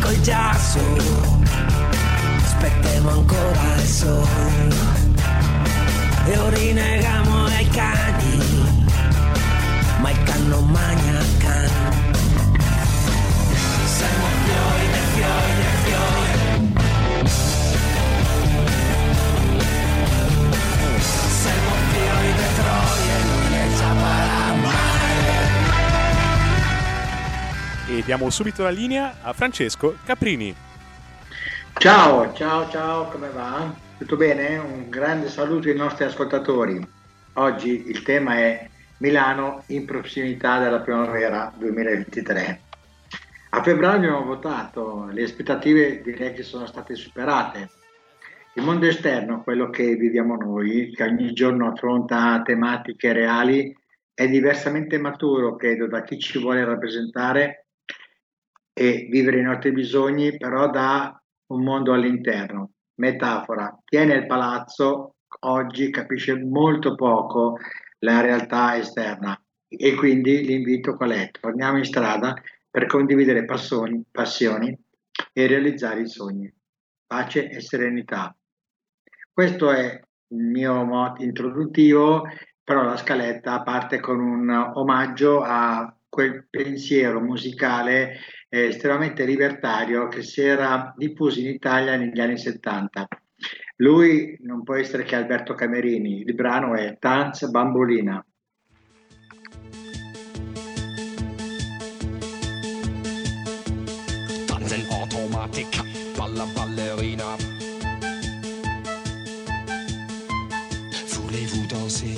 col 0.00 0.20
giasso, 0.20 0.78
aspettiamo 2.42 3.10
ancora 3.10 3.74
il 3.76 3.86
sole. 3.86 4.74
E 6.26 6.50
rinegamo 6.50 7.44
ai 7.44 7.68
cani, 7.68 8.38
ma 10.00 10.10
il 10.10 10.22
can 10.24 10.48
non 10.48 10.66
magna 10.68 11.20
can. 11.38 12.05
E 27.96 28.02
diamo 28.04 28.28
subito 28.28 28.62
la 28.62 28.68
linea 28.68 29.22
a 29.22 29.32
Francesco 29.32 29.96
Caprini. 30.04 30.54
Ciao, 31.78 32.30
ciao, 32.34 32.68
ciao, 32.68 33.08
come 33.08 33.30
va? 33.30 33.74
Tutto 33.96 34.16
bene? 34.16 34.58
Un 34.58 34.90
grande 34.90 35.30
saluto 35.30 35.68
ai 35.68 35.76
nostri 35.76 36.04
ascoltatori. 36.04 36.78
Oggi 37.36 37.88
il 37.88 38.02
tema 38.02 38.36
è 38.36 38.68
Milano 38.98 39.62
in 39.68 39.86
prossimità 39.86 40.58
della 40.58 40.80
primavera 40.80 41.50
2023. 41.56 42.60
A 43.48 43.62
febbraio 43.62 43.96
abbiamo 43.96 44.24
votato, 44.24 45.08
le 45.10 45.22
aspettative 45.22 46.02
direi 46.02 46.34
che 46.34 46.42
sono 46.42 46.66
state 46.66 46.94
superate. 46.96 47.70
Il 48.56 48.62
mondo 48.62 48.84
esterno, 48.84 49.42
quello 49.42 49.70
che 49.70 49.94
viviamo 49.94 50.36
noi, 50.36 50.92
che 50.94 51.02
ogni 51.02 51.32
giorno 51.32 51.72
affronta 51.72 52.42
tematiche 52.44 53.14
reali, 53.14 53.74
è 54.12 54.28
diversamente 54.28 54.98
maturo, 54.98 55.56
credo, 55.56 55.86
da 55.86 56.02
chi 56.02 56.18
ci 56.18 56.38
vuole 56.38 56.62
rappresentare 56.62 57.65
e 58.78 59.06
vivere 59.08 59.38
i 59.38 59.42
nostri 59.42 59.72
bisogni, 59.72 60.36
però 60.36 60.68
da 60.68 61.18
un 61.46 61.62
mondo 61.62 61.94
all'interno. 61.94 62.72
Metafora, 62.96 63.74
chi 63.82 63.96
è 63.96 64.04
nel 64.04 64.26
palazzo 64.26 65.16
oggi 65.40 65.90
capisce 65.90 66.38
molto 66.38 66.94
poco 66.94 67.56
la 68.00 68.20
realtà 68.20 68.76
esterna 68.76 69.40
e 69.66 69.94
quindi 69.94 70.44
l'invito 70.44 70.94
qual 70.94 71.12
è? 71.12 71.30
Torniamo 71.30 71.78
in 71.78 71.84
strada 71.84 72.34
per 72.70 72.84
condividere 72.84 73.46
passioni, 73.46 74.04
passioni 74.10 74.78
e 75.32 75.46
realizzare 75.46 76.02
i 76.02 76.08
sogni. 76.08 76.52
Pace 77.06 77.48
e 77.48 77.60
serenità. 77.62 78.36
Questo 79.32 79.70
è 79.70 79.98
il 80.28 80.44
mio 80.44 80.84
motto 80.84 81.22
introduttivo, 81.22 82.24
però 82.62 82.82
la 82.82 82.98
scaletta 82.98 83.62
parte 83.62 84.00
con 84.00 84.20
un 84.20 84.50
omaggio 84.74 85.40
a 85.42 85.95
quel 86.16 86.46
pensiero 86.48 87.20
musicale 87.20 88.16
eh, 88.48 88.68
estremamente 88.68 89.26
libertario 89.26 90.08
che 90.08 90.22
si 90.22 90.40
era 90.40 90.94
diffuso 90.96 91.40
in 91.40 91.48
Italia 91.48 91.94
negli 91.96 92.18
anni 92.18 92.38
70. 92.38 93.06
Lui 93.76 94.38
non 94.40 94.62
può 94.62 94.76
essere 94.76 95.02
che 95.02 95.14
Alberto 95.14 95.52
Camerini, 95.52 96.22
il 96.22 96.34
brano 96.34 96.74
è 96.74 96.96
Tanz 96.98 97.50
Bambolina. 97.50 98.24
Tanzen 104.46 104.86
Automatik, 104.88 106.16
Balla 106.16 106.46
Ballerina. 106.54 107.36
Voulez-vous 111.12 111.66
danser? 111.68 112.16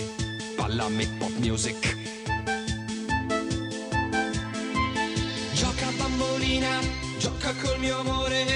Balla 0.56 0.88
mit 0.88 1.10
Pop 1.18 1.32
Music. 1.40 2.07
Bambolina, 6.58 6.80
gioca 7.18 7.52
col 7.62 7.78
mio 7.78 7.98
amore. 7.98 8.46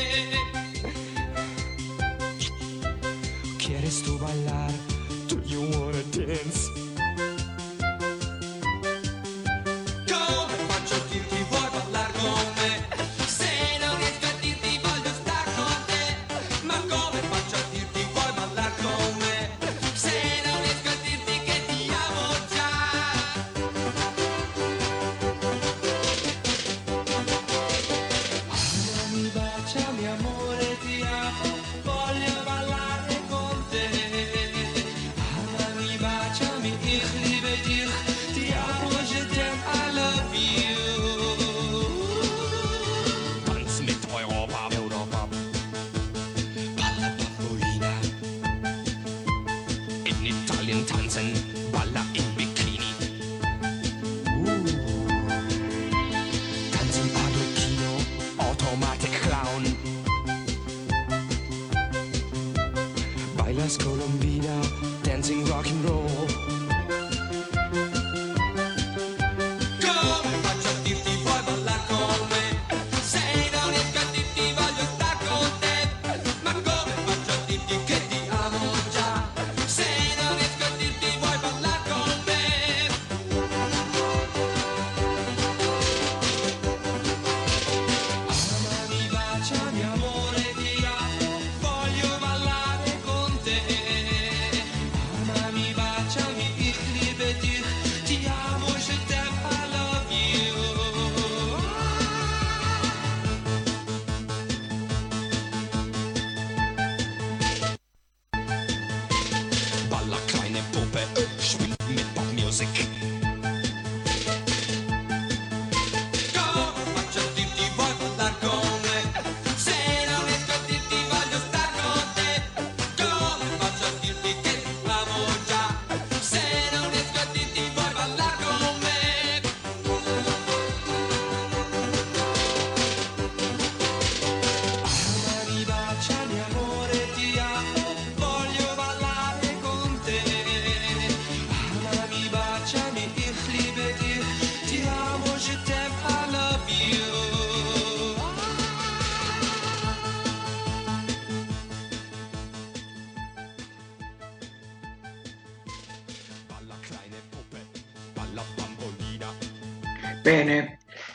¿Quieres 3.58 4.02
tú 4.02 4.18
bailar? 4.18 4.70
Do 5.28 5.40
you 5.46 5.60
wanna 5.70 6.02
dance? 6.10 6.81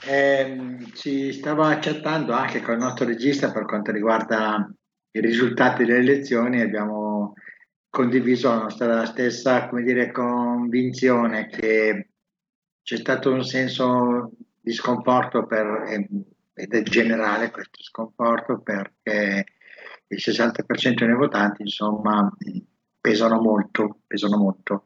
Ehm, 0.09 0.93
ci 0.93 1.33
stava 1.33 1.77
chattando 1.79 2.31
anche 2.31 2.61
con 2.61 2.75
il 2.75 2.79
nostro 2.79 3.05
regista 3.05 3.51
per 3.51 3.65
quanto 3.65 3.91
riguarda 3.91 4.71
i 5.11 5.19
risultati 5.19 5.83
delle 5.83 5.99
elezioni, 5.99 6.61
abbiamo 6.61 7.33
condiviso 7.89 8.47
la 8.47 8.61
nostra 8.61 9.05
stessa, 9.05 9.69
dire, 9.73 10.11
convinzione 10.11 11.47
che 11.47 12.11
c'è 12.81 12.95
stato 12.95 13.33
un 13.33 13.43
senso 13.43 14.31
di 14.61 14.71
sconforto 14.71 15.45
per, 15.45 15.65
eh, 15.87 16.07
ed 16.53 16.73
è 16.73 16.83
generale 16.83 17.51
questo 17.51 17.83
sconforto 17.83 18.61
perché 18.61 19.45
il 20.07 20.17
60% 20.17 21.05
dei 21.05 21.15
votanti 21.15 21.63
insomma 21.63 22.31
pesano 22.99 23.39
molto, 23.41 23.99
pesano 24.05 24.37
molto. 24.37 24.83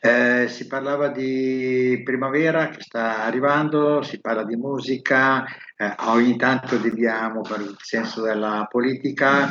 Eh, 0.00 0.46
si 0.48 0.66
parlava 0.66 1.08
di 1.08 2.00
primavera 2.04 2.68
che 2.68 2.80
sta 2.80 3.24
arrivando, 3.24 4.02
si 4.02 4.20
parla 4.20 4.44
di 4.44 4.56
musica, 4.56 5.44
eh, 5.76 5.94
ogni 6.06 6.36
tanto 6.36 6.76
deviamo 6.78 7.42
per 7.42 7.60
il 7.60 7.76
senso 7.78 8.22
della 8.22 8.66
politica, 8.70 9.48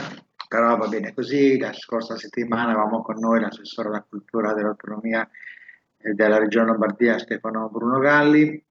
però 0.48 0.76
va 0.78 0.88
bene 0.88 1.14
così. 1.14 1.58
La 1.60 1.74
scorsa 1.74 2.18
settimana 2.18 2.72
avevamo 2.72 3.02
con 3.02 3.20
noi 3.20 3.42
l'assessore 3.42 3.90
alla 3.90 4.06
cultura 4.08 4.54
dell'autonomia 4.54 5.30
della 6.02 6.38
regione 6.38 6.68
Lombardia 6.68 7.20
Stefano 7.20 7.70
Bruno 7.70 8.00
Galli 8.00 8.64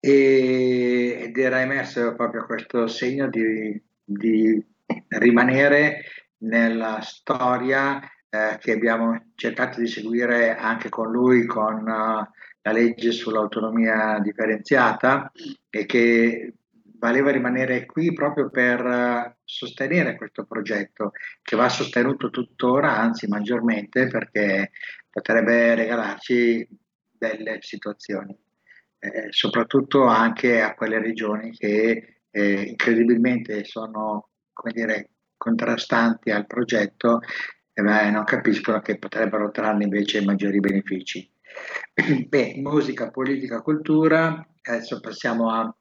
e, 0.00 1.18
ed 1.20 1.36
era 1.36 1.60
emerso 1.60 2.14
proprio 2.14 2.46
questo 2.46 2.86
segno 2.86 3.28
di, 3.28 3.80
di 4.02 4.66
rimanere 5.08 6.02
nella 6.40 7.00
storia 7.00 8.00
eh, 8.28 8.58
che 8.60 8.72
abbiamo 8.72 9.32
cercato 9.34 9.80
di 9.80 9.86
seguire 9.86 10.56
anche 10.56 10.88
con 10.88 11.10
lui 11.10 11.46
con 11.46 11.80
uh, 11.80 12.28
la 12.62 12.72
legge 12.72 13.10
sull'autonomia 13.12 14.18
differenziata 14.20 15.32
e 15.68 15.86
che 15.86 16.54
valeva 16.98 17.30
rimanere 17.30 17.86
qui 17.86 18.12
proprio 18.12 18.50
per 18.50 18.84
uh, 18.84 19.34
sostenere 19.42 20.16
questo 20.16 20.44
progetto 20.44 21.12
che 21.42 21.56
va 21.56 21.68
sostenuto 21.68 22.30
tuttora, 22.30 22.96
anzi 22.96 23.26
maggiormente 23.26 24.06
perché 24.06 24.70
potrebbe 25.10 25.74
regalarci 25.74 26.68
belle 27.10 27.58
situazioni, 27.60 28.36
eh, 28.98 29.26
soprattutto 29.30 30.04
anche 30.04 30.60
a 30.60 30.74
quelle 30.74 31.00
regioni 31.00 31.50
che 31.50 32.20
eh, 32.30 32.62
incredibilmente 32.62 33.64
sono 33.64 34.28
come 34.52 34.72
dire, 34.72 35.10
contrastanti 35.40 36.30
al 36.30 36.46
progetto 36.46 37.20
eh, 37.72 37.82
non 37.82 38.24
capiscono 38.24 38.80
che 38.80 38.98
potrebbero 38.98 39.50
trarne 39.50 39.84
invece 39.84 40.22
maggiori 40.22 40.60
benefici. 40.60 41.28
Beh, 42.28 42.56
musica, 42.58 43.10
politica, 43.10 43.62
cultura, 43.62 44.46
adesso 44.62 45.00
passiamo 45.00 45.50
a 45.50 45.74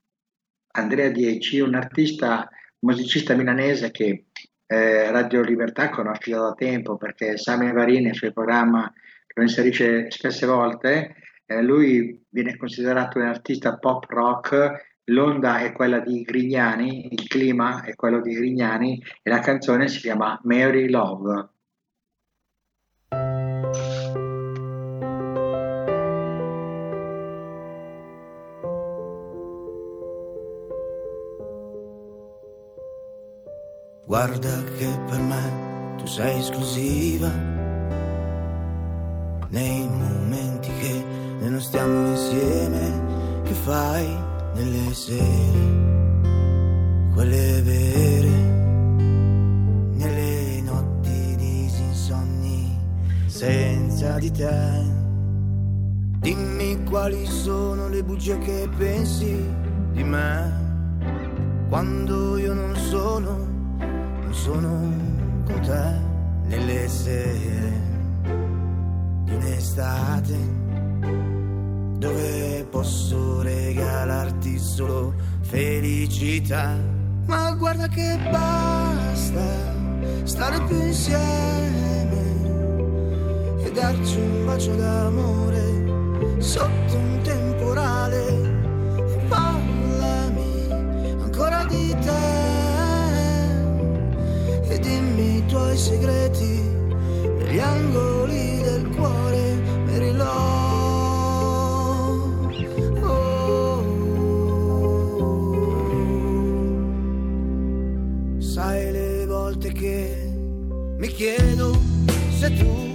Andrea 0.71 1.09
Dieci, 1.09 1.59
un 1.59 1.75
artista, 1.75 2.47
musicista 2.79 3.35
milanese 3.35 3.91
che 3.91 4.27
eh, 4.65 5.11
Radio 5.11 5.41
Libertà 5.41 5.89
conosce 5.89 6.31
da 6.31 6.53
tempo 6.53 6.95
perché 6.95 7.37
Sammy 7.37 7.73
Varini 7.73 8.05
nel 8.05 8.15
suo 8.15 8.31
programma 8.31 8.91
lo 9.33 9.43
inserisce 9.43 10.09
spesse 10.09 10.45
volte, 10.45 11.15
eh, 11.45 11.61
lui 11.61 12.25
viene 12.29 12.55
considerato 12.55 13.19
un 13.19 13.25
artista 13.25 13.77
pop 13.77 14.05
rock 14.07 14.88
l'onda 15.09 15.59
è 15.59 15.71
quella 15.71 15.99
di 15.99 16.21
Grignani, 16.21 17.13
il 17.13 17.27
clima 17.27 17.83
è 17.83 17.95
quello 17.95 18.21
di 18.21 18.33
Grignani 18.33 19.01
e 19.21 19.29
la 19.29 19.39
canzone 19.39 19.87
si 19.87 19.99
chiama 19.99 20.39
Mary 20.43 20.89
Love. 20.89 21.49
Guarda 34.05 34.63
che 34.75 34.87
per 35.07 35.19
me 35.19 35.95
tu 35.97 36.07
sei 36.07 36.39
esclusiva 36.39 37.31
nei 39.49 39.87
momenti 39.87 40.69
che 40.79 41.03
noi 41.39 41.49
non 41.51 41.61
stiamo 41.61 42.09
insieme, 42.09 43.41
che 43.43 43.53
fai? 43.53 44.28
Nelle 44.53 44.93
sere, 44.93 45.59
quelle 47.13 47.61
vere, 47.61 48.29
nelle 49.93 50.61
notti 50.61 51.35
disinsonni, 51.35 52.77
senza 53.25 54.17
di 54.17 54.31
te. 54.31 54.97
Dimmi 56.19 56.83
quali 56.83 57.25
sono 57.25 57.87
le 57.87 58.03
bugie 58.03 58.37
che 58.39 58.69
pensi 58.77 59.41
di 59.93 60.03
me, 60.03 61.67
quando 61.69 62.37
io 62.37 62.53
non 62.53 62.75
sono, 62.75 63.47
non 63.77 64.33
sono 64.33 64.69
con 65.45 65.61
te, 65.61 66.07
nelle 66.47 66.87
sere 66.87 67.87
di 69.23 69.33
un'estate 69.35 70.57
dove 71.99 72.65
posso 72.69 73.41
regalarti 73.41 74.38
solo 74.59 75.13
felicità. 75.41 76.77
Ma 77.25 77.51
guarda 77.53 77.87
che 77.87 78.17
basta 78.29 79.77
stare 80.23 80.61
più 80.65 80.81
insieme 80.81 82.21
e 83.63 83.71
darci 83.71 84.17
un 84.17 84.45
bacio 84.45 84.75
d'amore 84.75 86.41
sotto 86.41 86.95
un 86.95 87.19
temporale. 87.23 88.27
E 88.97 89.17
parlami 89.27 90.71
ancora 91.21 91.65
di 91.65 91.95
te 92.01 92.37
e 94.73 94.79
dimmi 94.79 95.37
i 95.37 95.45
tuoi 95.45 95.77
segreti 95.77 96.61
negli 97.37 97.59
angoli 97.59 98.48
mi 110.99 111.07
chiedo 111.07 111.71
se 112.37 112.49
tu 112.49 112.88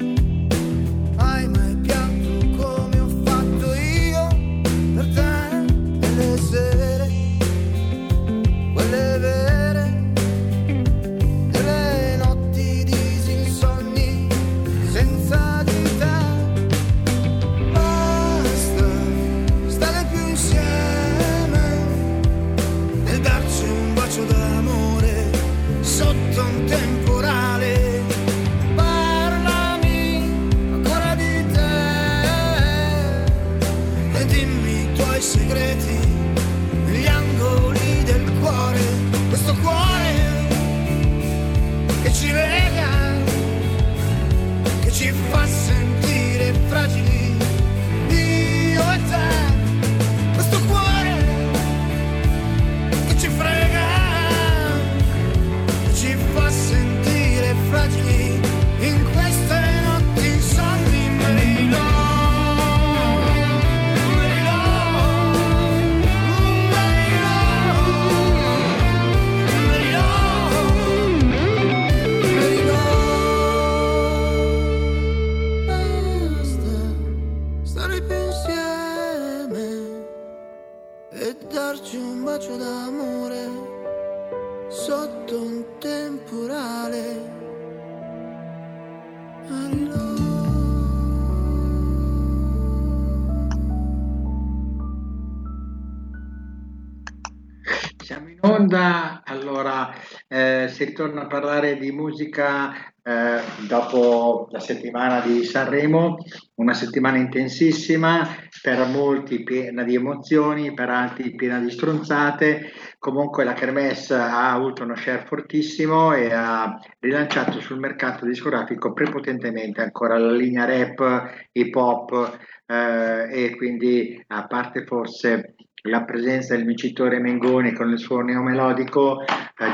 ritorna 101.05 101.23
a 101.23 101.27
parlare 101.27 101.77
di 101.77 101.93
musica 101.93 102.73
eh, 103.03 103.41
dopo 103.69 104.49
la 104.51 104.61
settimana 104.61 105.21
di 105.21 105.45
Sanremo, 105.45 106.17
una 106.55 106.73
settimana 106.73 107.19
intensissima, 107.19 108.27
per 108.63 108.87
molti 108.87 109.43
piena 109.43 109.83
di 109.83 109.95
emozioni, 109.95 110.73
per 110.73 110.89
altri 110.89 111.35
piena 111.35 111.61
di 111.61 111.71
stronzate. 111.71 112.73
Comunque 112.99 113.45
la 113.45 113.53
Kermesse 113.53 114.15
ha 114.15 114.53
avuto 114.53 114.85
uno 114.85 114.97
share 114.97 115.25
fortissimo 115.27 116.15
e 116.15 116.33
ha 116.33 116.79
rilanciato 117.01 117.61
sul 117.61 117.79
mercato 117.79 118.25
discografico 118.25 118.95
prepotentemente 118.95 119.83
ancora 119.83 120.17
la 120.17 120.33
linea 120.33 120.65
rap, 120.65 121.49
hip 121.53 121.75
hop 121.75 122.39
eh, 122.67 123.29
e 123.31 123.57
quindi 123.57 124.25
a 124.29 124.47
parte 124.47 124.85
forse 124.87 125.55
la 125.87 126.05
presenza 126.05 126.55
del 126.55 126.65
vincitore 126.65 127.19
Mengoni 127.19 127.73
con 127.73 127.91
il 127.91 127.99
suo 127.99 128.21
neomelodico 128.21 129.23
eh, 129.23 129.27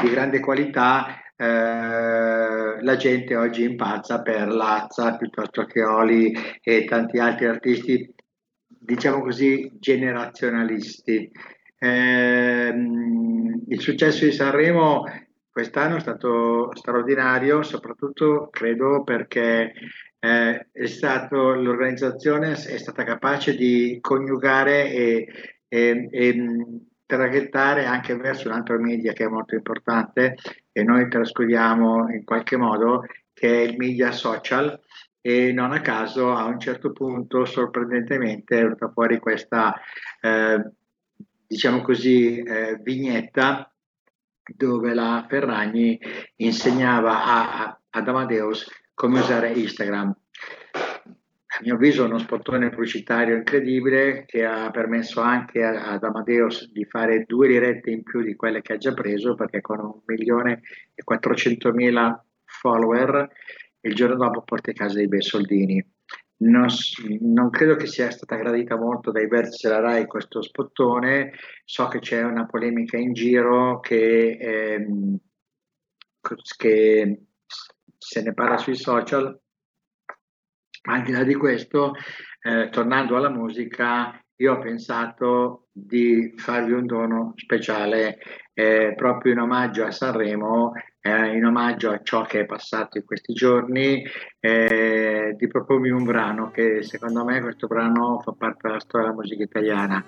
di 0.02 0.10
grande 0.10 0.40
qualità, 0.40 1.06
eh, 1.36 2.82
la 2.82 2.96
gente 2.96 3.36
oggi 3.36 3.62
impazza 3.62 4.20
per 4.20 4.48
Lazza 4.48 5.16
piuttosto 5.16 5.64
che 5.66 5.84
Oli 5.84 6.34
e 6.62 6.84
tanti 6.84 7.18
altri 7.18 7.46
artisti, 7.46 8.12
diciamo 8.66 9.22
così, 9.22 9.70
generazionalisti. 9.78 11.30
Eh, 11.78 12.74
il 13.68 13.80
successo 13.80 14.24
di 14.24 14.32
Sanremo 14.32 15.04
quest'anno 15.50 15.96
è 15.96 16.00
stato 16.00 16.74
straordinario, 16.74 17.62
soprattutto 17.62 18.48
credo 18.50 19.04
perché 19.04 19.72
eh, 20.18 20.66
è 20.72 20.86
stato, 20.86 21.54
l'organizzazione 21.54 22.52
è 22.52 22.78
stata 22.78 23.04
capace 23.04 23.54
di 23.54 23.98
coniugare 24.00 24.90
e, 24.92 25.26
e, 25.70 26.08
e 26.10 26.46
traghettare 27.06 27.86
anche 27.86 28.14
verso 28.16 28.48
un 28.48 28.54
altro 28.54 28.78
media 28.78 29.12
che 29.12 29.24
è 29.24 29.28
molto 29.28 29.54
importante 29.54 30.34
e 30.72 30.82
noi 30.82 31.08
trascuriamo 31.08 32.10
in 32.10 32.24
qualche 32.24 32.56
modo, 32.56 33.04
che 33.32 33.48
è 33.48 33.66
il 33.66 33.76
media 33.76 34.10
social 34.10 34.78
e 35.20 35.52
non 35.52 35.72
a 35.72 35.80
caso 35.80 36.32
a 36.32 36.44
un 36.44 36.58
certo 36.58 36.92
punto 36.92 37.44
sorprendentemente 37.44 38.58
è 38.58 38.62
venuta 38.62 38.90
fuori 38.90 39.18
questa 39.18 39.78
eh, 40.20 40.70
diciamo 41.46 41.82
così 41.82 42.38
eh, 42.38 42.78
vignetta 42.82 43.70
dove 44.42 44.94
la 44.94 45.26
Ferragni 45.28 46.00
insegnava 46.36 47.24
a, 47.24 47.80
ad 47.90 48.08
Amadeus 48.08 48.66
come 48.94 49.20
usare 49.20 49.52
Instagram 49.52 50.14
a 51.60 51.62
mio 51.62 51.74
avviso 51.74 52.06
uno 52.06 52.18
spottone 52.18 52.70
pubblicitario 52.70 53.36
incredibile 53.36 54.24
che 54.24 54.46
ha 54.46 54.70
permesso 54.70 55.20
anche 55.20 55.62
ad 55.62 56.02
Amadeus 56.02 56.70
di 56.72 56.86
fare 56.86 57.24
due 57.26 57.48
dirette 57.48 57.90
in 57.90 58.02
più 58.02 58.22
di 58.22 58.34
quelle 58.34 58.62
che 58.62 58.72
ha 58.72 58.76
già 58.78 58.94
preso 58.94 59.34
perché 59.34 59.60
con 59.60 59.78
un 59.78 60.00
milione 60.06 60.62
e 60.94 61.02
400 61.04 61.72
mila 61.72 62.24
follower 62.44 63.28
il 63.80 63.94
giorno 63.94 64.16
dopo 64.16 64.42
porta 64.42 64.70
a 64.70 64.74
casa 64.74 64.96
dei 64.96 65.06
bei 65.06 65.20
soldini. 65.20 65.84
Non, 66.38 66.68
non, 67.20 67.50
credo 67.50 67.76
che 67.76 67.86
sia 67.86 68.10
stata 68.10 68.36
gradita 68.36 68.78
molto 68.78 69.10
dai 69.10 69.28
vertici 69.28 69.66
della 69.66 69.80
RAI 69.80 70.06
questo 70.06 70.40
spottone, 70.40 71.32
so 71.66 71.88
che 71.88 71.98
c'è 71.98 72.22
una 72.22 72.46
polemica 72.46 72.96
in 72.96 73.12
giro 73.12 73.80
che, 73.80 74.38
ehm, 74.40 75.18
che 76.56 77.20
se 77.98 78.22
ne 78.22 78.32
parla 78.32 78.56
sui 78.56 78.74
social, 78.74 79.38
al 80.82 81.02
di 81.02 81.12
là 81.12 81.22
di 81.22 81.34
questo, 81.34 81.94
eh, 82.42 82.68
tornando 82.70 83.16
alla 83.16 83.30
musica, 83.30 84.18
io 84.36 84.54
ho 84.54 84.58
pensato 84.58 85.68
di 85.70 86.32
farvi 86.36 86.72
un 86.72 86.86
dono 86.86 87.32
speciale 87.36 88.18
eh, 88.54 88.94
proprio 88.96 89.32
in 89.32 89.38
omaggio 89.38 89.84
a 89.84 89.90
Sanremo, 89.90 90.72
eh, 91.00 91.36
in 91.36 91.44
omaggio 91.44 91.90
a 91.90 92.00
ciò 92.02 92.22
che 92.22 92.40
è 92.40 92.46
passato 92.46 92.98
in 92.98 93.04
questi 93.04 93.32
giorni, 93.32 94.02
eh, 94.38 95.34
di 95.36 95.46
propormi 95.46 95.90
un 95.90 96.04
brano 96.04 96.50
che 96.50 96.82
secondo 96.82 97.24
me 97.24 97.40
questo 97.40 97.66
brano 97.66 98.20
fa 98.20 98.32
parte 98.32 98.68
della 98.68 98.80
storia 98.80 99.08
della 99.08 99.20
musica 99.20 99.42
italiana. 99.42 100.04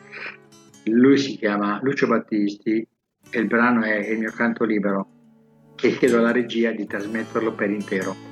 Lui 0.86 1.16
si 1.18 1.36
chiama 1.36 1.78
Lucio 1.82 2.06
Battisti 2.06 2.86
e 3.30 3.38
il 3.38 3.46
brano 3.46 3.82
è 3.82 3.96
Il 3.96 4.18
mio 4.18 4.32
canto 4.32 4.64
libero 4.64 5.08
e 5.80 5.96
chiedo 5.96 6.18
alla 6.18 6.32
regia 6.32 6.70
di 6.72 6.86
trasmetterlo 6.86 7.52
per 7.52 7.70
intero. 7.70 8.31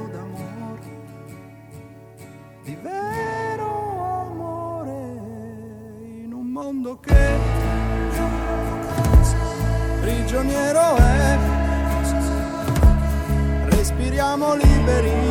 mondo 6.81 6.99
che 6.99 7.37
prigioniero 10.01 10.95
è. 10.95 11.37
Respiriamo 13.69 14.55
liberi 14.55 15.30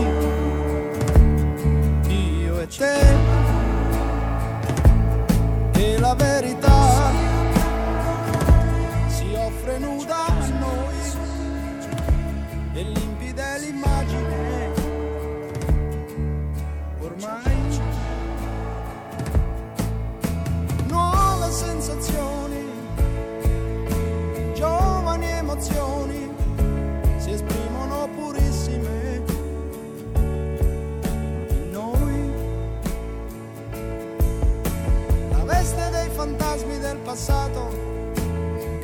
fantasmi 36.30 36.78
del 36.78 36.98
passato. 36.98 37.68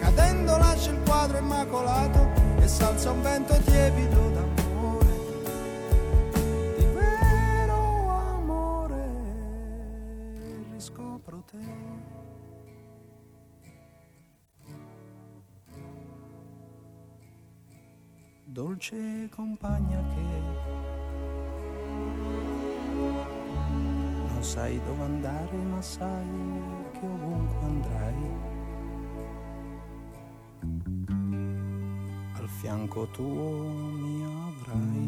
Cadendo 0.00 0.57
lascia 0.57 0.91
il 0.91 1.00
quadro 1.05 1.38
immacolato 1.38 2.29
e 2.59 2.67
salza 2.67 3.11
un 3.11 3.23
vento 3.23 3.57
tiepido 3.61 4.31
d'amore. 4.31 5.07
Di 6.76 6.85
vero 6.87 8.09
amore 8.09 9.05
riscopro 10.73 11.43
te. 11.50 11.95
Dolce 18.45 19.29
compagna 19.35 20.03
che 20.15 20.45
non 24.33 24.43
sai 24.43 24.81
dove 24.87 25.03
andare 25.03 25.57
ma 25.57 25.83
sai 25.83 26.75
fianco 32.87 33.09
tuo 33.11 33.69
mi 33.99 34.25
avrai 34.25 35.05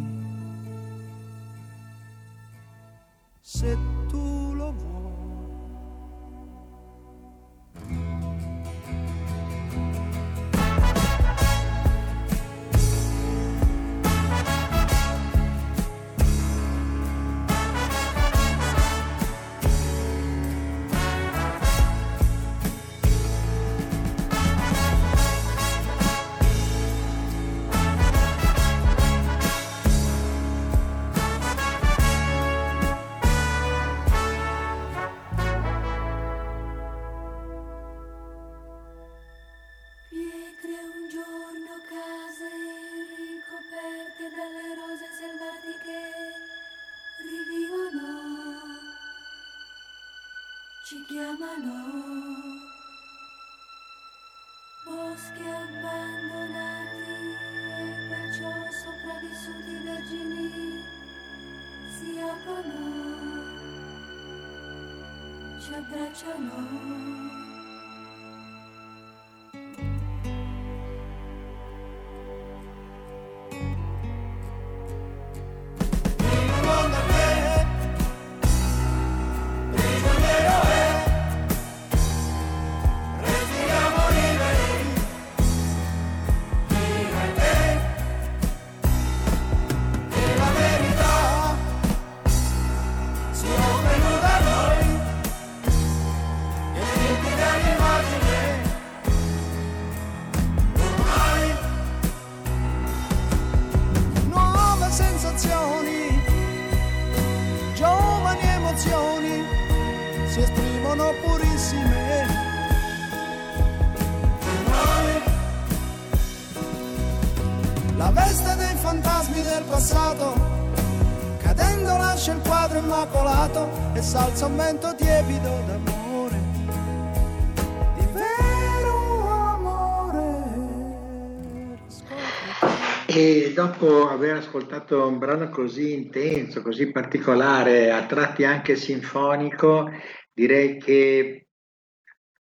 ascoltato 134.59 135.07
un 135.07 135.19
brano 135.19 135.49
così 135.51 135.93
intenso, 135.93 136.63
così 136.63 136.91
particolare, 136.91 137.93
a 137.93 138.05
tratti 138.07 138.45
anche 138.45 138.75
sinfonico, 138.75 139.89
direi 140.33 140.79
che 140.79 141.47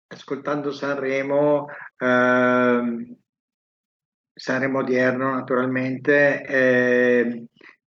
ascoltando 0.08 0.72
Sanremo, 0.72 1.66
ehm, 1.98 3.16
Sanremo 4.34 4.78
odierno 4.80 5.32
naturalmente, 5.32 6.44
eh, 6.44 7.24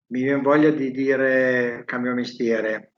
mi 0.07 0.21
viene 0.23 0.41
voglia 0.41 0.71
di 0.71 0.91
dire 0.91 1.83
cambio 1.85 2.13
mestiere. 2.13 2.91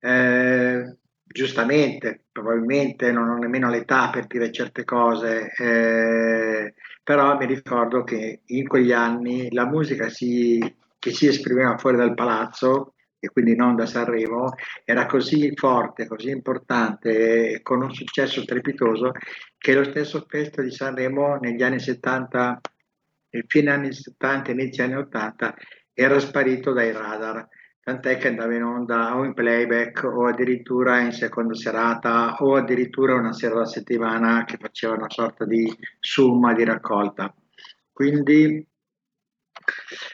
Eh, 0.00 0.96
giustamente, 1.22 2.24
probabilmente 2.32 3.12
non 3.12 3.28
ho 3.28 3.36
nemmeno 3.36 3.70
l'età 3.70 4.10
per 4.10 4.26
dire 4.26 4.50
certe 4.50 4.82
cose, 4.84 5.52
eh, 5.56 6.74
però 7.06 7.36
mi 7.36 7.46
ricordo 7.46 8.02
che 8.02 8.40
in 8.46 8.66
quegli 8.66 8.90
anni 8.90 9.48
la 9.52 9.64
musica 9.64 10.08
si- 10.08 10.58
che 10.98 11.12
si 11.12 11.28
esprimeva 11.28 11.78
fuori 11.78 11.96
dal 11.96 12.14
palazzo, 12.14 12.94
e 13.20 13.28
quindi 13.28 13.54
non 13.54 13.76
da 13.76 13.86
Sanremo, 13.86 14.54
era 14.84 15.06
così 15.06 15.52
forte, 15.54 16.08
così 16.08 16.30
importante 16.30 17.60
con 17.62 17.80
un 17.82 17.94
successo 17.94 18.42
strepitoso 18.42 19.12
che 19.56 19.74
lo 19.74 19.84
stesso 19.84 20.26
Festival 20.28 20.68
di 20.68 20.74
Sanremo 20.74 21.36
negli 21.36 21.62
anni 21.62 21.78
70, 21.78 22.60
e 23.30 23.44
fine 23.46 23.70
anni 23.70 23.92
70 23.92 24.50
e 24.50 24.54
inizio 24.54 24.82
anni 24.82 24.96
80, 24.96 25.54
era 25.94 26.18
sparito 26.18 26.72
dai 26.72 26.90
radar. 26.90 27.46
Tant'è 27.86 28.18
che 28.18 28.26
andava 28.26 28.52
in 28.52 28.64
onda 28.64 29.16
o 29.16 29.24
in 29.24 29.32
playback 29.32 30.02
o 30.02 30.26
addirittura 30.26 30.98
in 30.98 31.12
seconda 31.12 31.54
serata 31.54 32.34
o 32.40 32.56
addirittura 32.56 33.14
una 33.14 33.32
sera 33.32 33.54
alla 33.54 33.64
settimana 33.64 34.44
che 34.44 34.56
faceva 34.58 34.94
una 34.94 35.08
sorta 35.08 35.44
di 35.44 35.72
summa 36.00 36.52
di 36.52 36.64
raccolta. 36.64 37.32
Quindi 37.92 38.66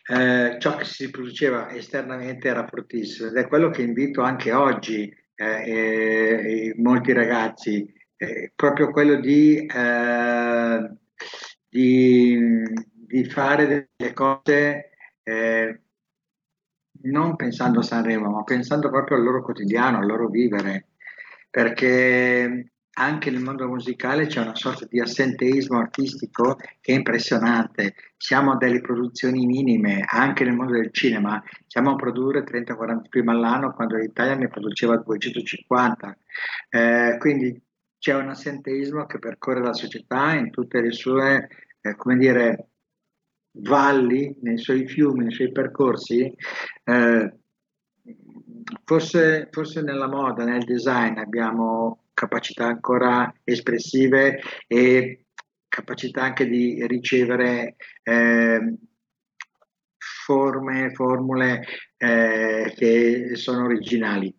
eh, 0.07 0.57
ciò 0.59 0.77
che 0.77 0.85
si 0.85 1.09
produceva 1.09 1.71
esternamente 1.71 2.49
era 2.49 2.67
fortissimo 2.67 3.31
ed 3.31 3.37
è 3.37 3.49
quello 3.49 3.71
che 3.71 3.81
invito 3.81 4.21
anche 4.21 4.53
oggi 4.53 5.11
eh, 5.35 5.63
eh, 5.65 6.75
molti 6.77 7.15
ragazzi, 7.15 7.91
eh, 8.19 8.53
proprio 8.55 8.91
quello 8.91 9.15
di, 9.19 9.65
eh, 9.65 10.91
di, 11.71 12.39
di 12.85 13.25
fare 13.31 13.67
delle 13.97 14.13
cose 14.13 14.91
eh, 15.23 15.81
non 17.05 17.37
pensando 17.37 17.81
a 17.81 17.83
Sanremo, 17.83 18.31
ma 18.31 18.43
pensando 18.45 18.91
proprio 18.91 19.17
al 19.17 19.23
loro 19.23 19.43
quotidiano, 19.43 19.99
al 19.99 20.07
loro 20.07 20.29
vivere, 20.29 20.89
perché 21.51 22.73
anche 22.95 23.31
nel 23.31 23.43
mondo 23.43 23.67
musicale 23.67 24.27
c'è 24.27 24.41
una 24.41 24.55
sorta 24.55 24.87
di 24.89 25.01
assenteismo 25.01 25.79
artistico 25.79 26.57
che 26.81 26.93
è 26.93 26.97
impressionante. 26.97 27.95
Siamo 28.17 28.53
a 28.53 28.57
delle 28.57 28.81
produzioni 28.81 29.47
minime, 29.47 30.05
anche 30.07 30.45
nel 30.45 30.55
mondo 30.55 30.73
del 30.75 30.93
cinema, 30.93 31.43
siamo 31.67 31.93
a 31.93 31.97
produrre 31.97 32.45
30-40 32.45 33.09
film 33.09 33.29
all'anno 33.29 33.73
quando 33.73 33.97
l'Italia 33.97 34.35
ne 34.35 34.49
produceva 34.49 34.97
250. 34.97 36.17
Eh, 36.69 37.17
quindi 37.19 37.63
c'è 37.99 38.15
un 38.15 38.29
assenteismo 38.29 39.07
che 39.07 39.19
percorre 39.19 39.63
la 39.63 39.73
società 39.73 40.35
in 40.35 40.51
tutte 40.51 40.81
le 40.81 40.93
sue, 40.93 41.49
eh, 41.81 41.97
come 41.97 42.17
dire, 42.17 42.72
valli, 43.53 44.37
nei 44.43 44.59
suoi 44.59 44.87
fiumi, 44.87 45.25
nei 45.25 45.33
suoi 45.33 45.53
percorsi. 45.53 46.33
Eh, 46.85 47.33
forse, 48.85 49.49
forse 49.51 49.83
nella 49.83 50.09
moda, 50.09 50.45
nel 50.45 50.65
design 50.65 51.19
abbiamo 51.19 52.05
capacità 52.15 52.67
ancora 52.67 53.33
espressive 53.45 54.41
e 54.67 55.27
capacità 55.69 56.23
anche 56.23 56.47
di 56.47 56.87
ricevere 56.87 57.77
eh, 58.03 58.77
forme, 59.97 60.93
formule 60.93 61.65
eh, 61.97 62.73
che 62.77 63.37
sono 63.37 63.65
originali. 63.65 64.35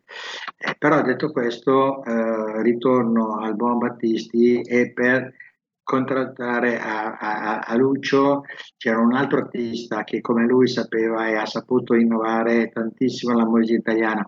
Eh, 0.57 0.75
però 0.77 1.01
detto 1.01 1.31
questo, 1.31 2.03
eh, 2.03 2.61
ritorno 2.61 3.39
al 3.39 3.55
buon 3.55 3.79
Battisti 3.79 4.61
e 4.61 4.91
per 4.93 5.33
contrattare 5.83 6.79
a, 6.79 7.17
a, 7.17 7.59
a 7.59 7.75
Lucio 7.75 8.43
c'era 8.77 8.99
un 8.99 9.13
altro 9.13 9.39
artista 9.39 10.03
che 10.03 10.21
come 10.21 10.45
lui 10.45 10.67
sapeva 10.67 11.27
e 11.27 11.35
ha 11.35 11.45
saputo 11.45 11.93
innovare 11.93 12.69
tantissimo 12.69 13.35
la 13.35 13.45
musica 13.45 13.79
italiana. 13.79 14.27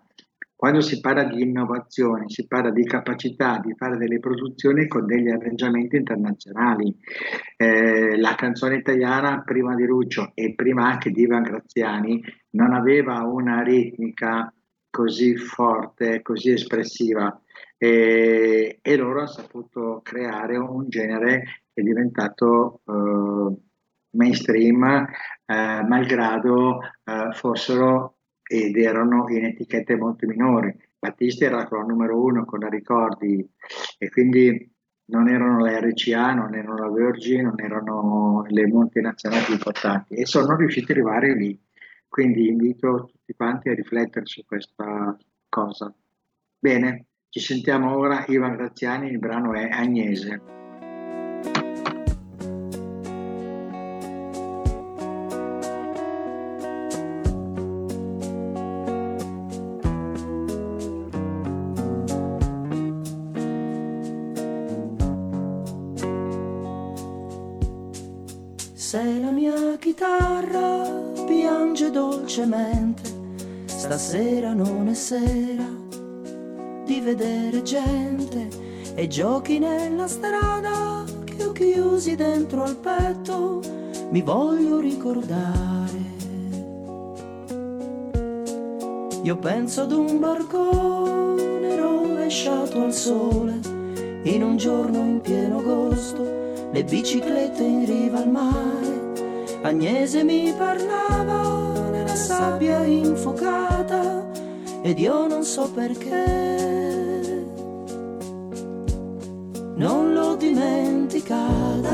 Quando 0.57 0.79
si 0.79 1.01
parla 1.01 1.25
di 1.25 1.41
innovazione, 1.41 2.29
si 2.29 2.47
parla 2.47 2.71
di 2.71 2.85
capacità 2.85 3.59
di 3.61 3.75
fare 3.75 3.97
delle 3.97 4.19
produzioni 4.19 4.87
con 4.87 5.05
degli 5.05 5.29
arrangiamenti 5.29 5.97
internazionali. 5.97 6.95
Eh, 7.57 8.17
la 8.17 8.35
canzone 8.35 8.77
italiana 8.77 9.43
prima 9.43 9.75
di 9.75 9.85
Lucio 9.85 10.31
e 10.33 10.55
prima 10.55 10.87
anche 10.87 11.11
di 11.11 11.21
Ivan 11.21 11.43
Graziani 11.43 12.23
non 12.51 12.73
aveva 12.73 13.21
una 13.23 13.61
ritmica 13.61 14.51
così 14.89 15.35
forte, 15.35 16.21
così 16.21 16.51
espressiva 16.51 17.37
e, 17.77 18.79
e 18.81 18.95
loro 18.95 19.19
hanno 19.19 19.27
saputo 19.27 20.01
creare 20.03 20.57
un 20.57 20.87
genere 20.89 21.63
che 21.73 21.81
è 21.81 21.83
diventato 21.83 22.81
eh, 22.87 23.55
mainstream, 24.11 24.83
eh, 25.45 25.83
malgrado 25.83 26.79
eh, 27.03 27.29
fossero 27.33 28.17
ed 28.47 28.77
erano 28.77 29.25
in 29.29 29.45
etichette 29.45 29.95
molto 29.95 30.25
minori. 30.27 30.73
Battisti 30.97 31.43
era 31.43 31.67
la 31.69 31.81
numero 31.81 32.21
uno 32.21 32.45
con 32.45 32.59
la 32.59 32.69
ricordi 32.69 33.47
e 33.97 34.09
quindi 34.09 34.71
non 35.07 35.29
erano 35.29 35.59
la 35.59 35.79
RCA, 35.79 36.33
non 36.33 36.55
erano 36.55 36.77
la 36.77 36.89
Virgin, 36.89 37.43
non 37.43 37.61
erano 37.61 38.45
le 38.47 38.65
multinazionali 38.65 39.51
importanti 39.51 40.15
e 40.15 40.25
sono 40.25 40.55
riusciti 40.55 40.91
ad 40.91 40.97
arrivare 40.97 41.35
lì. 41.35 41.59
Quindi 42.07 42.47
invito 42.47 43.09
tutti 43.11 43.33
quanti 43.33 43.69
a 43.69 43.73
riflettere 43.73 44.25
su 44.25 44.43
questa 44.45 45.15
cosa. 45.49 45.93
Bene, 46.57 47.05
ci 47.37 47.41
sentiamo 47.41 47.97
ora 47.97 48.23
Ivan 48.29 48.55
Graziani, 48.55 49.09
il 49.09 49.19
brano 49.19 49.51
è 49.51 49.67
Agnese. 49.69 50.41
Se 68.73 69.19
la 69.19 69.31
mia 69.31 69.77
chitarra 69.77 70.83
piange 71.27 71.91
dolcemente, 71.91 73.01
stasera 73.65 74.53
non 74.53 74.87
è 74.87 74.93
sera 74.93 75.84
di 76.85 77.01
vedere 77.01 77.63
gente 77.63 78.47
e 78.93 79.07
giochi 79.07 79.59
nella 79.59 80.07
strada 80.07 81.03
che 81.25 81.43
ho 81.43 81.51
chiusi 81.51 82.15
dentro 82.15 82.63
al 82.63 82.77
petto, 82.77 83.59
mi 84.11 84.21
voglio 84.21 84.79
ricordare. 84.79 86.13
Io 89.23 89.37
penso 89.37 89.81
ad 89.81 89.91
un 89.91 90.19
barcone 90.19 91.75
rovesciato 91.75 92.83
al 92.83 92.93
sole, 92.93 93.59
in 94.23 94.43
un 94.43 94.55
giorno 94.55 94.99
in 94.99 95.19
pieno 95.21 95.57
agosto, 95.57 96.23
le 96.71 96.83
biciclette 96.83 97.63
in 97.63 97.85
riva 97.85 98.19
al 98.19 98.29
mare. 98.29 99.13
Agnese 99.63 100.23
mi 100.23 100.53
parlava 100.55 101.89
nella 101.89 102.15
sabbia 102.15 102.83
infocata 102.83 104.23
ed 104.83 104.99
io 104.99 105.25
non 105.25 105.43
so 105.43 105.71
perché 105.71 106.64
non 109.85 110.13
l'ho 110.13 110.35
dimenticata. 110.35 111.93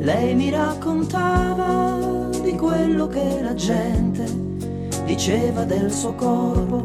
Lei 0.00 0.34
mi 0.34 0.50
raccontava 0.50 2.28
di 2.42 2.54
quello 2.54 3.06
che 3.06 3.40
la 3.40 3.54
gente 3.54 4.26
diceva 5.06 5.64
del 5.64 5.90
suo 5.90 6.12
corpo 6.14 6.82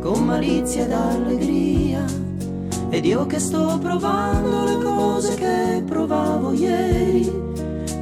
con 0.00 0.24
malizia 0.26 0.84
ed 0.84 0.92
allegria. 0.92 2.04
Ed 2.90 3.06
io 3.06 3.24
che 3.24 3.38
sto 3.38 3.78
provando 3.80 4.64
le 4.64 4.76
cose 4.82 5.34
che 5.36 5.82
provavo 5.86 6.52
ieri, 6.52 7.32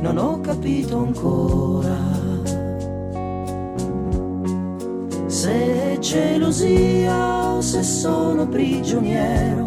non 0.01 0.17
ho 0.17 0.41
capito 0.41 0.99
ancora. 0.99 2.16
Se 5.47 5.93
è 5.93 5.99
gelosia 6.01 7.53
o 7.53 7.61
se 7.61 7.85
sono 7.85 8.49
prigioniero 8.49 9.65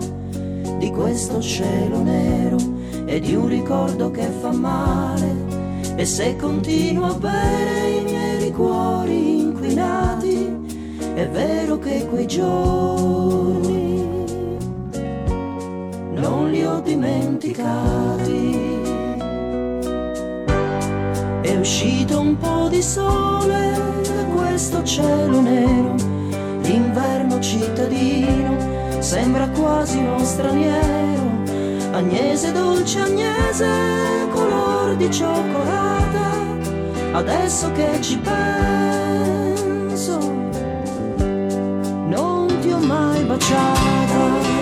di 0.77 0.91
questo 0.91 1.39
cielo 1.39 2.01
nero 2.01 2.57
e 3.05 3.21
di 3.21 3.33
un 3.33 3.47
ricordo 3.47 4.11
che 4.11 4.27
fa 4.41 4.51
male. 4.51 5.33
E 5.95 6.03
se 6.03 6.35
continuo 6.35 7.05
a 7.05 7.13
bere 7.13 7.91
i 7.91 8.03
miei 8.03 8.39
liquori 8.41 9.39
inquinati, 9.39 10.51
è 11.13 11.29
vero 11.29 11.79
che 11.79 12.05
quei 12.09 12.27
giorni 12.27 14.03
non 16.11 16.49
li 16.51 16.65
ho 16.65 16.81
dimenticati. 16.81 18.57
È 21.39 21.55
uscito 21.57 22.19
un 22.19 22.35
po' 22.35 22.67
di 22.67 22.81
sole 22.81 24.08
questo 24.39 24.83
cielo 24.83 25.41
nero, 25.41 25.95
l'inverno 26.61 27.39
cittadino 27.39 28.55
sembra 28.99 29.47
quasi 29.49 29.97
uno 29.97 30.19
straniero. 30.19 31.27
Agnese 31.91 32.51
dolce 32.51 33.01
Agnese, 33.01 33.67
color 34.31 34.95
di 34.95 35.11
cioccolata, 35.11 36.31
adesso 37.13 37.71
che 37.73 37.99
ci 38.01 38.17
penso, 38.19 40.19
non 42.07 42.47
ti 42.61 42.71
ho 42.71 42.79
mai 42.79 43.23
baciata. 43.23 44.58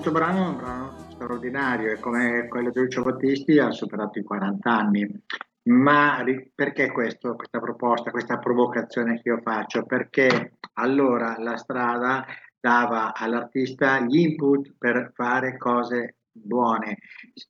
Questo 0.00 0.18
brano 0.18 0.44
è 0.44 0.48
un 0.48 0.56
brano 0.56 0.96
straordinario 1.10 1.92
e 1.92 1.98
come 1.98 2.48
quello 2.48 2.70
di 2.70 2.80
Lucio 2.80 3.02
Battisti 3.02 3.58
ha 3.58 3.70
superato 3.70 4.18
i 4.18 4.22
40 4.22 4.70
anni. 4.70 5.24
Ma 5.64 6.24
perché 6.54 6.90
questo, 6.90 7.34
questa 7.34 7.60
proposta, 7.60 8.10
questa 8.10 8.38
provocazione 8.38 9.20
che 9.20 9.28
io 9.28 9.40
faccio? 9.42 9.84
Perché 9.84 10.56
allora 10.74 11.36
la 11.38 11.58
strada 11.58 12.24
dava 12.58 13.12
all'artista 13.12 14.00
gli 14.00 14.20
input 14.20 14.72
per 14.78 15.12
fare 15.14 15.58
cose 15.58 16.16
buone, 16.32 16.96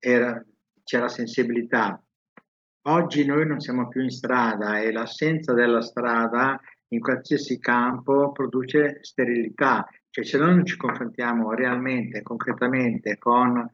Era- 0.00 0.44
c'era 0.82 1.06
sensibilità. 1.06 2.02
Oggi 2.88 3.24
noi 3.24 3.46
non 3.46 3.60
siamo 3.60 3.86
più 3.86 4.02
in 4.02 4.10
strada 4.10 4.80
e 4.80 4.90
l'assenza 4.90 5.52
della 5.52 5.82
strada 5.82 6.60
in 6.92 7.00
qualsiasi 7.00 7.58
campo 7.58 8.32
produce 8.32 8.98
sterilità, 9.02 9.86
cioè 10.10 10.24
se 10.24 10.38
noi 10.38 10.54
non 10.54 10.64
ci 10.64 10.76
confrontiamo 10.76 11.52
realmente, 11.52 12.22
concretamente 12.22 13.18
con 13.18 13.68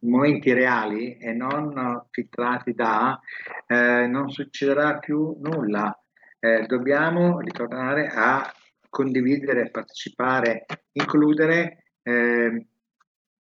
momenti 0.00 0.52
reali 0.52 1.16
e 1.16 1.32
non 1.32 2.06
filtrati 2.10 2.74
da, 2.74 3.18
eh, 3.66 4.06
non 4.06 4.30
succederà 4.30 4.98
più 4.98 5.36
nulla. 5.40 5.96
Eh, 6.38 6.66
dobbiamo 6.66 7.40
ritornare 7.40 8.08
a 8.08 8.52
condividere, 8.88 9.70
partecipare, 9.70 10.66
includere 10.92 11.84
eh, 12.02 12.66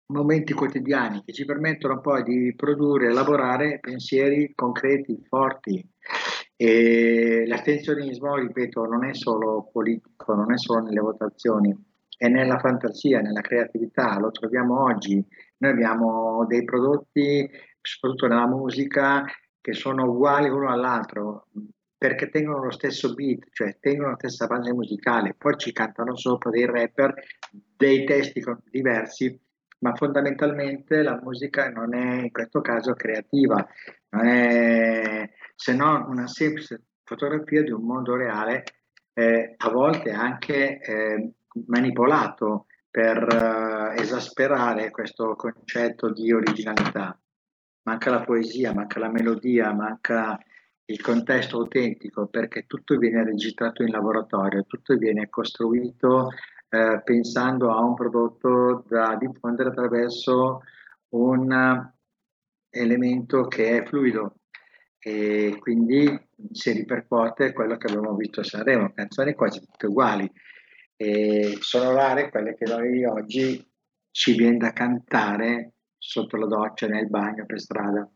momenti 0.08 0.54
quotidiani 0.54 1.24
che 1.24 1.34
ci 1.34 1.46
permettono 1.46 2.02
poi 2.02 2.24
di 2.24 2.54
produrre, 2.56 3.10
elaborare 3.10 3.80
pensieri 3.80 4.54
concreti, 4.56 5.24
forti. 5.28 5.88
E 6.62 7.46
l'astensionismo, 7.48 8.36
ripeto, 8.36 8.84
non 8.84 9.06
è 9.06 9.14
solo 9.14 9.70
politico, 9.72 10.34
non 10.34 10.52
è 10.52 10.58
solo 10.58 10.82
nelle 10.82 11.00
votazioni, 11.00 11.74
è 12.18 12.28
nella 12.28 12.60
fantasia, 12.60 13.22
nella 13.22 13.40
creatività, 13.40 14.20
lo 14.20 14.30
troviamo 14.30 14.84
oggi. 14.84 15.26
Noi 15.60 15.72
abbiamo 15.72 16.46
dei 16.48 16.66
prodotti, 16.66 17.50
soprattutto 17.82 18.28
nella 18.28 18.46
musica, 18.46 19.24
che 19.62 19.72
sono 19.72 20.04
uguali 20.04 20.50
uno 20.50 20.70
all'altro 20.70 21.48
perché 21.98 22.30
tengono 22.30 22.66
lo 22.66 22.72
stesso 22.72 23.14
beat, 23.14 23.48
cioè 23.54 23.78
tengono 23.80 24.10
la 24.10 24.18
stessa 24.18 24.46
base 24.48 24.74
musicale, 24.74 25.36
poi 25.38 25.56
ci 25.56 25.72
cantano 25.72 26.18
sopra 26.18 26.50
dei 26.50 26.66
rapper, 26.66 27.14
dei 27.52 28.04
testi 28.04 28.44
diversi, 28.70 29.40
ma 29.80 29.96
fondamentalmente 29.96 31.04
la 31.04 31.18
musica 31.24 31.70
non 31.70 31.96
è 31.96 32.24
in 32.24 32.32
questo 32.32 32.60
caso 32.60 32.94
creativa, 32.96 33.66
non 34.10 34.28
è 34.28 35.30
se 35.60 35.76
non 35.76 36.06
una 36.08 36.26
semplice 36.26 36.84
fotografia 37.04 37.62
di 37.62 37.72
un 37.72 37.84
mondo 37.84 38.16
reale, 38.16 38.64
eh, 39.12 39.56
a 39.58 39.70
volte 39.70 40.12
anche 40.12 40.80
eh, 40.80 41.34
manipolato 41.68 42.68
per 42.90 43.18
eh, 43.98 44.02
esasperare 44.02 44.90
questo 44.90 45.36
concetto 45.36 46.14
di 46.14 46.32
originalità. 46.32 47.20
Manca 47.84 48.10
la 48.10 48.22
poesia, 48.22 48.74
manca 48.74 49.00
la 49.00 49.10
melodia, 49.10 49.74
manca 49.74 50.40
il 50.86 51.02
contesto 51.02 51.58
autentico 51.58 52.28
perché 52.28 52.66
tutto 52.66 52.98
viene 52.98 53.26
registrato 53.26 53.84
in 53.84 53.92
laboratorio, 53.92 54.64
tutto 54.66 54.96
viene 54.96 55.28
costruito 55.28 56.30
eh, 56.70 57.02
pensando 57.04 57.74
a 57.74 57.84
un 57.84 57.96
prodotto 57.96 58.86
da 58.88 59.18
diffondere 59.18 59.70
attraverso 59.70 60.62
un 61.10 61.92
elemento 62.70 63.48
che 63.48 63.82
è 63.82 63.86
fluido 63.86 64.36
e 65.00 65.58
quindi 65.60 66.28
si 66.52 66.72
ripercuote 66.72 67.54
quello 67.54 67.78
che 67.78 67.88
abbiamo 67.88 68.16
visto 68.16 68.42
a 68.42 68.44
Sanremo, 68.44 68.92
canzoni 68.94 69.34
quasi 69.34 69.62
tutte 69.62 69.88
uguali 69.88 70.30
e 70.96 71.58
sono 71.62 71.94
rare 71.94 72.30
quelle 72.30 72.56
che 72.56 72.66
noi 72.66 73.06
oggi 73.06 73.66
ci 74.12 74.36
viene 74.36 74.58
da 74.58 74.74
cantare 74.74 75.76
sotto 75.98 76.36
la 76.36 76.48
doccia, 76.48 76.88
nel 76.88 77.08
bagno, 77.08 77.46
per 77.46 77.62
strada. 77.62 78.10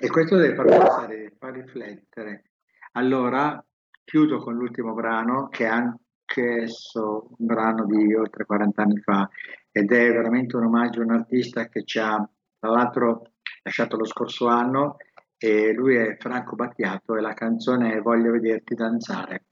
E 0.00 0.08
questo 0.08 0.36
deve 0.36 0.54
far 0.54 0.66
pensare, 0.66 1.32
far 1.38 1.52
riflettere. 1.52 2.50
Allora, 2.92 3.64
chiudo 4.04 4.38
con 4.38 4.54
l'ultimo 4.54 4.94
brano, 4.94 5.48
che 5.48 5.64
è 5.64 5.68
anch'esso 5.68 7.34
un 7.36 7.46
brano 7.46 7.84
di 7.86 8.14
oltre 8.14 8.44
40 8.44 8.82
anni 8.82 9.00
fa, 9.00 9.28
ed 9.72 9.90
è 9.90 10.12
veramente 10.12 10.54
un 10.54 10.64
omaggio 10.64 11.00
a 11.00 11.04
un 11.04 11.12
artista 11.12 11.68
che 11.68 11.84
ci 11.84 11.98
ha, 11.98 12.28
tra 12.60 12.70
l'altro, 12.70 13.32
lasciato 13.62 13.96
lo 13.96 14.04
scorso 14.04 14.46
anno, 14.46 14.98
e 15.44 15.74
lui 15.74 15.96
è 15.96 16.16
Franco 16.18 16.56
Battiato 16.56 17.16
e 17.16 17.20
la 17.20 17.34
canzone 17.34 17.96
è 17.96 18.00
Voglio 18.00 18.32
vederti 18.32 18.74
danzare. 18.74 19.44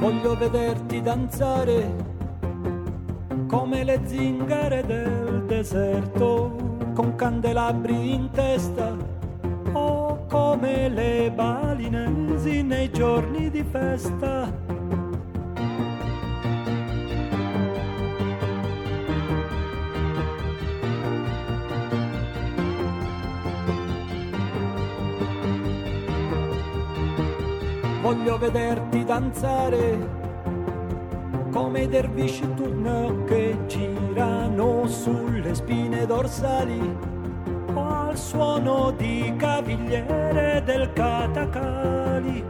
Voglio 0.00 0.36
vederti 0.36 1.00
danzare 1.00 1.94
come 3.46 3.84
le 3.84 4.00
zingare 4.04 4.84
del 4.84 5.44
deserto, 5.46 6.90
con 6.92 7.14
candelabri 7.14 8.14
in 8.14 8.30
testa, 8.32 8.96
o 9.72 10.07
come 10.28 10.88
le 10.90 11.32
balinesi 11.34 12.62
nei 12.62 12.90
giorni 12.90 13.50
di 13.50 13.64
festa. 13.64 14.52
Voglio 28.02 28.38
vederti 28.38 29.04
danzare 29.04 30.16
come 31.50 31.82
i 31.82 31.88
dervisci 31.88 32.54
turno 32.54 33.24
che 33.24 33.56
girano 33.66 34.86
sulle 34.86 35.54
spine 35.54 36.06
dorsali 36.06 37.16
al 37.74 38.16
suono 38.16 38.90
di 38.96 39.34
cavigliere 39.36 40.62
del 40.64 40.92
catacali. 40.92 42.44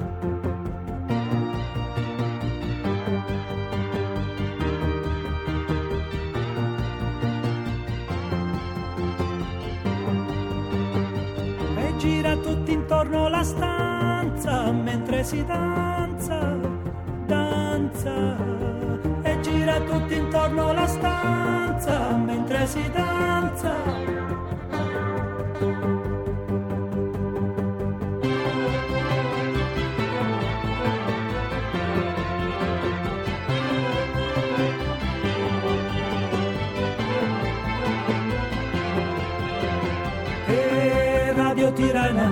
E 11.76 11.96
gira 11.96 12.36
tutti 12.36 12.72
intorno 12.72 13.28
la 13.28 13.42
stanza 13.42 14.70
mentre 14.72 15.24
si 15.24 15.44
danza, 15.44 16.56
danza 17.26 18.36
e 19.22 19.40
gira 19.40 19.80
tutti 19.80 20.14
intorno 20.14 20.72
la 20.72 20.86
stanza 20.86 22.16
mentre 22.16 22.66
si 22.66 22.90
danza. 22.90 24.07
Tirana 41.78 42.28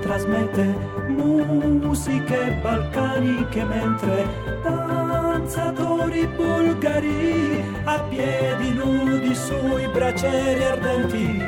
trasmette 0.00 0.74
musiche 1.06 2.58
balcaniche 2.60 3.62
mentre 3.62 4.26
danzatori 4.60 6.26
bulgari 6.26 7.62
a 7.84 8.00
piedi 8.08 8.72
nudi 8.72 9.32
sui 9.36 9.86
bracieri 9.92 10.64
ardenti. 10.64 11.42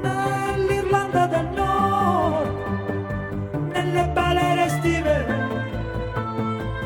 Nell'Irlanda 0.00 1.26
del 1.26 1.48
Nord, 1.56 2.50
nelle 3.72 4.10
balere 4.14 4.64
estive, 4.66 5.26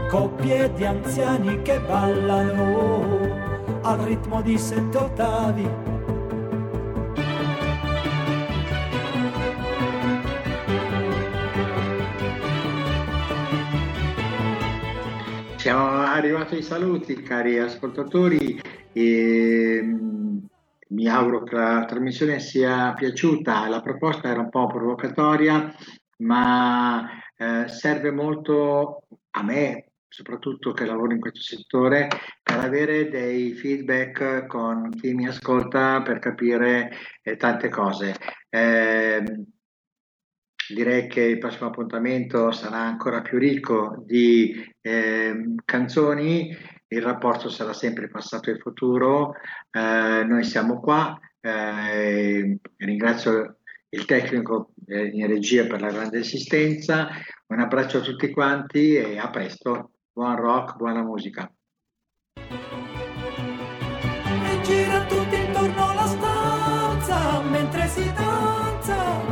coppie 0.08 0.72
di 0.72 0.86
anziani 0.86 1.60
che 1.60 1.78
ballano 1.78 3.20
al 3.82 3.98
ritmo 3.98 4.40
di 4.40 4.56
sette 4.56 4.96
ottavi. 4.96 5.91
Siamo 15.62 15.90
arrivati 15.90 16.56
ai 16.56 16.62
saluti, 16.62 17.22
cari 17.22 17.56
ascoltatori. 17.56 18.60
E, 18.92 19.80
mm, 19.80 20.38
mi 20.88 21.06
auguro 21.06 21.44
che 21.44 21.54
la 21.54 21.84
trasmissione 21.84 22.40
sia 22.40 22.92
piaciuta. 22.94 23.68
La 23.68 23.80
proposta 23.80 24.28
era 24.28 24.40
un 24.40 24.50
po' 24.50 24.66
provocatoria, 24.66 25.72
ma 26.16 27.08
eh, 27.36 27.68
serve 27.68 28.10
molto 28.10 29.04
a 29.30 29.42
me, 29.44 29.92
soprattutto 30.08 30.72
che 30.72 30.84
lavoro 30.84 31.12
in 31.12 31.20
questo 31.20 31.42
settore, 31.42 32.08
per 32.42 32.58
avere 32.58 33.08
dei 33.08 33.52
feedback 33.52 34.46
con 34.46 34.90
chi 34.90 35.14
mi 35.14 35.28
ascolta 35.28 36.02
per 36.02 36.18
capire 36.18 36.90
eh, 37.22 37.36
tante 37.36 37.68
cose. 37.68 38.16
Eh, 38.48 39.22
direi 40.74 41.08
che 41.08 41.22
il 41.22 41.38
prossimo 41.38 41.68
appuntamento 41.68 42.50
sarà 42.52 42.78
ancora 42.78 43.20
più 43.22 43.38
ricco 43.38 44.02
di 44.04 44.54
eh, 44.80 45.54
canzoni, 45.64 46.56
il 46.88 47.02
rapporto 47.02 47.48
sarà 47.48 47.72
sempre 47.72 48.08
passato 48.08 48.50
e 48.50 48.58
futuro, 48.58 49.34
eh, 49.70 50.24
noi 50.24 50.44
siamo 50.44 50.78
qua, 50.80 51.18
eh, 51.40 52.58
ringrazio 52.76 53.56
il 53.88 54.04
tecnico 54.04 54.72
eh, 54.86 55.06
in 55.06 55.26
regia 55.26 55.66
per 55.66 55.80
la 55.80 55.90
grande 55.90 56.18
assistenza, 56.18 57.08
un 57.46 57.60
abbraccio 57.60 57.98
a 57.98 58.02
tutti 58.02 58.30
quanti 58.30 58.94
e 58.94 59.18
a 59.18 59.28
presto, 59.30 59.92
buon 60.12 60.36
rock, 60.36 60.76
buona 60.76 61.02
musica. 61.02 61.50
Gira 64.62 65.04
tutti 65.06 65.34
intorno 65.34 65.88
alla 65.90 66.06
stanza 66.06 67.40
mentre 67.42 67.86
si 67.88 68.12
danza. 68.14 69.31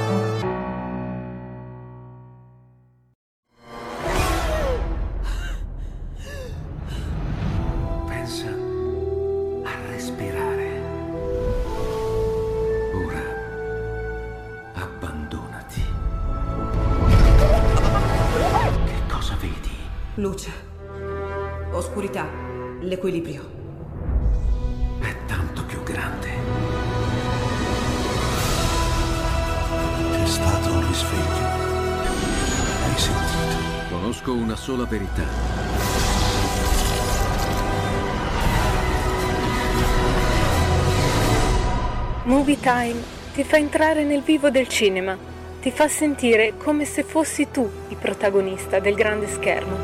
Entrare 43.71 44.03
nel 44.03 44.21
vivo 44.21 44.49
del 44.49 44.67
cinema, 44.67 45.17
ti 45.61 45.71
fa 45.71 45.87
sentire 45.87 46.57
come 46.57 46.83
se 46.83 47.03
fossi 47.03 47.49
tu 47.51 47.71
il 47.87 47.95
protagonista 47.95 48.79
del 48.79 48.95
grande 48.95 49.27
schermo. 49.29 49.77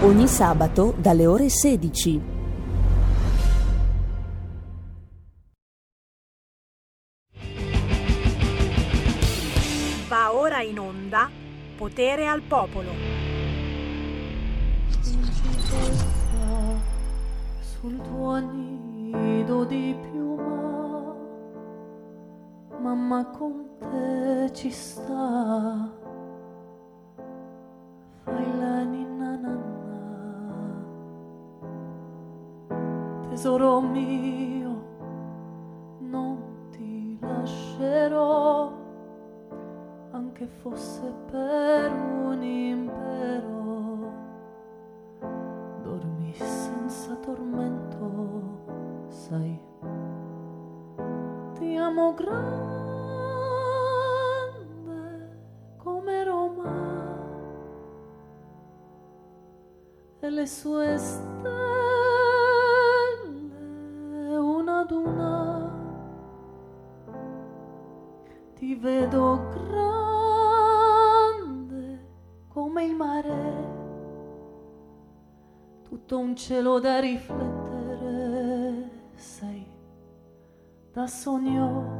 Ogni 0.00 0.26
sabato 0.26 0.92
dalle 0.98 1.26
ore 1.26 1.48
16. 1.48 2.20
Va 10.08 10.34
ora 10.34 10.60
in 10.62 10.80
onda 10.80 11.30
Potere 11.76 12.26
al 12.26 12.40
popolo. 12.40 13.15
Sul 17.86 18.00
tuo 18.00 18.36
nido 18.38 19.64
di 19.64 19.96
più 20.10 20.34
mamma 22.80 23.24
con 23.26 23.64
te 23.78 24.50
ci 24.52 24.70
sta. 24.70 25.88
Fai 28.24 28.58
la 28.58 28.82
ninna 28.82 29.36
nanna, 29.36 30.84
tesoro 33.28 33.80
mio, 33.80 34.82
non 36.00 36.68
ti 36.70 37.16
lascerò, 37.20 38.72
anche 40.10 40.46
fosse 40.48 41.14
per 41.30 41.92
un 41.92 42.42
impero. 42.42 43.65
Senza 46.88 47.16
tormento, 47.16 49.06
sai. 49.08 49.60
Ti 51.54 51.76
amo 51.76 52.14
grande 52.14 52.76
come 55.78 56.24
Roma 56.24 56.72
e 60.20 60.30
le 60.30 60.46
sue 60.46 60.96
stelle 60.96 61.26
una 64.36 64.78
ad 64.80 64.90
una. 64.92 65.74
Ti 68.54 68.74
vedo 68.76 69.48
grande 69.50 69.65
un 76.36 76.42
cielo 76.42 76.78
da 76.80 77.00
riflettere, 77.00 78.90
sei 79.14 79.66
da 80.92 81.06
sogno. 81.06 81.94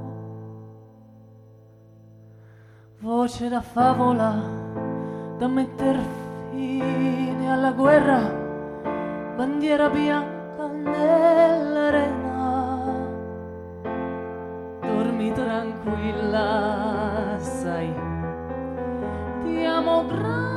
Voce 3.00 3.48
da 3.48 3.62
favola 3.62 4.34
da 5.38 5.48
metter 5.48 5.98
fine 6.50 7.50
alla 7.50 7.72
guerra, 7.72 8.30
bandiera 9.36 9.88
bianca 9.88 10.66
nell'arena. 10.66 12.34
Dormi 14.82 15.32
tranquilla, 15.32 16.48
sai, 17.38 17.90
ti 19.44 19.64
amo 19.64 20.04
grande 20.04 20.55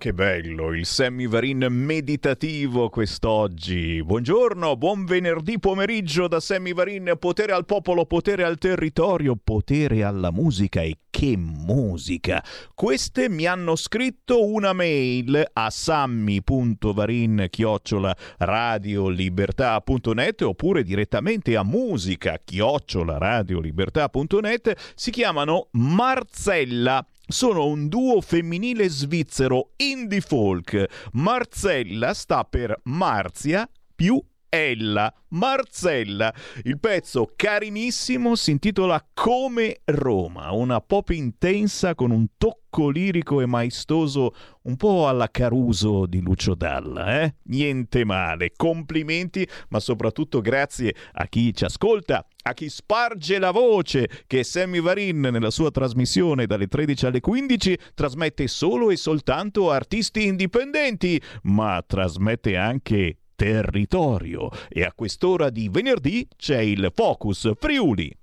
che 0.00 0.14
bello, 0.14 0.72
il 0.72 0.86
Sammy 0.86 1.28
Varin 1.28 1.66
meditativo 1.68 2.88
quest'oggi. 2.88 4.02
Buongiorno, 4.02 4.74
buon 4.78 5.04
venerdì 5.04 5.58
pomeriggio 5.58 6.26
da 6.26 6.40
Sammy 6.40 6.72
Varin. 6.72 7.16
Potere 7.18 7.52
al 7.52 7.66
popolo, 7.66 8.06
potere 8.06 8.44
al 8.44 8.56
territorio, 8.56 9.36
potere 9.36 10.02
alla 10.02 10.30
musica 10.30 10.80
e 10.80 11.00
che 11.10 11.36
musica. 11.36 12.42
Queste 12.74 13.28
mi 13.28 13.44
hanno 13.44 13.76
scritto 13.76 14.42
una 14.42 14.72
mail 14.72 15.46
a 15.52 15.68
sammy.varin 15.68 17.48
chiocciola 17.50 18.16
radiolibertà.net 18.38 20.40
oppure 20.40 20.82
direttamente 20.82 21.56
a 21.56 21.62
musica 21.62 22.40
chiocciola 22.42 23.18
radiolibertà.net. 23.18 24.92
Si 24.94 25.10
chiamano 25.10 25.68
Marzella 25.72 27.04
sono 27.30 27.66
un 27.66 27.88
duo 27.88 28.20
femminile 28.20 28.88
svizzero 28.88 29.70
indie 29.76 30.20
folk. 30.20 30.84
Marzella 31.12 32.14
sta 32.14 32.44
per 32.44 32.78
Marzia 32.84 33.68
più 33.94 34.22
Ella, 34.50 35.14
Marzella. 35.28 36.34
Il 36.64 36.80
pezzo 36.80 37.32
carinissimo 37.36 38.34
si 38.34 38.50
intitola 38.50 39.02
Come 39.14 39.80
Roma, 39.84 40.50
una 40.50 40.80
pop 40.80 41.10
intensa 41.10 41.94
con 41.94 42.10
un 42.10 42.26
tocco 42.36 42.88
lirico 42.88 43.40
e 43.40 43.46
maestoso 43.46 44.34
un 44.62 44.76
po' 44.76 45.06
alla 45.06 45.30
Caruso 45.30 46.04
di 46.06 46.20
Lucio 46.20 46.56
Dalla, 46.56 47.22
eh? 47.22 47.36
Niente 47.44 48.04
male, 48.04 48.50
complimenti, 48.56 49.46
ma 49.68 49.78
soprattutto 49.78 50.40
grazie 50.40 50.96
a 51.12 51.28
chi 51.28 51.54
ci 51.54 51.64
ascolta, 51.64 52.26
a 52.42 52.52
chi 52.52 52.68
sparge 52.68 53.38
la 53.38 53.52
voce 53.52 54.08
che 54.26 54.42
Sammy 54.42 54.80
Varin 54.80 55.20
nella 55.20 55.50
sua 55.50 55.70
trasmissione 55.70 56.46
dalle 56.46 56.66
13 56.66 57.06
alle 57.06 57.20
15 57.20 57.78
trasmette 57.94 58.48
solo 58.48 58.90
e 58.90 58.96
soltanto 58.96 59.70
artisti 59.70 60.26
indipendenti, 60.26 61.22
ma 61.42 61.82
trasmette 61.86 62.56
anche 62.56 63.19
territorio 63.40 64.50
e 64.68 64.82
a 64.82 64.92
quest'ora 64.94 65.48
di 65.48 65.70
venerdì 65.70 66.28
c'è 66.36 66.58
il 66.58 66.92
Focus 66.94 67.52
Friuli. 67.58 68.14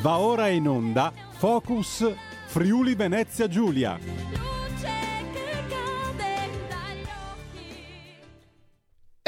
Va 0.00 0.18
ora 0.18 0.48
in 0.48 0.68
onda 0.68 1.12
Focus 1.32 2.10
Friuli 2.46 2.94
Venezia 2.94 3.46
Giulia. 3.46 4.55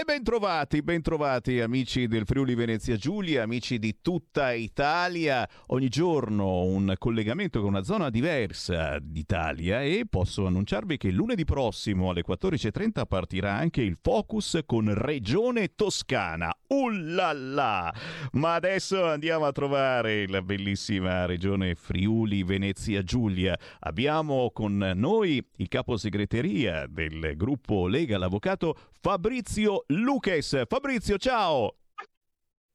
Bentrovati, 0.08 0.80
bentrovati 0.80 1.60
amici 1.60 2.06
del 2.06 2.24
Friuli 2.24 2.54
Venezia 2.54 2.96
Giulia, 2.96 3.42
amici 3.42 3.78
di 3.78 3.98
tutta 4.00 4.52
Italia. 4.52 5.46
Ogni 5.66 5.90
giorno 5.90 6.62
un 6.62 6.94
collegamento 6.96 7.60
con 7.60 7.68
una 7.68 7.82
zona 7.82 8.08
diversa 8.08 8.98
d'Italia 9.02 9.82
e 9.82 10.06
posso 10.08 10.46
annunciarvi 10.46 10.96
che 10.96 11.10
lunedì 11.10 11.44
prossimo 11.44 12.08
alle 12.08 12.24
14.30 12.26 13.04
partirà 13.06 13.52
anche 13.52 13.82
il 13.82 13.98
Focus 14.00 14.60
con 14.64 14.94
Regione 14.94 15.74
Toscana. 15.74 16.56
Ullala! 16.68 17.92
Ma 18.32 18.54
adesso 18.54 19.04
andiamo 19.04 19.44
a 19.44 19.52
trovare 19.52 20.26
la 20.26 20.40
bellissima 20.40 21.26
regione 21.26 21.74
Friuli 21.74 22.44
Venezia 22.44 23.02
Giulia. 23.02 23.58
Abbiamo 23.80 24.52
con 24.54 24.78
noi 24.94 25.46
il 25.56 25.68
capo 25.68 25.98
segreteria 25.98 26.86
del 26.86 27.34
gruppo 27.36 27.86
Lega, 27.86 28.16
l'avvocato 28.16 28.74
Fabrizio 29.00 29.84
Luques. 30.00 30.64
Fabrizio, 30.66 31.18
ciao! 31.18 31.76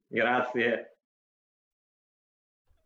Grazie. 0.07 0.97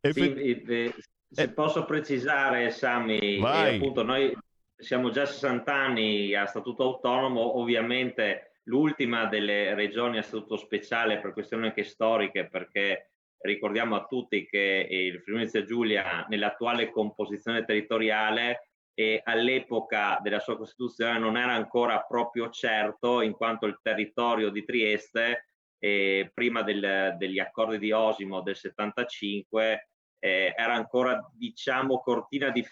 Sì, 0.01 0.61
eh, 0.67 0.93
se 1.29 1.49
posso 1.51 1.85
precisare 1.85 2.69
Sami 2.69 3.39
Vai. 3.39 3.77
appunto 3.77 4.03
noi 4.03 4.37
siamo 4.75 5.09
già 5.09 5.25
60 5.25 5.73
anni 5.73 6.35
a 6.35 6.45
statuto 6.45 6.83
autonomo 6.83 7.57
ovviamente 7.57 8.57
l'ultima 8.63 9.25
delle 9.25 9.73
regioni 9.75 10.17
a 10.17 10.21
statuto 10.21 10.57
speciale 10.57 11.19
per 11.19 11.31
questioni 11.31 11.67
anche 11.67 11.83
storiche 11.83 12.47
perché 12.47 13.12
ricordiamo 13.43 13.95
a 13.95 14.05
tutti 14.05 14.45
che 14.45 14.87
il 14.89 15.21
Friuli 15.21 15.39
Venezia 15.39 15.63
Giulia 15.63 16.25
nell'attuale 16.29 16.89
composizione 16.89 17.65
territoriale 17.65 18.69
e 18.93 19.21
all'epoca 19.23 20.19
della 20.21 20.39
sua 20.39 20.55
costituzione 20.55 21.17
non 21.19 21.35
era 21.35 21.53
ancora 21.53 21.99
proprio 22.01 22.49
certo 22.49 23.21
in 23.21 23.33
quanto 23.33 23.65
il 23.65 23.79
territorio 23.81 24.49
di 24.49 24.63
Trieste 24.63 25.47
eh, 25.79 26.31
prima 26.33 26.61
del- 26.61 27.15
degli 27.17 27.39
accordi 27.39 27.79
di 27.79 27.91
Osimo 27.91 28.41
del 28.41 28.55
75 28.55 29.89
eh, 30.19 30.53
era 30.55 30.75
ancora 30.75 31.29
diciamo 31.33 31.99
cortina 31.99 32.49
di 32.49 32.63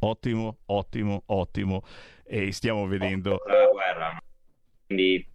ottimo 0.00 0.58
ottimo 0.66 1.22
ottimo 1.26 1.82
e 2.24 2.50
stiamo 2.50 2.86
vedendo 2.86 3.40
la 3.46 3.66
guerra. 3.66 4.18
Quindi 4.86 5.29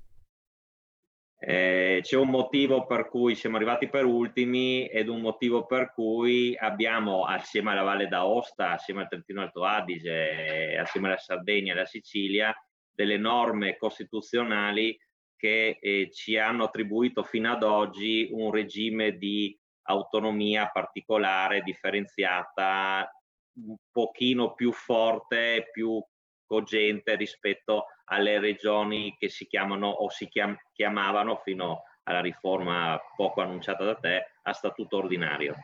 eh, 1.48 2.00
c'è 2.02 2.18
un 2.18 2.30
motivo 2.30 2.88
per 2.88 3.08
cui 3.08 3.36
siamo 3.36 3.58
arrivati 3.58 3.88
per 3.88 4.04
ultimi 4.04 4.88
ed 4.88 5.10
un 5.10 5.22
motivo 5.22 5.68
per 5.68 5.94
cui 5.94 6.58
abbiamo 6.58 7.26
assieme 7.26 7.72
alla 7.72 7.84
Valle 7.84 8.08
d'Aosta, 8.08 8.72
assieme 8.72 9.02
al 9.02 9.10
Trentino 9.10 9.42
Alto 9.42 9.64
Adige, 9.64 10.72
eh, 10.72 10.78
assieme 10.78 11.08
alla 11.08 11.18
Sardegna 11.18 11.74
e 11.74 11.76
alla 11.76 11.86
Sicilia, 11.86 12.52
delle 12.90 13.18
norme 13.18 13.78
costituzionali 13.78 14.98
che 15.36 15.78
eh, 15.80 16.10
ci 16.12 16.36
hanno 16.40 16.64
attribuito 16.64 17.22
fino 17.22 17.52
ad 17.52 17.62
oggi 17.62 18.28
un 18.32 18.50
regime 18.50 19.16
di 19.16 19.56
autonomia 19.84 20.72
particolare, 20.74 21.62
differenziata, 21.62 23.08
un 23.64 23.76
pochino 23.92 24.56
più 24.56 24.72
forte, 24.72 25.70
più 25.72 26.04
cogente 26.46 27.16
rispetto 27.16 27.86
alle 28.06 28.40
regioni 28.40 29.16
che 29.18 29.30
si 29.30 29.48
chiamano 29.48 29.90
o 29.90 30.10
si 30.10 30.28
chiam- 30.28 30.58
chiamavano 30.74 31.42
fino 31.44 31.84
alla 32.04 32.22
riforma 32.22 33.00
poco 33.16 33.42
annunciata 33.42 33.84
da 33.84 33.96
te 33.96 34.32
a 34.44 34.54
statuto 34.54 34.98
ordinario. 34.98 35.56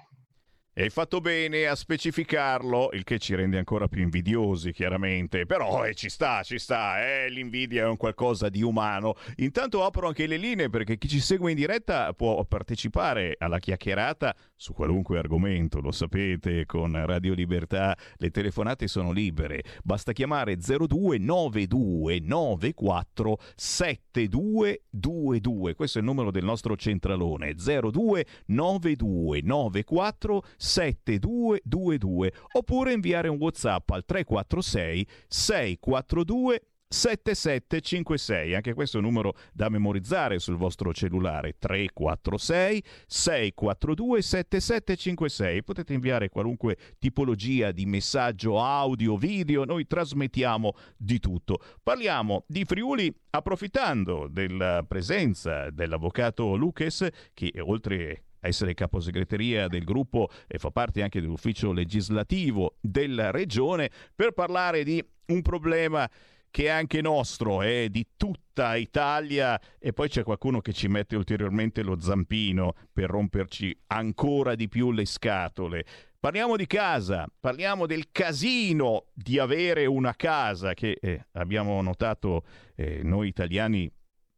E 0.73 0.83
hai 0.83 0.89
fatto 0.89 1.19
bene 1.19 1.67
a 1.67 1.75
specificarlo, 1.75 2.91
il 2.93 3.03
che 3.03 3.19
ci 3.19 3.35
rende 3.35 3.57
ancora 3.57 3.89
più 3.89 4.01
invidiosi, 4.01 4.71
chiaramente. 4.71 5.45
Però 5.45 5.85
eh, 5.85 5.93
ci 5.95 6.07
sta, 6.07 6.43
ci 6.43 6.57
sta, 6.57 7.05
eh, 7.05 7.29
l'invidia 7.29 7.83
è 7.83 7.87
un 7.87 7.97
qualcosa 7.97 8.47
di 8.47 8.61
umano. 8.61 9.15
Intanto 9.37 9.83
apro 9.83 10.07
anche 10.07 10.27
le 10.27 10.37
linee 10.37 10.69
perché 10.69 10.97
chi 10.97 11.09
ci 11.09 11.19
segue 11.19 11.51
in 11.51 11.57
diretta 11.57 12.13
può 12.13 12.41
partecipare 12.45 13.35
alla 13.37 13.59
chiacchierata 13.59 14.33
su 14.61 14.73
qualunque 14.73 15.17
argomento, 15.17 15.81
lo 15.81 15.91
sapete, 15.91 16.67
con 16.67 16.93
Radio 17.07 17.33
Libertà 17.33 17.97
le 18.17 18.29
telefonate 18.29 18.87
sono 18.87 19.11
libere. 19.11 19.63
Basta 19.83 20.11
chiamare 20.11 20.57
029294 20.57 23.39
7222. 23.55 25.73
Questo 25.73 25.97
è 25.97 26.01
il 26.01 26.07
numero 26.07 26.29
del 26.29 26.43
nostro 26.43 26.75
centralone 26.75 27.55
029294 27.55 30.43
7222 30.57 32.33
oppure 32.51 32.93
inviare 32.93 33.29
un 33.29 33.37
WhatsApp 33.39 33.89
al 33.89 34.05
346 34.05 35.07
642 35.27 36.61
7756, 36.91 38.53
anche 38.53 38.73
questo 38.73 38.97
è 38.97 38.99
un 38.99 39.05
numero 39.05 39.33
da 39.53 39.69
memorizzare 39.69 40.39
sul 40.39 40.57
vostro 40.57 40.93
cellulare 40.93 41.55
346 41.57 42.83
642 43.07 44.21
7756. 44.21 45.63
Potete 45.63 45.93
inviare 45.93 46.27
qualunque 46.27 46.77
tipologia 46.99 47.71
di 47.71 47.85
messaggio 47.85 48.61
audio, 48.61 49.15
video, 49.15 49.63
noi 49.63 49.87
trasmettiamo 49.87 50.73
di 50.97 51.19
tutto. 51.19 51.59
Parliamo 51.81 52.43
di 52.45 52.65
Friuli 52.65 53.13
approfittando 53.29 54.27
della 54.29 54.83
presenza 54.85 55.69
dell'avvocato 55.69 56.55
Lucas 56.55 57.07
che 57.33 57.53
oltre 57.61 58.23
essere 58.41 58.73
caposegreteria 58.73 59.69
del 59.69 59.85
gruppo 59.85 60.27
e 60.45 60.57
fa 60.57 60.71
parte 60.71 61.03
anche 61.03 61.21
dell'ufficio 61.21 61.71
legislativo 61.71 62.75
della 62.81 63.31
regione 63.31 63.89
per 64.13 64.33
parlare 64.33 64.83
di 64.83 65.01
un 65.27 65.41
problema 65.41 66.09
che 66.51 66.65
è 66.65 66.69
anche 66.69 67.01
nostro, 67.01 67.61
è 67.61 67.87
di 67.89 68.05
tutta 68.17 68.75
Italia 68.75 69.59
e 69.79 69.93
poi 69.93 70.09
c'è 70.09 70.23
qualcuno 70.23 70.59
che 70.59 70.73
ci 70.73 70.87
mette 70.87 71.15
ulteriormente 71.15 71.81
lo 71.81 71.99
zampino 71.99 72.75
per 72.91 73.09
romperci 73.09 73.75
ancora 73.87 74.53
di 74.53 74.67
più 74.67 74.91
le 74.91 75.05
scatole. 75.05 75.85
Parliamo 76.19 76.55
di 76.55 76.67
casa, 76.67 77.25
parliamo 77.39 77.87
del 77.87 78.09
casino 78.11 79.05
di 79.13 79.39
avere 79.39 79.87
una 79.87 80.13
casa 80.13 80.75
che 80.75 80.99
eh, 81.01 81.25
abbiamo 81.31 81.81
notato 81.81 82.43
eh, 82.75 83.01
noi 83.01 83.29
italiani 83.29 83.91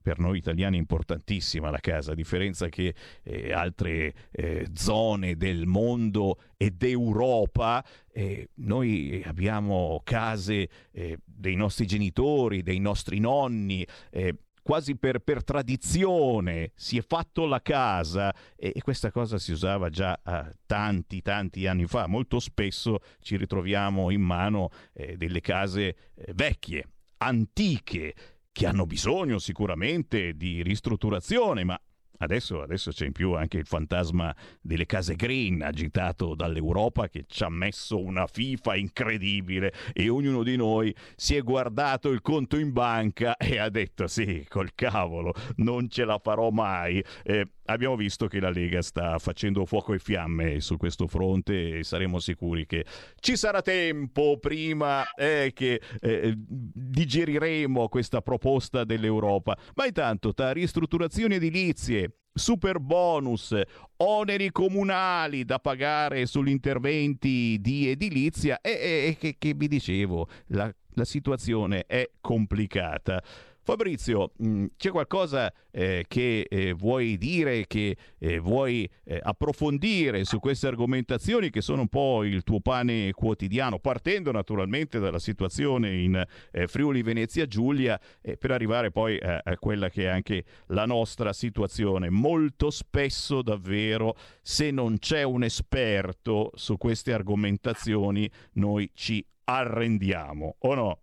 per 0.03 0.19
noi 0.19 0.37
italiani 0.37 0.77
importantissima 0.77 1.71
la 1.71 1.79
casa, 1.79 2.11
a 2.11 2.15
differenza 2.15 2.69
che 2.69 2.93
eh, 3.23 3.51
altre 3.51 4.13
eh, 4.31 4.67
zone 4.73 5.35
del 5.37 5.65
mondo 5.65 6.39
e 6.57 6.69
d'Europa, 6.69 7.83
eh, 8.11 8.49
noi 8.55 9.23
abbiamo 9.25 10.01
case 10.03 10.69
eh, 10.91 11.17
dei 11.25 11.55
nostri 11.55 11.87
genitori, 11.87 12.61
dei 12.61 12.79
nostri 12.79 13.19
nonni, 13.19 13.87
eh, 14.11 14.35
quasi 14.63 14.95
per, 14.95 15.19
per 15.19 15.43
tradizione 15.43 16.71
si 16.73 16.97
è 16.97 17.01
fatto 17.01 17.45
la 17.45 17.61
casa 17.61 18.33
e, 18.55 18.71
e 18.73 18.81
questa 18.81 19.11
cosa 19.11 19.37
si 19.37 19.51
usava 19.51 19.89
già 19.89 20.19
eh, 20.23 20.53
tanti 20.65 21.21
tanti 21.21 21.67
anni 21.67 21.85
fa. 21.85 22.07
Molto 22.07 22.39
spesso 22.39 22.99
ci 23.19 23.35
ritroviamo 23.35 24.09
in 24.09 24.21
mano 24.21 24.69
eh, 24.93 25.17
delle 25.17 25.41
case 25.41 25.95
eh, 26.15 26.31
vecchie, 26.33 26.87
antiche, 27.17 28.15
che 28.53 28.67
hanno 28.67 28.85
bisogno 28.85 29.39
sicuramente 29.39 30.37
di 30.37 30.63
ristrutturazione, 30.63 31.65
ma 31.65 31.77
adesso, 32.23 32.61
adesso 32.61 32.91
c'è 32.91 33.05
in 33.05 33.11
più 33.11 33.33
anche 33.33 33.57
il 33.57 33.65
fantasma 33.65 34.35
delle 34.61 34.85
case 34.85 35.15
green 35.15 35.61
agitato 35.61 36.35
dall'Europa 36.35 37.07
che 37.09 37.25
ci 37.27 37.43
ha 37.43 37.49
messo 37.49 38.01
una 38.01 38.27
FIFA 38.27 38.75
incredibile 38.75 39.73
e 39.93 40.09
ognuno 40.09 40.43
di 40.43 40.55
noi 40.55 40.93
si 41.15 41.35
è 41.35 41.41
guardato 41.41 42.09
il 42.09 42.21
conto 42.21 42.57
in 42.57 42.71
banca 42.71 43.37
e 43.37 43.59
ha 43.59 43.69
detto 43.69 44.07
sì, 44.07 44.45
col 44.49 44.73
cavolo, 44.75 45.33
non 45.57 45.89
ce 45.89 46.05
la 46.05 46.17
farò 46.17 46.49
mai. 46.49 47.03
Eh, 47.23 47.47
abbiamo 47.65 47.95
visto 47.95 48.27
che 48.27 48.39
la 48.39 48.49
Lega 48.49 48.81
sta 48.81 49.17
facendo 49.19 49.65
fuoco 49.65 49.93
e 49.93 49.99
fiamme 49.99 50.59
su 50.59 50.77
questo 50.77 51.07
fronte 51.07 51.79
e 51.79 51.83
saremo 51.83 52.19
sicuri 52.19 52.65
che 52.65 52.85
ci 53.19 53.35
sarà 53.35 53.61
tempo 53.61 54.37
prima 54.39 55.03
eh, 55.13 55.51
che 55.53 55.81
eh, 56.01 56.33
digeriremo 56.35 57.87
questa 57.87 58.21
proposta 58.21 58.83
dell'Europa. 58.83 59.57
Ma 59.75 59.85
intanto, 59.85 60.33
tra 60.33 60.51
ristrutturazioni 60.51 61.35
edilizie, 61.35 62.12
super 62.33 62.79
bonus, 62.79 63.55
oneri 63.97 64.51
comunali 64.51 65.45
da 65.45 65.59
pagare 65.59 66.25
sugli 66.25 66.49
interventi 66.49 67.57
di 67.61 67.89
edilizia 67.89 68.59
e, 68.61 68.71
e 68.71 69.17
che, 69.19 69.35
che 69.37 69.53
vi 69.53 69.67
dicevo, 69.67 70.27
la, 70.47 70.73
la 70.93 71.05
situazione 71.05 71.85
è 71.85 72.09
complicata. 72.19 73.21
Fabrizio, 73.63 74.33
mh, 74.35 74.65
c'è 74.75 74.89
qualcosa 74.89 75.51
eh, 75.71 76.03
che 76.07 76.45
eh, 76.49 76.73
vuoi 76.73 77.17
dire, 77.17 77.65
che 77.65 77.95
eh, 78.19 78.39
vuoi 78.39 78.89
eh, 79.05 79.19
approfondire 79.23 80.25
su 80.25 80.39
queste 80.39 80.67
argomentazioni 80.67 81.49
che 81.49 81.61
sono 81.61 81.81
un 81.81 81.87
po' 81.87 82.25
il 82.25 82.43
tuo 82.43 82.59
pane 82.59 83.11
quotidiano, 83.13 83.79
partendo 83.79 84.31
naturalmente 84.33 84.99
dalla 84.99 85.19
situazione 85.19 85.95
in 85.95 86.21
eh, 86.51 86.67
Friuli 86.67 87.01
Venezia 87.01 87.45
Giulia 87.45 87.99
eh, 88.21 88.35
per 88.35 88.51
arrivare 88.51 88.91
poi 88.91 89.17
a 89.23 89.57
quella 89.57 89.89
che 89.89 90.03
è 90.03 90.07
anche 90.07 90.43
la 90.67 90.85
nostra 90.85 91.31
situazione. 91.31 92.09
Molto 92.09 92.69
spesso 92.69 93.41
davvero 93.41 94.15
se 94.41 94.71
non 94.71 94.97
c'è 94.99 95.23
un 95.23 95.43
esperto 95.43 96.51
su 96.55 96.77
queste 96.77 97.13
argomentazioni 97.13 98.29
noi 98.53 98.91
ci 98.93 99.25
arrendiamo, 99.45 100.55
o 100.59 100.75
no? 100.75 100.99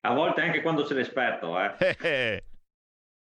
A 0.00 0.14
volte 0.14 0.40
anche 0.40 0.62
quando 0.62 0.84
c'è 0.84 0.94
l'esperto, 0.94 1.56
eh. 1.60 2.44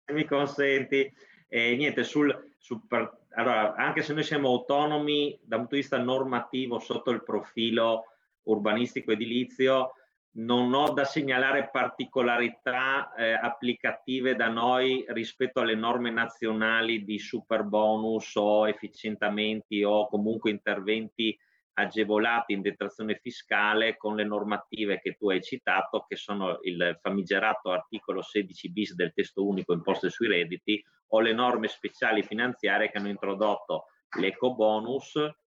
Se 0.06 0.14
mi 0.14 0.26
consenti. 0.26 1.12
E 1.48 1.76
niente, 1.76 2.04
sul, 2.04 2.56
sul 2.58 2.86
per- 2.88 3.26
allora, 3.36 3.76
anche 3.76 4.02
se 4.02 4.14
noi 4.14 4.24
siamo 4.24 4.50
autonomi 4.50 5.40
da 5.42 5.56
un 5.56 5.62
punto 5.62 5.76
di 5.76 5.82
vista 5.82 5.98
normativo 5.98 6.80
sotto 6.80 7.12
il 7.12 7.24
profilo 7.24 8.06
urbanistico 8.44 9.12
edilizio, 9.12 9.94
non 10.36 10.74
ho 10.74 10.92
da 10.92 11.06
segnalare 11.06 11.70
particolarità 11.72 13.14
eh, 13.14 13.34
applicative 13.34 14.36
da 14.36 14.50
noi 14.50 15.06
rispetto 15.10 15.60
alle 15.60 15.76
norme 15.76 16.10
nazionali 16.10 17.04
di 17.04 17.20
super 17.20 17.64
bonus 17.64 18.36
o 18.36 18.68
efficientamenti 18.68 19.84
o 19.84 20.08
comunque 20.08 20.50
interventi 20.50 21.38
agevolati 21.74 22.54
in 22.54 22.62
detrazione 22.62 23.20
fiscale 23.22 23.98
con 23.98 24.16
le 24.16 24.24
normative 24.24 25.00
che 25.00 25.14
tu 25.14 25.30
hai 25.30 25.42
citato, 25.42 26.06
che 26.08 26.16
sono 26.16 26.60
il 26.62 26.98
famigerato 27.02 27.72
articolo 27.72 28.22
16 28.22 28.72
bis 28.72 28.94
del 28.96 29.14
testo 29.14 29.46
unico 29.46 29.74
imposte 29.74 30.10
sui 30.10 30.28
redditi 30.28 30.84
o 31.08 31.20
le 31.20 31.34
norme 31.34 31.68
speciali 31.68 32.24
finanziarie 32.24 32.90
che 32.90 32.98
hanno 32.98 33.10
introdotto 33.10 33.86
l'eco 34.20 34.54
bonus, 34.54 35.14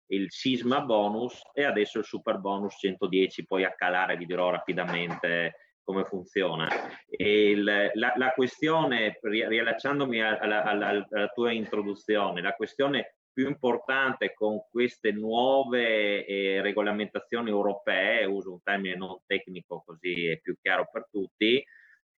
il 0.08 0.32
sisma 0.32 0.82
bonus 0.82 1.42
e 1.54 1.64
adesso 1.64 2.00
il 2.00 2.06
super 2.06 2.38
bonus 2.38 2.76
110, 2.78 3.46
poi 3.46 3.64
a 3.64 3.74
calare 3.74 4.18
vi 4.18 4.26
dirò 4.26 4.52
rapidamente 4.52 5.56
come 5.84 6.06
funziona. 6.06 6.68
Il, 7.08 7.64
la, 7.94 8.14
la, 8.16 8.32
questione, 8.32 9.20
riallacciandomi 9.22 10.22
alla, 10.22 10.64
alla, 10.64 10.88
alla 10.88 11.28
tua 11.34 11.52
introduzione, 11.52 12.42
la 12.42 12.54
questione 12.54 13.16
più 13.34 13.48
importante 13.48 14.34
con 14.34 14.64
queste 14.70 15.12
nuove 15.12 16.26
eh, 16.26 16.62
regolamentazioni 16.62 17.50
europee, 17.50 18.26
uso 18.26 18.52
un 18.52 18.62
termine 18.62 18.96
non 18.96 19.18
tecnico 19.26 19.84
così 19.86 20.28
è 20.28 20.40
più 20.40 20.56
chiaro 20.62 20.88
per 20.92 21.08
tutti, 21.12 21.64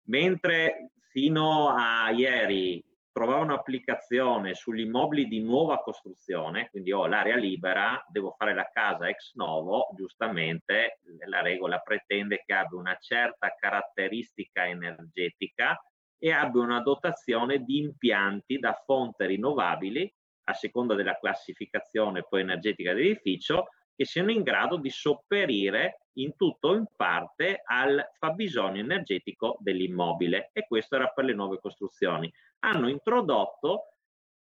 mentre 0.08 0.92
fino 1.10 1.70
a 1.70 2.10
ieri 2.12 2.84
trovavano 3.16 3.54
applicazione 3.54 4.56
sugli 4.56 4.82
immobili 4.82 5.26
di 5.28 5.42
nuova 5.42 5.80
costruzione, 5.80 6.68
quindi 6.70 6.92
ho 6.92 7.08
l'area 7.08 7.38
libera, 7.38 8.04
devo 8.10 8.36
fare 8.38 8.54
la 8.54 8.70
casa 8.70 9.08
ex 9.08 9.36
novo, 9.36 9.88
giustamente 9.96 11.00
la 11.28 11.42
regola 11.42 11.80
pretende 11.80 12.44
che 12.46 12.54
abbia 12.54 12.78
una 12.78 12.98
certa 13.00 13.56
caratteristica 13.58 14.68
energetica 14.68 15.82
e 16.18 16.32
abbia 16.34 16.62
una 16.62 16.82
dotazione 16.82 17.60
di 17.60 17.78
impianti 17.78 18.60
da 18.60 18.74
fonte 18.86 19.28
rinnovabili 19.28 20.14
a 20.46 20.54
seconda 20.54 20.96
della 20.96 21.18
classificazione 21.18 22.26
poi 22.28 22.42
energetica 22.42 22.94
dell'edificio, 22.94 23.68
che 23.96 24.06
siano 24.06 24.32
in 24.32 24.44
grado 24.44 24.78
di 24.78 24.90
sopperire 24.90 26.08
in 26.14 26.36
tutto 26.36 26.70
o 26.70 26.76
in 26.76 26.86
parte 26.96 27.62
al 27.64 28.12
fabbisogno 28.18 28.80
energetico 28.80 29.58
dell'immobile 29.60 30.50
e 30.54 30.66
questo 30.68 30.96
era 30.96 31.08
per 31.08 31.26
le 31.26 31.34
nuove 31.34 31.60
costruzioni. 31.60 32.32
Hanno 32.60 32.90
introdotto 32.90 33.96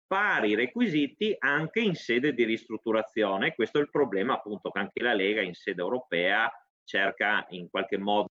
pari 0.06 0.54
requisiti 0.54 1.34
anche 1.38 1.80
in 1.80 1.94
sede 1.94 2.32
di 2.32 2.44
ristrutturazione, 2.44 3.54
questo 3.54 3.78
è 3.78 3.80
il 3.80 3.90
problema 3.90 4.34
appunto 4.34 4.70
che 4.70 4.78
anche 4.78 5.02
la 5.02 5.14
Lega 5.14 5.42
in 5.42 5.54
sede 5.54 5.80
europea 5.80 6.50
cerca 6.84 7.44
in 7.50 7.68
qualche 7.68 7.98
modo 7.98 8.28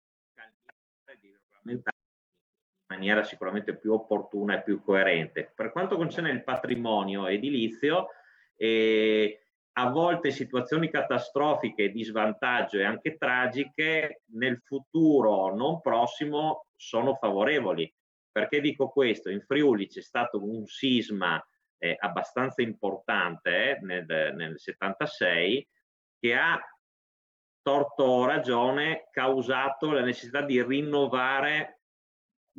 di 1.20 1.30
regolamentare 1.30 1.97
maniera 2.88 3.22
sicuramente 3.22 3.76
più 3.76 3.92
opportuna 3.92 4.56
e 4.56 4.62
più 4.62 4.82
coerente. 4.82 5.52
Per 5.54 5.70
quanto 5.72 5.96
concerne 5.96 6.30
il 6.30 6.42
patrimonio 6.42 7.26
edilizio, 7.26 8.08
eh, 8.56 9.42
a 9.72 9.90
volte 9.90 10.30
situazioni 10.30 10.90
catastrofiche 10.90 11.90
di 11.90 12.02
svantaggio 12.02 12.78
e 12.78 12.84
anche 12.84 13.16
tragiche 13.16 14.22
nel 14.32 14.60
futuro 14.64 15.54
non 15.54 15.80
prossimo 15.80 16.66
sono 16.74 17.14
favorevoli. 17.14 17.92
Perché 18.30 18.60
dico 18.60 18.88
questo? 18.88 19.30
In 19.30 19.42
Friuli 19.42 19.86
c'è 19.86 20.02
stato 20.02 20.42
un 20.42 20.66
sisma 20.66 21.44
eh, 21.78 21.96
abbastanza 21.98 22.62
importante 22.62 23.76
eh, 23.76 23.78
nel, 23.82 24.34
nel 24.34 24.58
76 24.58 25.68
che 26.18 26.34
ha 26.34 26.58
torto 27.62 28.24
ragione 28.24 29.08
causato 29.12 29.92
la 29.92 30.02
necessità 30.02 30.40
di 30.42 30.60
rinnovare 30.62 31.82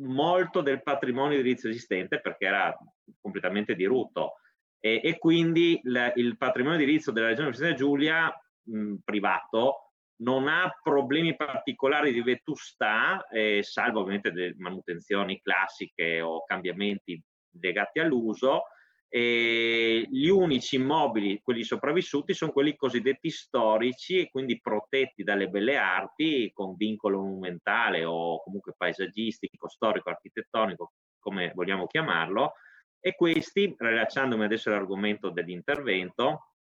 molto 0.00 0.60
del 0.60 0.82
patrimonio 0.82 1.38
edilizio 1.38 1.68
esistente 1.68 2.20
perché 2.20 2.46
era 2.46 2.76
completamente 3.20 3.74
dirutto 3.74 4.34
e, 4.78 5.00
e 5.02 5.18
quindi 5.18 5.80
il, 5.82 6.12
il, 6.16 6.36
patrimonio 6.36 6.78
edilizio 6.78 7.12
della 7.12 7.28
regione 7.28 7.50
di 7.50 7.76
Giulia 7.76 8.32
mh, 8.62 8.96
privato 9.04 9.92
non 10.20 10.48
ha 10.48 10.70
problemi 10.82 11.34
particolari 11.34 12.12
di 12.12 12.22
vetustà, 12.22 13.26
eh, 13.28 13.62
salvo 13.62 14.00
ovviamente 14.00 14.32
delle 14.32 14.54
manutenzioni 14.58 15.40
classiche 15.40 16.20
o 16.20 16.44
cambiamenti 16.44 17.22
legati 17.58 18.00
all'uso, 18.00 18.64
e 19.12 20.06
gli 20.08 20.28
unici 20.28 20.76
immobili, 20.76 21.40
quelli 21.42 21.64
sopravvissuti, 21.64 22.32
sono 22.32 22.52
quelli 22.52 22.76
cosiddetti 22.76 23.28
storici 23.28 24.20
e 24.20 24.30
quindi 24.30 24.60
protetti 24.60 25.24
dalle 25.24 25.48
belle 25.48 25.76
arti 25.76 26.52
con 26.54 26.76
vincolo 26.76 27.18
monumentale 27.20 28.04
o 28.04 28.40
comunque 28.40 28.72
paesaggistico, 28.76 29.68
storico, 29.68 30.10
architettonico, 30.10 30.92
come 31.18 31.50
vogliamo 31.56 31.88
chiamarlo. 31.88 32.52
E 33.00 33.16
questi, 33.16 33.74
rilacciandomi 33.76 34.44
adesso 34.44 34.68
all'argomento 34.68 35.30
dell'intervento, 35.30 36.52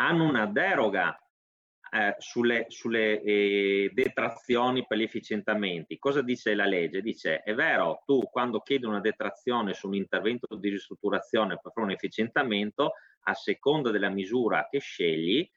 hanno 0.00 0.24
una 0.24 0.46
deroga 0.46 1.16
eh, 1.96 2.14
sulle, 2.18 2.66
sulle 2.68 3.22
eh, 3.22 3.90
detrazioni 3.94 4.86
per 4.86 4.98
gli 4.98 5.04
efficientamenti. 5.04 5.98
Cosa 5.98 6.20
dice 6.20 6.54
la 6.54 6.66
legge? 6.66 7.00
Dice, 7.00 7.40
è 7.40 7.54
vero, 7.54 8.02
tu 8.04 8.20
quando 8.30 8.60
chiedi 8.60 8.84
una 8.84 9.00
detrazione 9.00 9.72
su 9.72 9.86
un 9.86 9.94
intervento 9.94 10.56
di 10.56 10.68
ristrutturazione 10.68 11.58
per 11.58 11.72
fare 11.72 11.86
un 11.86 11.92
efficientamento, 11.92 12.92
a 13.28 13.32
seconda 13.32 13.90
della 13.90 14.10
misura 14.10 14.68
che 14.70 14.78
scegli, 14.78 15.48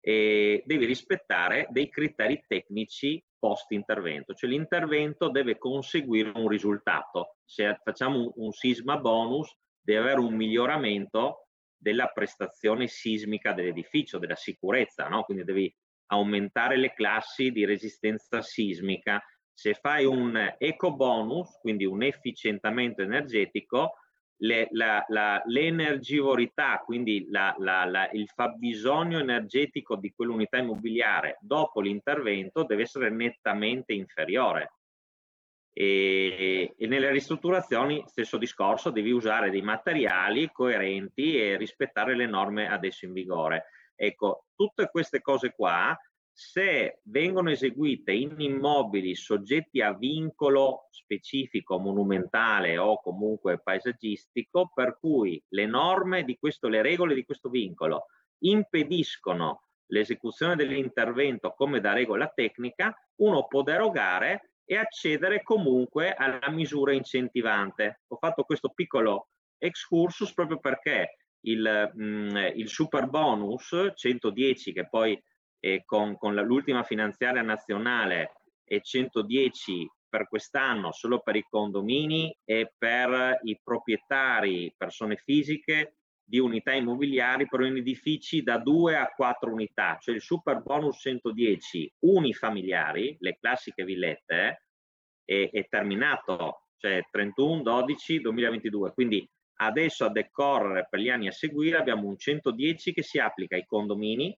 eh, 0.00 0.64
devi 0.66 0.84
rispettare 0.84 1.68
dei 1.70 1.88
criteri 1.88 2.42
tecnici 2.44 3.24
post 3.38 3.70
intervento, 3.70 4.34
cioè 4.34 4.50
l'intervento 4.50 5.28
deve 5.28 5.58
conseguire 5.58 6.32
un 6.34 6.48
risultato. 6.48 7.36
Se 7.44 7.78
facciamo 7.84 8.18
un, 8.18 8.32
un 8.34 8.52
sisma 8.52 8.96
bonus, 8.96 9.56
deve 9.80 10.00
avere 10.00 10.18
un 10.18 10.34
miglioramento 10.34 11.46
della 11.76 12.08
prestazione 12.08 12.88
sismica 12.88 13.52
dell'edificio, 13.52 14.18
della 14.18 14.34
sicurezza, 14.34 15.06
no? 15.08 15.22
quindi 15.22 15.44
devi 15.44 15.72
aumentare 16.06 16.76
le 16.76 16.92
classi 16.92 17.50
di 17.50 17.64
resistenza 17.64 18.42
sismica. 18.42 19.22
Se 19.52 19.74
fai 19.74 20.04
un 20.04 20.54
eco 20.58 20.94
bonus, 20.94 21.58
quindi 21.60 21.84
un 21.84 22.02
efficientamento 22.02 23.02
energetico, 23.02 23.98
le, 24.38 24.68
la, 24.72 25.04
la, 25.08 25.42
l'energivorità, 25.46 26.82
quindi 26.84 27.26
la, 27.30 27.54
il 28.12 28.28
fabbisogno 28.28 29.18
energetico 29.18 29.96
di 29.96 30.12
quell'unità 30.12 30.58
immobiliare 30.58 31.38
dopo 31.40 31.80
l'intervento 31.80 32.64
deve 32.64 32.82
essere 32.82 33.10
nettamente 33.10 33.92
inferiore. 33.92 34.72
E, 35.76 36.74
e 36.76 36.86
nelle 36.86 37.10
ristrutturazioni 37.10 38.04
stesso 38.06 38.38
discorso, 38.38 38.90
devi 38.90 39.10
usare 39.10 39.50
dei 39.50 39.62
materiali 39.62 40.50
coerenti 40.52 41.36
e 41.36 41.56
rispettare 41.56 42.14
le 42.14 42.26
norme 42.26 42.68
adesso 42.68 43.06
in 43.06 43.12
vigore. 43.12 43.66
Ecco, 43.94 44.46
tutte 44.54 44.88
queste 44.90 45.20
cose 45.20 45.52
qua, 45.52 45.96
se 46.36 47.00
vengono 47.04 47.50
eseguite 47.50 48.12
in 48.12 48.34
immobili 48.40 49.14
soggetti 49.14 49.80
a 49.80 49.92
vincolo 49.94 50.88
specifico, 50.90 51.78
monumentale 51.78 52.76
o 52.76 53.00
comunque 53.00 53.60
paesaggistico, 53.60 54.72
per 54.74 54.98
cui 54.98 55.40
le 55.50 55.66
norme 55.66 56.24
di 56.24 56.36
questo, 56.36 56.68
le 56.68 56.82
regole 56.82 57.14
di 57.14 57.24
questo 57.24 57.48
vincolo 57.48 58.06
impediscono 58.38 59.62
l'esecuzione 59.86 60.56
dell'intervento 60.56 61.52
come 61.52 61.80
da 61.80 61.92
regola 61.92 62.26
tecnica, 62.26 62.92
uno 63.20 63.46
può 63.46 63.62
derogare 63.62 64.54
e 64.64 64.76
accedere 64.76 65.42
comunque 65.42 66.14
alla 66.14 66.50
misura 66.50 66.92
incentivante. 66.92 68.00
Ho 68.08 68.16
fatto 68.16 68.42
questo 68.42 68.70
piccolo 68.70 69.28
excursus 69.58 70.34
proprio 70.34 70.58
perché 70.58 71.18
il, 71.44 71.90
mh, 71.94 72.52
il 72.56 72.68
super 72.68 73.08
bonus 73.08 73.92
110 73.94 74.72
che 74.72 74.88
poi 74.88 75.20
eh, 75.60 75.82
con, 75.84 76.16
con 76.16 76.34
l'ultima 76.34 76.82
finanziaria 76.82 77.42
nazionale 77.42 78.32
è 78.64 78.80
110 78.80 79.90
per 80.08 80.28
quest'anno 80.28 80.92
solo 80.92 81.20
per 81.20 81.36
i 81.36 81.44
condomini 81.48 82.34
e 82.44 82.72
per 82.76 83.40
i 83.42 83.58
proprietari, 83.62 84.72
persone 84.76 85.16
fisiche 85.16 85.96
di 86.26 86.38
unità 86.38 86.72
immobiliari 86.72 87.46
per 87.46 87.62
edifici 87.62 88.42
da 88.42 88.58
2 88.58 88.96
a 88.96 89.08
4 89.08 89.52
unità, 89.52 89.98
cioè 90.00 90.14
il 90.14 90.22
super 90.22 90.62
bonus 90.62 90.98
110 91.00 91.94
unifamiliari, 92.00 93.16
le 93.18 93.36
classiche 93.38 93.84
villette, 93.84 94.66
è, 95.24 95.50
è 95.50 95.66
terminato, 95.68 96.68
cioè 96.78 97.02
31 97.10 97.62
12 97.62 98.20
2022, 98.20 98.92
quindi 98.92 99.28
adesso 99.64 100.04
a 100.04 100.10
decorrere 100.10 100.86
per 100.88 101.00
gli 101.00 101.08
anni 101.08 101.28
a 101.28 101.32
seguire 101.32 101.76
abbiamo 101.76 102.06
un 102.06 102.16
110 102.16 102.92
che 102.92 103.02
si 103.02 103.18
applica 103.18 103.56
ai 103.56 103.66
condomini, 103.66 104.36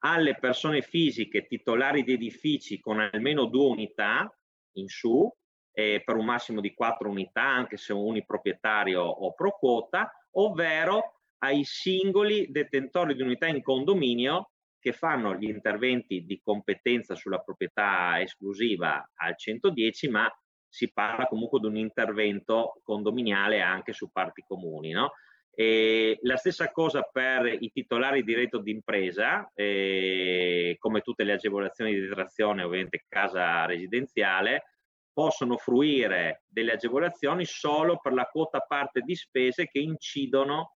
alle 0.00 0.36
persone 0.36 0.82
fisiche 0.82 1.46
titolari 1.46 2.04
di 2.04 2.12
edifici 2.12 2.80
con 2.80 3.00
almeno 3.00 3.46
due 3.46 3.66
unità 3.66 4.32
in 4.76 4.88
su, 4.88 5.30
eh, 5.72 6.02
per 6.04 6.16
un 6.16 6.24
massimo 6.24 6.60
di 6.60 6.74
quattro 6.74 7.08
unità, 7.08 7.42
anche 7.42 7.76
se 7.76 7.92
uniproprietario 7.92 9.02
o 9.02 9.32
pro 9.32 9.56
quota, 9.58 10.10
ovvero 10.32 11.20
ai 11.38 11.64
singoli 11.64 12.50
detentori 12.50 13.14
di 13.14 13.22
unità 13.22 13.46
in 13.46 13.62
condominio 13.62 14.50
che 14.80 14.92
fanno 14.92 15.34
gli 15.34 15.48
interventi 15.48 16.24
di 16.24 16.40
competenza 16.42 17.14
sulla 17.14 17.40
proprietà 17.40 18.20
esclusiva 18.20 19.10
al 19.14 19.36
110, 19.36 20.08
ma 20.08 20.30
si 20.68 20.92
parla 20.92 21.26
comunque 21.26 21.60
di 21.60 21.66
un 21.66 21.76
intervento 21.76 22.80
condominiale 22.84 23.60
anche 23.60 23.92
su 23.92 24.10
parti 24.10 24.44
comuni. 24.46 24.92
No? 24.92 25.12
E 25.60 26.18
la 26.22 26.36
stessa 26.36 26.70
cosa 26.70 27.02
per 27.02 27.46
i 27.46 27.72
titolari 27.72 28.22
di 28.22 28.34
reddito 28.34 28.58
d'impresa, 28.58 29.50
eh, 29.54 30.76
come 30.78 31.00
tutte 31.00 31.24
le 31.24 31.32
agevolazioni 31.32 31.92
di 31.92 32.00
detrazione, 32.00 32.62
ovviamente 32.62 33.04
casa 33.08 33.64
residenziale, 33.64 34.74
possono 35.12 35.56
fruire 35.56 36.44
delle 36.46 36.74
agevolazioni 36.74 37.44
solo 37.44 37.98
per 37.98 38.12
la 38.12 38.26
quota 38.26 38.60
parte 38.60 39.00
di 39.00 39.16
spese 39.16 39.66
che 39.66 39.80
incidono 39.80 40.76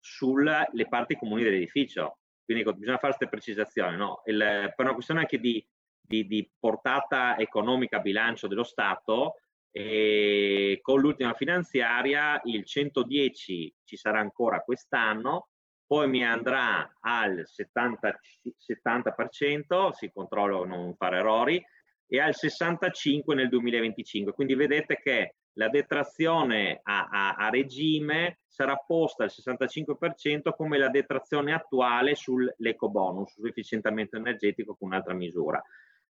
sulle 0.00 0.66
parti 0.88 1.14
comuni 1.14 1.42
dell'edificio. 1.42 2.20
Quindi 2.42 2.64
bisogna 2.64 2.96
fare 2.96 3.14
queste 3.14 3.28
precisazioni. 3.28 3.98
No? 3.98 4.22
Il, 4.24 4.38
per 4.74 4.84
una 4.86 4.94
questione 4.94 5.20
anche 5.20 5.38
di, 5.38 5.62
di, 6.02 6.26
di 6.26 6.50
portata 6.58 7.38
economica 7.38 7.98
a 7.98 8.00
bilancio 8.00 8.48
dello 8.48 8.64
Stato, 8.64 9.36
e 9.70 10.80
con 10.82 11.00
l'ultima 11.00 11.32
finanziaria 11.32 12.38
il 12.44 12.66
110 12.66 13.74
ci 13.84 13.96
sarà 13.96 14.20
ancora 14.20 14.60
quest'anno, 14.60 15.48
poi 15.86 16.08
mi 16.08 16.24
andrà 16.24 16.98
al 17.00 17.42
70, 17.46 18.18
70% 18.42 19.90
si 19.92 20.10
controlla 20.12 20.64
non 20.66 20.94
fare 20.94 21.18
errori, 21.18 21.62
e 22.06 22.20
al 22.20 22.34
65 22.34 23.34
nel 23.34 23.48
2025. 23.48 24.32
Quindi 24.32 24.54
vedete 24.54 24.98
che 25.02 25.36
la 25.54 25.68
detrazione 25.68 26.80
a, 26.82 27.34
a, 27.36 27.48
regime 27.48 28.40
sarà 28.46 28.76
posta 28.76 29.24
al 29.24 29.30
65% 29.32 30.54
come 30.54 30.76
la 30.76 30.88
detrazione 30.88 31.54
attuale 31.54 32.14
sull'eco 32.14 32.90
bonus, 32.90 33.32
sull'efficientamento 33.32 34.16
energetico 34.16 34.74
con 34.74 34.88
un'altra 34.88 35.14
misura. 35.14 35.62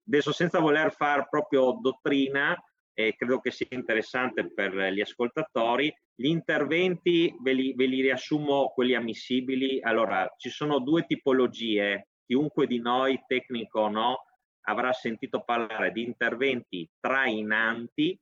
Adesso 0.07 0.33
senza 0.33 0.59
voler 0.59 0.93
fare 0.93 1.27
proprio 1.29 1.79
dottrina, 1.81 2.57
eh, 2.93 3.15
credo 3.17 3.41
che 3.41 3.51
sia 3.51 3.67
interessante 3.71 4.53
per 4.53 4.75
gli 4.93 5.01
ascoltatori, 5.01 5.93
gli 6.15 6.27
interventi 6.27 7.35
ve 7.41 7.53
li, 7.53 7.75
ve 7.75 7.87
li 7.87 8.01
riassumo 8.01 8.69
quelli 8.69 8.95
ammissibili. 8.95 9.81
Allora, 9.83 10.33
ci 10.37 10.51
sono 10.51 10.79
due 10.79 11.05
tipologie, 11.05 12.09
chiunque 12.25 12.67
di 12.67 12.79
noi, 12.79 13.21
tecnico 13.27 13.81
o 13.81 13.89
no, 13.89 14.25
avrà 14.67 14.93
sentito 14.93 15.43
parlare 15.43 15.91
di 15.91 16.03
interventi 16.03 16.89
trainanti 17.01 18.19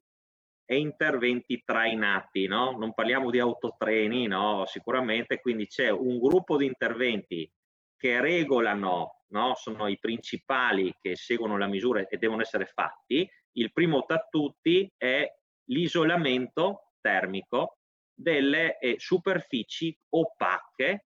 e 0.64 0.78
interventi 0.78 1.62
trainati, 1.64 2.47
no? 2.47 2.70
Non 2.78 2.95
parliamo 2.95 3.30
di 3.30 3.39
autotreni, 3.39 4.26
no? 4.26 4.64
Sicuramente, 4.66 5.41
quindi 5.41 5.66
c'è 5.66 5.91
un 5.91 6.18
gruppo 6.18 6.57
di 6.57 6.66
interventi 6.66 7.51
che 7.97 8.20
regolano, 8.20 9.21
no? 9.33 9.55
Sono 9.55 9.89
i 9.89 9.99
principali 9.99 10.95
che 11.01 11.16
seguono 11.16 11.59
la 11.59 11.66
misura 11.66 12.07
e 12.07 12.16
devono 12.16 12.43
essere 12.43 12.66
fatti. 12.66 13.28
Il 13.53 13.72
primo 13.72 14.05
tra 14.05 14.26
tutti 14.30 14.91
è 14.97 15.30
l'isolamento 15.66 16.93
termico 17.01 17.78
delle 18.14 18.78
eh, 18.78 18.97
superfici 18.99 19.97
opache 20.11 21.07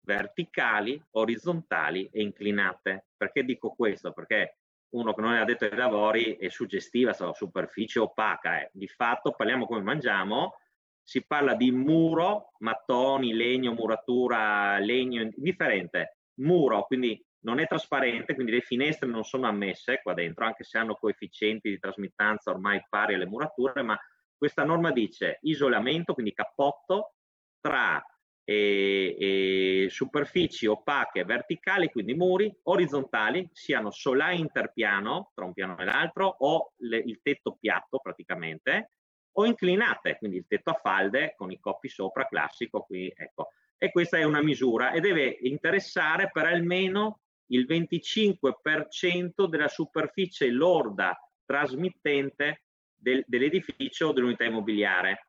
verticali, 0.00 1.00
orizzontali 1.10 2.08
e 2.10 2.22
inclinate. 2.22 3.08
Perché 3.16 3.44
dico 3.44 3.74
questo? 3.74 4.12
Perché 4.12 4.58
uno 4.90 5.12
che 5.12 5.20
non 5.20 5.34
è 5.34 5.40
addetto 5.40 5.64
ai 5.64 5.76
lavori 5.76 6.36
è 6.36 6.48
suggestiva, 6.48 7.12
so, 7.12 7.34
superficie 7.34 8.00
opaca. 8.00 8.60
Eh. 8.60 8.70
Di 8.72 8.88
fatto 8.88 9.32
parliamo 9.32 9.66
come 9.66 9.82
mangiamo, 9.82 10.54
si 11.02 11.24
parla 11.26 11.54
di 11.54 11.70
muro, 11.70 12.52
mattoni, 12.58 13.34
legno, 13.34 13.72
muratura, 13.72 14.78
legno, 14.78 15.22
indifferente. 15.22 16.18
Muro, 16.40 16.84
quindi 16.84 17.22
non 17.40 17.60
è 17.60 17.66
trasparente, 17.66 18.34
quindi 18.34 18.52
le 18.52 18.60
finestre 18.60 19.08
non 19.08 19.24
sono 19.24 19.46
ammesse 19.46 20.00
qua 20.02 20.14
dentro, 20.14 20.44
anche 20.44 20.64
se 20.64 20.78
hanno 20.78 20.94
coefficienti 20.94 21.68
di 21.68 21.78
trasmittanza 21.78 22.50
ormai 22.50 22.84
pari 22.88 23.14
alle 23.14 23.26
murature, 23.26 23.82
ma 23.82 23.98
questa 24.36 24.64
norma 24.64 24.92
dice 24.92 25.38
isolamento, 25.42 26.14
quindi 26.14 26.32
cappotto, 26.32 27.14
tra 27.60 28.02
e, 28.44 29.16
e 29.18 29.90
superfici 29.90 30.66
opache 30.66 31.24
verticali, 31.24 31.90
quindi 31.90 32.14
muri 32.14 32.50
orizzontali, 32.62 33.46
siano 33.52 33.90
solai 33.90 34.40
interpiano 34.40 35.32
tra 35.34 35.44
un 35.44 35.52
piano 35.52 35.76
e 35.76 35.84
l'altro 35.84 36.34
o 36.38 36.72
le, 36.78 36.96
il 36.96 37.20
tetto 37.22 37.58
piatto 37.60 37.98
praticamente, 37.98 38.92
o 39.32 39.44
inclinate, 39.44 40.16
quindi 40.16 40.38
il 40.38 40.46
tetto 40.48 40.70
a 40.70 40.80
falde 40.82 41.34
con 41.36 41.52
i 41.52 41.60
coppi 41.60 41.88
sopra, 41.88 42.26
classico 42.26 42.82
qui, 42.82 43.12
ecco. 43.14 43.50
E 43.76 43.92
questa 43.92 44.16
è 44.16 44.24
una 44.24 44.42
misura 44.42 44.92
e 44.92 45.00
deve 45.00 45.36
interessare 45.42 46.30
per 46.32 46.46
almeno 46.46 47.20
il 47.48 47.66
25% 47.68 49.46
della 49.46 49.68
superficie 49.68 50.50
lorda 50.50 51.18
trasmittente 51.44 52.64
del, 52.94 53.24
dell'edificio 53.26 54.08
o 54.08 54.12
dell'unità 54.12 54.44
immobiliare. 54.44 55.28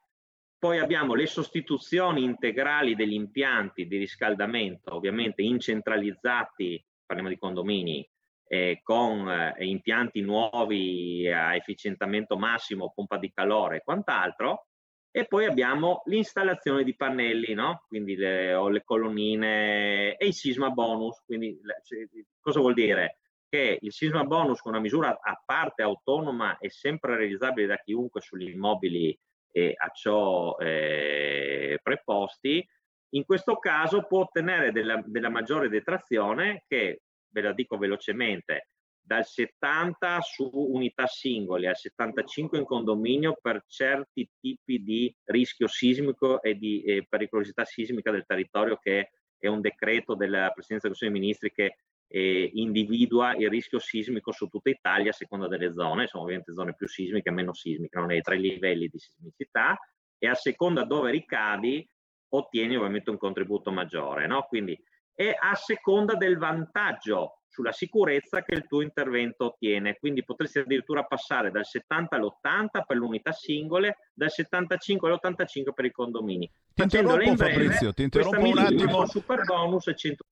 Poi 0.58 0.80
abbiamo 0.80 1.14
le 1.14 1.26
sostituzioni 1.26 2.24
integrali 2.24 2.96
degli 2.96 3.14
impianti 3.14 3.88
di 3.88 3.98
riscaldamento, 3.98 4.94
ovviamente 4.94 5.42
incentralizzati, 5.42 6.84
parliamo 7.06 7.30
di 7.32 7.38
condomini, 7.38 8.10
eh, 8.46 8.82
con 8.84 9.30
eh, 9.30 9.56
impianti 9.60 10.20
nuovi 10.22 11.30
a 11.32 11.56
efficientamento 11.56 12.36
massimo, 12.36 12.92
pompa 12.94 13.18
di 13.18 13.32
calore 13.32 13.78
e 13.78 13.82
quant'altro. 13.84 14.69
E 15.12 15.26
poi 15.26 15.46
abbiamo 15.46 16.04
l'installazione 16.06 16.84
di 16.84 16.96
pannelli, 16.96 17.54
no? 17.54 17.84
quindi 17.88 18.16
le, 18.16 18.54
o 18.54 18.70
le 18.70 18.84
colonnine 18.84 20.16
e 20.16 20.28
il 20.28 20.34
sisma 20.34 20.70
bonus. 20.70 21.22
Quindi, 21.26 21.60
cioè, 21.84 22.08
cosa 22.40 22.60
vuol 22.60 22.74
dire? 22.76 23.18
Che 23.50 23.80
il 23.82 23.92
sisma 23.92 24.24
bonus, 24.24 24.62
con 24.62 24.74
una 24.74 24.82
misura 24.82 25.18
a 25.20 25.42
parte 25.44 25.82
autonoma 25.82 26.58
e 26.60 26.70
sempre 26.70 27.16
realizzabile 27.16 27.66
da 27.66 27.78
chiunque 27.78 28.22
sugli 28.22 28.50
immobili 28.50 29.18
e 29.52 29.74
a 29.76 29.90
ciò 29.90 30.56
eh, 30.58 31.80
preposti, 31.82 32.64
in 33.14 33.26
questo 33.26 33.58
caso 33.58 34.06
può 34.06 34.22
ottenere 34.22 34.72
della, 34.72 35.02
della, 35.04 35.30
maggiore 35.30 35.70
detrazione 35.70 36.64
che, 36.68 37.02
ve 37.32 37.42
la 37.42 37.54
dico 37.54 37.78
velocemente, 37.78 38.70
dal 39.10 39.26
70 39.26 40.22
su 40.22 40.48
unità 40.54 41.08
singole 41.08 41.68
al 41.68 41.76
75 41.76 42.60
in 42.60 42.64
condominio 42.64 43.36
per 43.42 43.66
certi 43.66 44.30
tipi 44.40 44.84
di 44.84 45.12
rischio 45.24 45.68
sismico 45.68 46.44
e 46.44 46.54
di 46.54 46.84
eh, 46.84 47.08
pericolosità 47.10 47.66
sismica 47.66 48.12
del 48.12 48.24
territorio 48.28 48.78
che 48.78 49.10
è 49.40 49.48
un 49.48 49.62
decreto 49.62 50.14
della 50.14 50.52
Presidenza 50.52 50.88
del 50.88 50.96
Consiglio 50.96 51.12
dei 51.12 51.20
Ministri 51.22 51.52
che 51.52 51.78
eh, 52.06 52.52
individua 52.54 53.36
il 53.36 53.50
rischio 53.50 53.80
sismico 53.80 54.32
su 54.32 54.46
tutta 54.48 54.70
Italia 54.70 55.10
a 55.10 55.14
seconda 55.14 55.48
delle 55.48 55.74
zone, 55.74 56.06
sono 56.06 56.22
ovviamente 56.22 56.54
zone 56.54 56.76
più 56.76 56.88
sismiche 56.88 57.30
e 57.30 57.32
meno 57.32 57.54
sismiche, 57.54 57.98
non 57.98 58.12
hai 58.12 58.22
tre 58.22 58.38
livelli 58.38 58.90
di 58.90 59.00
sismicità 59.00 59.76
e 60.20 60.28
a 60.28 60.36
seconda 60.36 60.84
dove 60.84 61.10
ricadi 61.10 61.84
ottieni 62.30 62.76
ovviamente 62.76 63.10
un 63.10 63.18
contributo 63.18 63.72
maggiore, 63.72 64.28
no? 64.28 64.44
Quindi 64.44 64.80
è 65.20 65.36
a 65.38 65.54
seconda 65.56 66.16
del 66.16 66.38
vantaggio 66.38 67.42
sulla 67.50 67.74
sicurezza 67.74 68.42
che 68.42 68.56
il 68.56 68.66
tuo 68.68 68.82
intervento 68.82 69.48
ottiene. 69.48 69.98
Quindi 70.00 70.24
potresti 70.24 70.60
addirittura 70.60 71.04
passare 71.04 71.52
dal 71.52 71.66
70 71.66 72.16
all'80 72.16 72.86
per 72.88 72.98
le 72.98 73.04
unità 73.04 73.34
singole, 73.34 73.98
dal 74.14 74.32
75 74.32 75.10
all'85 75.10 75.74
per 75.74 75.84
i 75.84 75.92
condomini. 75.92 76.50
Ti 76.74 76.84
interrompo 76.84 77.22
in 77.22 77.36
breve, 77.36 77.52
Fabrizio, 77.52 77.94
ti 77.94 78.10
questa 78.10 78.38
interrompo 78.38 78.60
un 78.62 78.66
attimo. 78.66 79.06
super 79.08 79.44
bonus 79.44 79.88
e 79.88 79.96
100 79.96 80.24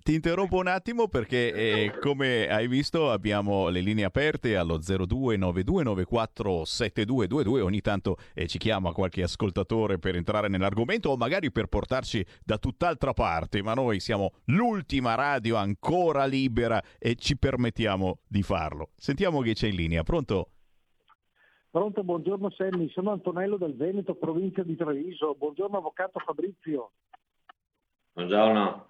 Ti 0.00 0.14
interrompo 0.14 0.56
un 0.56 0.68
attimo 0.68 1.08
perché 1.08 1.52
eh, 1.52 1.98
come 2.00 2.48
hai 2.48 2.68
visto 2.68 3.10
abbiamo 3.10 3.68
le 3.68 3.80
linee 3.80 4.04
aperte 4.04 4.56
allo 4.56 4.78
0292947222, 4.78 7.60
ogni 7.60 7.80
tanto 7.80 8.16
eh, 8.32 8.46
ci 8.46 8.58
chiama 8.58 8.92
qualche 8.92 9.22
ascoltatore 9.22 9.98
per 9.98 10.14
entrare 10.14 10.48
nell'argomento 10.48 11.10
o 11.10 11.16
magari 11.16 11.50
per 11.50 11.66
portarci 11.66 12.24
da 12.44 12.58
tutt'altra 12.58 13.12
parte, 13.12 13.60
ma 13.62 13.74
noi 13.74 13.98
siamo 14.00 14.32
l'ultima 14.46 15.14
radio 15.14 15.56
ancora 15.56 16.24
libera 16.24 16.82
e 16.98 17.16
ci 17.16 17.36
permettiamo 17.36 18.20
di 18.26 18.42
farlo. 18.42 18.90
Sentiamo 18.96 19.40
chi 19.40 19.52
c'è 19.52 19.68
in 19.68 19.74
linea, 19.74 20.02
pronto? 20.04 20.52
Pronto, 21.70 22.02
buongiorno 22.02 22.48
Sammy, 22.50 22.88
sono 22.90 23.10
Antonello 23.10 23.58
del 23.58 23.76
Veneto, 23.76 24.14
provincia 24.14 24.62
di 24.62 24.74
Treviso. 24.74 25.34
Buongiorno 25.34 25.76
avvocato 25.76 26.18
Fabrizio. 26.20 26.92
Buongiorno. 28.12 28.88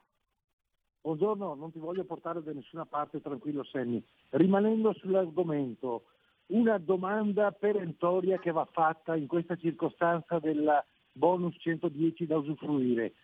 Buongiorno, 1.09 1.54
non 1.54 1.72
ti 1.72 1.78
voglio 1.78 2.04
portare 2.04 2.42
da 2.42 2.52
nessuna 2.52 2.84
parte, 2.84 3.22
tranquillo 3.22 3.64
Sammy. 3.64 4.04
Rimanendo 4.28 4.92
sull'argomento, 4.92 6.02
una 6.48 6.76
domanda 6.76 7.50
perentoria 7.50 8.38
che 8.38 8.50
va 8.50 8.68
fatta 8.70 9.16
in 9.16 9.26
questa 9.26 9.56
circostanza 9.56 10.38
del 10.38 10.70
bonus 11.12 11.56
110 11.61 12.26
da 12.26 12.36
usufruire. 12.36 13.14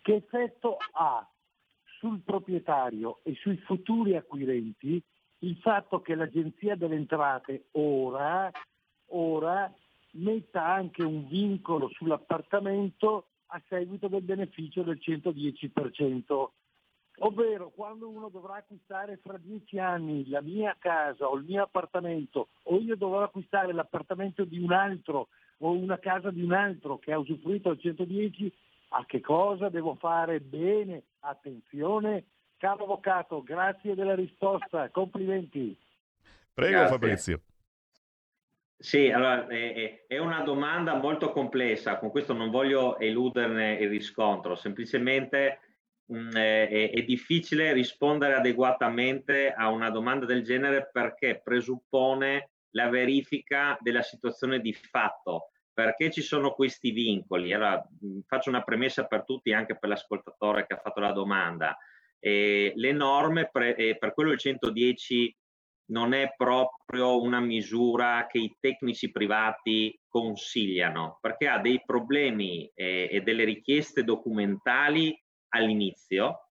Che 0.00 0.14
effetto 0.14 0.76
ha 0.92 1.28
sul 1.98 2.20
proprietario 2.20 3.18
e 3.24 3.34
sui 3.34 3.56
futuri 3.56 4.14
acquirenti 4.14 5.02
il 5.38 5.56
fatto 5.56 6.00
che 6.00 6.14
l'Agenzia 6.14 6.76
delle 6.76 6.94
Entrate 6.94 7.64
ora, 7.72 8.48
ora 9.06 9.74
metta 10.12 10.64
anche 10.64 11.02
un 11.02 11.26
vincolo 11.26 11.88
sull'appartamento 11.88 13.26
a 13.46 13.60
seguito 13.66 14.06
del 14.06 14.22
beneficio 14.22 14.84
del 14.84 15.00
110%? 15.02 16.48
Ovvero 17.20 17.70
quando 17.74 18.08
uno 18.08 18.28
dovrà 18.28 18.56
acquistare 18.56 19.18
fra 19.22 19.36
dieci 19.38 19.78
anni 19.78 20.28
la 20.28 20.40
mia 20.40 20.76
casa 20.78 21.26
o 21.26 21.36
il 21.36 21.44
mio 21.44 21.62
appartamento 21.62 22.48
o 22.64 22.78
io 22.78 22.96
dovrò 22.96 23.22
acquistare 23.22 23.72
l'appartamento 23.72 24.44
di 24.44 24.58
un 24.58 24.72
altro 24.72 25.28
o 25.58 25.72
una 25.72 25.98
casa 25.98 26.30
di 26.30 26.42
un 26.42 26.52
altro 26.52 26.98
che 26.98 27.12
ha 27.12 27.18
usufruito 27.18 27.70
del 27.70 27.80
110, 27.80 28.52
a 28.90 29.04
che 29.04 29.20
cosa 29.20 29.68
devo 29.68 29.96
fare 29.96 30.40
bene? 30.40 31.02
Attenzione, 31.20 32.24
caro 32.56 32.84
avvocato, 32.84 33.42
grazie 33.42 33.94
della 33.96 34.14
risposta, 34.14 34.88
complimenti. 34.90 35.76
Prego 36.54 36.72
Grazie. 36.72 36.88
Fabrizio. 36.88 37.40
Sì, 38.80 39.10
allora 39.10 39.48
è, 39.48 39.74
è- 39.74 40.04
è 40.06 40.18
una 40.18 40.42
domanda 40.42 40.94
molto 40.94 41.32
complessa, 41.32 41.98
con 41.98 42.10
questo 42.10 42.32
non 42.32 42.50
voglio 42.50 42.96
eluderne 42.98 43.74
il 43.74 43.88
riscontro, 43.88 44.54
semplicemente 44.54 45.58
mh, 46.08 46.30
è, 46.36 46.68
è- 46.68 46.90
è 46.90 47.02
difficile 47.02 47.72
rispondere 47.72 48.34
adeguatamente 48.34 49.52
a 49.52 49.68
una 49.70 49.90
domanda 49.90 50.26
del 50.26 50.42
genere 50.42 50.88
perché 50.92 51.40
presuppone 51.42 52.50
la 52.70 52.88
verifica 52.88 53.76
della 53.80 54.02
situazione 54.02 54.60
di 54.60 54.72
fatto, 54.72 55.50
perché 55.72 56.10
ci 56.10 56.20
sono 56.22 56.52
questi 56.52 56.90
vincoli. 56.90 57.52
Allora, 57.52 57.82
mh, 58.00 58.20
faccio 58.26 58.50
una 58.50 58.62
premessa 58.62 59.06
per 59.06 59.24
tutti, 59.24 59.52
anche 59.52 59.78
per 59.78 59.88
l'ascoltatore 59.88 60.66
che 60.66 60.74
ha 60.74 60.80
fatto 60.82 61.00
la 61.00 61.12
domanda. 61.12 61.76
Eh, 62.20 62.72
le 62.74 62.92
norme, 62.92 63.48
pre- 63.50 63.76
eh, 63.76 63.96
per 63.96 64.12
quello 64.14 64.32
il 64.32 64.38
110 64.38 65.34
non 65.90 66.12
è 66.12 66.34
proprio 66.36 67.20
una 67.22 67.40
misura 67.40 68.26
che 68.28 68.38
i 68.38 68.54
tecnici 68.60 69.10
privati 69.10 69.98
consigliano, 70.06 71.18
perché 71.20 71.48
ha 71.48 71.58
dei 71.60 71.82
problemi 71.84 72.70
eh, 72.74 73.08
e 73.10 73.20
delle 73.22 73.44
richieste 73.44 74.04
documentali 74.04 75.18
all'inizio, 75.48 76.50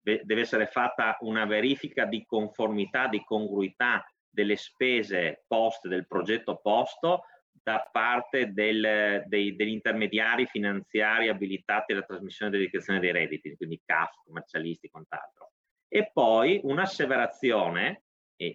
de- 0.00 0.22
deve 0.24 0.42
essere 0.42 0.66
fatta 0.66 1.16
una 1.20 1.44
verifica 1.44 2.04
di 2.04 2.24
conformità, 2.24 3.08
di 3.08 3.22
congruità 3.24 4.04
delle 4.28 4.56
spese 4.56 5.44
poste, 5.46 5.88
del 5.88 6.06
progetto 6.06 6.56
posto 6.56 7.24
da 7.50 7.88
parte 7.92 8.52
del- 8.52 9.22
dei- 9.26 9.54
degli 9.54 9.68
intermediari 9.68 10.46
finanziari 10.46 11.28
abilitati 11.28 11.92
alla 11.92 12.02
trasmissione 12.02 12.54
e 12.54 12.58
dedicazione 12.58 12.98
dei 12.98 13.12
redditi, 13.12 13.54
quindi 13.56 13.80
CAF, 13.84 14.22
commercialisti 14.24 14.86
e 14.86 14.90
quant'altro. 14.90 15.52
E 15.86 16.10
poi 16.12 16.60
un'asseverazione 16.64 18.04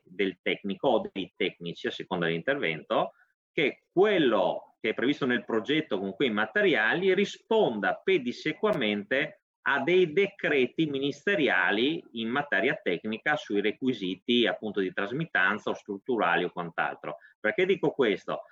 del 0.04 0.40
tecnico 0.42 0.90
o 0.90 1.10
dei 1.14 1.32
tecnici 1.38 1.88
a 1.88 1.92
seconda 1.92 2.26
dell'intervento 2.26 3.14
che 3.54 3.84
quello 3.92 4.76
che 4.82 4.90
è 4.90 4.94
previsto 4.94 5.26
nel 5.26 5.46
progetto 5.46 5.98
con 5.98 6.14
quei 6.14 6.30
materiali 6.30 7.14
risponda 7.14 7.96
pedissequamente 8.04 9.44
a 9.70 9.82
dei 9.82 10.14
decreti 10.14 10.86
ministeriali 10.86 12.02
in 12.14 12.30
materia 12.30 12.80
tecnica 12.82 13.36
sui 13.36 13.60
requisiti 13.60 14.48
appunto 14.48 14.80
di 14.80 14.94
trasmittanza 14.94 15.70
o 15.70 15.74
strutturali 15.74 16.46
o 16.46 16.52
quant'altro. 16.52 17.18
Perché 17.40 17.66
dico 17.66 17.92
questo? 17.92 18.44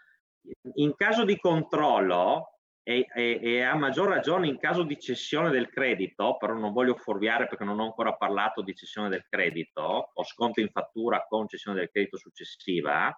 In 0.76 0.94
caso 0.96 1.24
di 1.24 1.40
controllo 1.40 2.60
e, 2.84 3.08
e- 3.16 3.40
e 3.42 3.62
a 3.64 3.76
maggior 3.76 4.10
ragione 4.10 4.48
in 4.48 4.60
caso 4.60 4.84
di 4.84 5.00
cessione 5.00 5.50
del 5.50 5.70
credito, 5.70 6.36
però 6.38 6.54
non 6.54 6.74
voglio 6.74 6.96
fuorviare 6.96 7.48
perché 7.48 7.64
non 7.64 7.80
ho 7.80 7.86
ancora 7.86 8.14
parlato 8.14 8.62
di 8.62 8.76
cessione 8.76 9.08
del 9.08 9.26
credito 9.28 10.12
o 10.14 10.24
sconto 10.24 10.60
in 10.60 10.70
fattura 10.70 11.26
con 11.28 11.48
cessione 11.48 11.80
del 11.80 11.90
credito 11.90 12.18
successiva, 12.18 13.10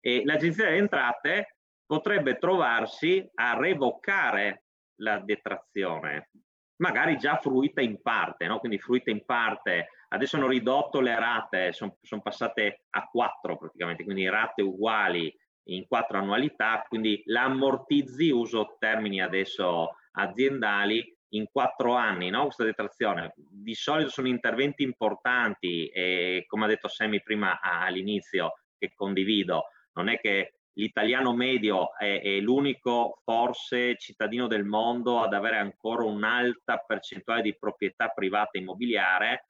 l'Agenzia 0.00 0.66
delle 0.66 0.76
Entrate 0.76 1.56
potrebbe 1.86 2.36
trovarsi 2.36 3.26
a 3.34 3.54
revocare 3.54 4.64
la 4.96 5.18
detrazione, 5.18 6.30
magari 6.76 7.16
già 7.16 7.36
fruita 7.36 7.80
in 7.80 8.00
parte, 8.00 8.46
no? 8.46 8.58
quindi 8.58 8.78
fruita 8.78 9.10
in 9.10 9.24
parte. 9.24 9.88
Adesso 10.08 10.36
hanno 10.36 10.48
ridotto 10.48 11.00
le 11.00 11.18
rate, 11.18 11.72
sono 11.72 12.20
passate 12.22 12.84
a 12.90 13.06
quattro 13.06 13.56
praticamente, 13.56 14.04
quindi 14.04 14.28
rate 14.28 14.62
uguali 14.62 15.34
in 15.66 15.86
quattro 15.86 16.18
annualità, 16.18 16.84
quindi 16.88 17.22
la 17.26 17.44
ammortizzi, 17.44 18.30
uso 18.30 18.76
termini 18.78 19.22
adesso 19.22 19.96
aziendali, 20.12 21.16
in 21.32 21.46
quattro 21.50 21.94
anni, 21.94 22.30
no? 22.30 22.44
questa 22.44 22.64
detrazione. 22.64 23.32
Di 23.36 23.74
solito 23.74 24.10
sono 24.10 24.28
interventi 24.28 24.82
importanti 24.82 25.86
e 25.88 26.44
come 26.46 26.64
ha 26.64 26.68
detto 26.68 26.88
Semi 26.88 27.22
prima 27.22 27.60
all'inizio, 27.60 28.58
che 28.78 28.92
condivido, 28.94 29.64
non 29.94 30.08
è 30.08 30.18
che 30.18 30.61
l'italiano 30.74 31.34
medio 31.34 31.96
è, 31.96 32.20
è 32.22 32.40
l'unico 32.40 33.20
forse 33.24 33.96
cittadino 33.96 34.46
del 34.46 34.64
mondo 34.64 35.20
ad 35.20 35.34
avere 35.34 35.58
ancora 35.58 36.04
un'alta 36.04 36.78
percentuale 36.78 37.42
di 37.42 37.56
proprietà 37.56 38.08
privata 38.08 38.58
immobiliare, 38.58 39.48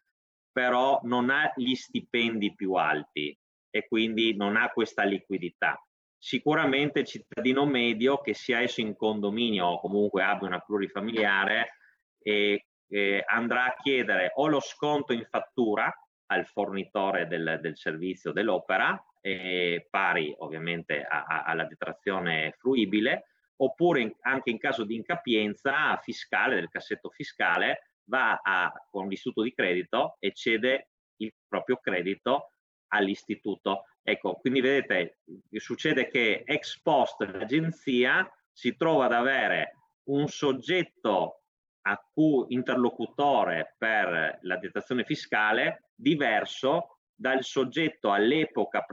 però 0.50 1.00
non 1.04 1.30
ha 1.30 1.52
gli 1.54 1.74
stipendi 1.74 2.54
più 2.54 2.74
alti 2.74 3.36
e 3.70 3.86
quindi 3.86 4.36
non 4.36 4.56
ha 4.56 4.70
questa 4.70 5.04
liquidità. 5.04 5.82
Sicuramente 6.18 7.00
il 7.00 7.06
cittadino 7.06 7.66
medio, 7.66 8.18
che 8.18 8.34
sia 8.34 8.60
esso 8.60 8.80
in 8.80 8.94
condominio 8.94 9.66
o 9.66 9.80
comunque 9.80 10.22
abbia 10.22 10.46
una 10.46 10.60
plurifamiliare, 10.60 11.78
eh, 12.22 12.66
eh, 12.88 13.24
andrà 13.26 13.64
a 13.64 13.74
chiedere 13.74 14.30
o 14.34 14.46
lo 14.46 14.60
sconto 14.60 15.12
in 15.12 15.26
fattura 15.28 15.92
al 16.26 16.46
fornitore 16.46 17.26
del, 17.26 17.58
del 17.60 17.76
servizio 17.76 18.32
dell'opera, 18.32 19.02
eh, 19.22 19.86
pari 19.88 20.34
ovviamente 20.38 21.02
a- 21.02 21.24
a- 21.24 21.42
alla 21.44 21.64
detrazione 21.64 22.54
fruibile, 22.58 23.28
oppure 23.56 24.00
in- 24.02 24.14
anche 24.22 24.50
in 24.50 24.58
caso 24.58 24.84
di 24.84 24.96
incapienza 24.96 25.96
fiscale, 25.98 26.56
del 26.56 26.68
cassetto 26.68 27.08
fiscale, 27.08 27.94
va 28.04 28.40
a- 28.42 28.72
con 28.90 29.08
l'istituto 29.08 29.42
di 29.42 29.54
credito 29.54 30.16
e 30.18 30.32
cede 30.32 30.88
il 31.16 31.32
proprio 31.48 31.76
credito 31.76 32.52
all'istituto. 32.88 33.84
Ecco, 34.02 34.34
quindi 34.34 34.60
vedete, 34.60 35.18
succede 35.52 36.08
che 36.08 36.42
ex 36.44 36.80
post 36.82 37.22
l'agenzia 37.22 38.28
si 38.50 38.76
trova 38.76 39.04
ad 39.04 39.12
avere 39.12 39.76
un 40.08 40.26
soggetto 40.26 41.42
a 41.82 41.96
cui 42.12 42.46
interlocutore 42.48 43.76
per 43.78 44.38
la 44.42 44.56
detrazione 44.56 45.04
fiscale 45.04 45.90
diverso 45.94 46.98
dal 47.22 47.44
soggetto 47.44 48.10
all'epoca 48.10 48.84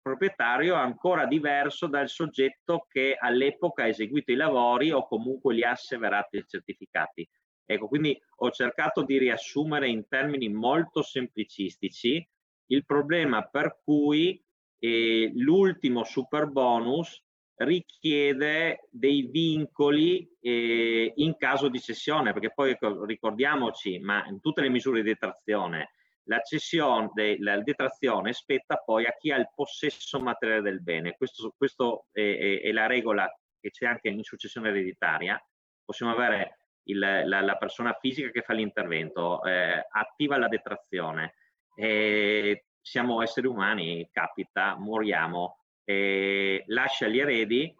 proprietario, 0.00 0.74
ancora 0.74 1.26
diverso 1.26 1.86
dal 1.86 2.08
soggetto 2.08 2.86
che 2.88 3.14
all'epoca 3.14 3.82
ha 3.82 3.88
eseguito 3.88 4.32
i 4.32 4.36
lavori 4.36 4.90
o 4.90 5.06
comunque 5.06 5.52
li 5.52 5.62
ha 5.62 5.72
asseverati 5.72 6.38
e 6.38 6.44
certificati. 6.46 7.28
Ecco, 7.66 7.86
quindi 7.86 8.18
ho 8.36 8.50
cercato 8.50 9.02
di 9.02 9.18
riassumere 9.18 9.86
in 9.88 10.08
termini 10.08 10.48
molto 10.48 11.02
semplicistici 11.02 12.26
il 12.68 12.86
problema 12.86 13.42
per 13.42 13.78
cui 13.84 14.42
eh, 14.78 15.30
l'ultimo 15.34 16.04
super 16.04 16.46
bonus 16.46 17.22
richiede 17.56 18.88
dei 18.90 19.28
vincoli 19.30 20.26
eh, 20.40 21.12
in 21.16 21.36
caso 21.36 21.68
di 21.68 21.80
cessione, 21.80 22.32
perché 22.32 22.50
poi 22.50 22.70
ecco, 22.70 23.04
ricordiamoci, 23.04 23.98
ma 23.98 24.24
in 24.26 24.40
tutte 24.40 24.62
le 24.62 24.70
misure 24.70 25.02
di 25.02 25.08
detrazione, 25.08 25.90
la 26.24 26.40
cessione, 26.40 27.10
de, 27.12 27.36
la 27.40 27.60
detrazione 27.60 28.32
spetta 28.32 28.76
poi 28.76 29.06
a 29.06 29.14
chi 29.18 29.30
ha 29.30 29.36
il 29.36 29.50
possesso 29.54 30.20
materiale 30.20 30.62
del 30.62 30.82
bene. 30.82 31.16
È, 31.18 32.20
è, 32.20 32.60
è, 32.60 32.72
la 32.72 32.86
regola 32.86 33.30
che 33.60 33.70
c'è 33.70 33.86
anche 33.86 34.08
in 34.08 34.22
successione 34.22 34.68
ereditaria. 34.68 35.42
Possiamo 35.84 36.12
avere 36.12 36.58
il, 36.84 36.98
la, 36.98 37.40
la, 37.40 37.56
persona 37.56 37.96
fisica 38.00 38.30
che 38.30 38.42
fa 38.42 38.52
l'intervento, 38.52 39.42
eh, 39.44 39.86
attiva 39.90 40.38
la 40.38 40.48
detrazione. 40.48 41.34
Eh, 41.76 42.66
siamo 42.80 43.22
esseri 43.22 43.46
umani, 43.46 44.08
capita, 44.12 44.76
moriamo, 44.76 45.58
eh, 45.84 46.64
lascia 46.66 47.06
gli 47.08 47.18
eredi 47.18 47.74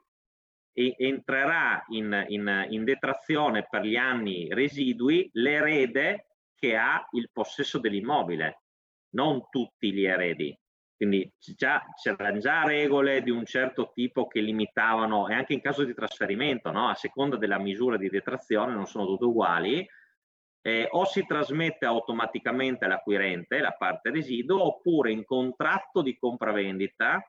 e 0.72 0.94
entrerà 0.98 1.84
in, 1.90 2.24
in, 2.28 2.66
in 2.70 2.84
detrazione 2.84 3.66
per 3.68 3.82
gli 3.82 3.96
anni 3.96 4.48
residui 4.52 5.30
l'erede 5.34 6.33
che 6.64 6.76
ha 6.76 7.06
il 7.12 7.28
possesso 7.30 7.78
dell'immobile, 7.78 8.62
non 9.10 9.46
tutti 9.50 9.92
gli 9.92 10.06
eredi. 10.06 10.58
Quindi 10.96 11.30
già, 11.38 11.84
c'erano 12.00 12.38
già 12.38 12.64
regole 12.64 13.22
di 13.22 13.30
un 13.30 13.44
certo 13.44 13.90
tipo 13.92 14.26
che 14.26 14.40
limitavano, 14.40 15.28
e 15.28 15.34
anche 15.34 15.52
in 15.52 15.60
caso 15.60 15.84
di 15.84 15.92
trasferimento, 15.92 16.70
no? 16.70 16.88
a 16.88 16.94
seconda 16.94 17.36
della 17.36 17.58
misura 17.58 17.98
di 17.98 18.08
detrazione, 18.08 18.72
non 18.72 18.86
sono 18.86 19.04
tutte 19.04 19.26
uguali, 19.26 19.86
eh, 20.62 20.88
o 20.90 21.04
si 21.04 21.26
trasmette 21.26 21.84
automaticamente 21.84 22.86
all'acquirente 22.86 23.58
la 23.58 23.72
parte 23.72 24.10
residuo, 24.10 24.64
oppure 24.64 25.12
in 25.12 25.26
contratto 25.26 26.00
di 26.00 26.16
compravendita 26.16 27.22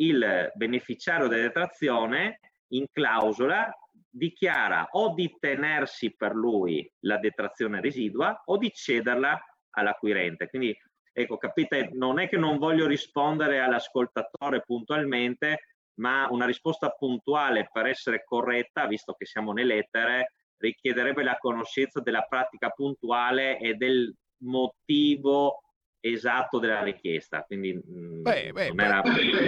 il 0.00 0.50
beneficiario 0.54 1.28
della 1.28 1.42
detrazione 1.42 2.40
in 2.72 2.86
clausola 2.90 3.72
dichiara 4.12 4.88
o 4.90 5.14
di 5.14 5.34
tenersi 5.40 6.14
per 6.14 6.34
lui 6.34 6.88
la 7.00 7.18
detrazione 7.18 7.80
residua 7.80 8.42
o 8.44 8.58
di 8.58 8.70
cederla 8.70 9.40
all'acquirente. 9.70 10.48
Quindi, 10.48 10.76
ecco, 11.12 11.38
capite, 11.38 11.88
non 11.92 12.18
è 12.18 12.28
che 12.28 12.36
non 12.36 12.58
voglio 12.58 12.86
rispondere 12.86 13.60
all'ascoltatore 13.60 14.62
puntualmente, 14.62 15.68
ma 15.94 16.28
una 16.30 16.46
risposta 16.46 16.90
puntuale 16.90 17.68
per 17.72 17.86
essere 17.86 18.22
corretta, 18.24 18.86
visto 18.86 19.14
che 19.14 19.24
siamo 19.24 19.52
nelle 19.52 19.74
lettere, 19.76 20.34
richiederebbe 20.58 21.22
la 21.22 21.36
conoscenza 21.38 22.00
della 22.00 22.22
pratica 22.22 22.68
puntuale 22.70 23.58
e 23.58 23.74
del 23.74 24.14
motivo 24.42 25.62
esatto 26.02 26.58
della 26.58 26.82
richiesta. 26.82 27.44
Quindi 27.44 27.74
mm, 27.74 28.22
beh, 28.22 28.50
beh, 28.52 28.72
era... 28.76 29.02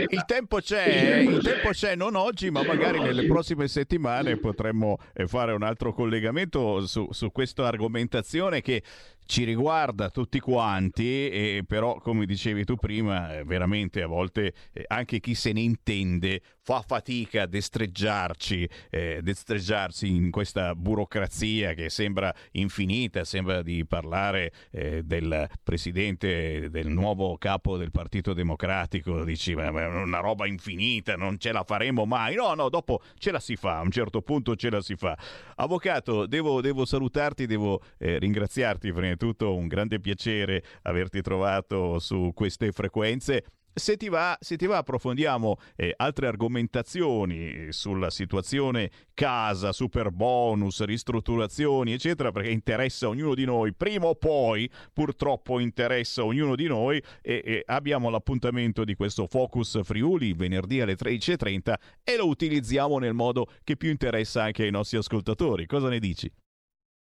il, 0.09 0.25
tempo 0.25 0.59
c'è, 0.59 1.17
il 1.19 1.43
tempo 1.43 1.71
c'è, 1.71 1.97
non 1.97 2.15
oggi, 2.15 2.51
ma 2.51 2.63
magari 2.63 3.01
nelle 3.01 3.27
prossime 3.27 3.67
settimane 3.67 4.37
potremmo 4.39 4.99
eh, 5.13 5.27
fare 5.27 5.53
un 5.53 5.63
altro 5.63 5.93
collegamento 5.93 6.87
su, 6.87 7.09
su 7.11 7.33
questa 7.33 7.67
argomentazione 7.67 8.61
che 8.61 8.83
ci 9.27 9.45
riguarda 9.45 10.11
tutti 10.11 10.39
quanti, 10.39 11.29
e 11.29 11.65
però 11.67 11.99
come 11.99 12.25
dicevi 12.25 12.65
tu 12.65 12.77
prima, 12.77 13.39
eh, 13.39 13.45
veramente 13.45 14.03
a 14.03 14.07
volte 14.07 14.53
eh, 14.73 14.85
anche 14.87 15.19
chi 15.19 15.35
se 15.35 15.53
ne 15.53 15.61
intende 15.61 16.41
fa 16.65 16.81
fatica 16.81 17.43
a 17.43 17.47
destreggiarci, 17.47 18.69
eh, 18.89 19.21
destreggiarsi 19.23 20.09
in 20.09 20.31
questa 20.31 20.75
burocrazia 20.75 21.75
che 21.75 21.91
sembra 21.91 22.35
infinita, 22.53 23.23
sembra 23.25 23.61
di 23.62 23.85
parlare 23.85 24.51
eh, 24.71 25.03
del 25.03 25.47
presidente, 25.62 26.71
del 26.71 26.89
nuovo 26.89 27.37
capo 27.37 27.77
del 27.77 27.91
Partito 27.91 28.33
Democratico, 28.33 29.25
dici 29.25 29.55
ma 29.55 29.67
è 29.67 29.87
una 29.87 30.21
roba 30.21 30.47
infinita, 30.47 31.17
non 31.17 31.39
ce 31.39 31.53
la 31.53 31.65
faremo 31.65 32.07
mai, 32.07 32.35
no, 32.35 32.55
no, 32.55 32.71
dopo 32.71 33.03
ce 33.19 33.31
la 33.31 33.41
si 33.41 33.57
fa, 33.57 33.79
a 33.79 33.83
un 33.83 33.91
certo 33.91 34.23
punto 34.23 34.57
ce 34.57 34.71
la 34.71 34.81
si 34.81 34.97
fa. 34.97 35.17
Avvocato, 35.57 36.25
devo, 36.25 36.62
devo 36.62 36.87
salutarti, 36.87 37.45
devo 37.45 37.83
eh, 37.99 38.19
ringraziarti 38.19 38.91
prima 38.91 39.11
di 39.11 39.17
tutto, 39.19 39.55
un 39.55 39.69
grande 39.69 40.01
piacere 40.01 40.65
averti 40.83 41.21
trovato 41.21 41.99
su 41.99 42.33
queste 42.35 42.73
frequenze. 42.73 43.45
Se 43.77 43.97
ti 43.97 44.09
va, 44.09 44.37
se 44.41 44.57
ti 44.57 44.66
va 44.66 44.77
approfondiamo 44.77 45.57
eh, 45.75 45.93
altre 45.97 46.29
argomentazioni 46.29 47.72
sulla 47.72 48.09
situazione 48.09 48.89
casa, 49.14 49.72
super 49.72 50.12
bonus, 50.12 50.85
ristrutturazioni, 50.85 51.93
eccetera, 51.93 52.31
perché 52.31 52.51
interessa 52.51 53.09
ognuno 53.09 53.35
di 53.35 53.45
noi, 53.45 53.75
prima 53.75 54.07
o 54.07 54.14
poi 54.14 54.70
purtroppo 54.93 55.59
interessa 55.59 56.25
ognuno 56.25 56.55
di 56.55 56.68
noi 56.68 57.03
e, 57.20 57.43
e 57.45 57.62
abbiamo 57.66 58.11
l'appuntamento 58.11 58.85
di 58.85 58.95
questo 58.95 59.27
Focus 59.27 59.81
Friuli 59.83 60.35
venerdì 60.35 60.81
alle 60.81 60.95
13.30 60.95 61.75
e 62.05 62.16
lo 62.16 62.29
utilizziamo 62.29 62.99
nel 62.99 63.14
modo 63.14 63.49
che 63.64 63.77
più 63.77 63.91
interessa 63.91 64.45
anche 64.45 64.62
ai 64.62 64.70
nostri 64.70 64.99
ascoltatori. 64.99 65.66
Cosa 65.66 65.89
ne 65.89 65.99
dici? 65.99 66.31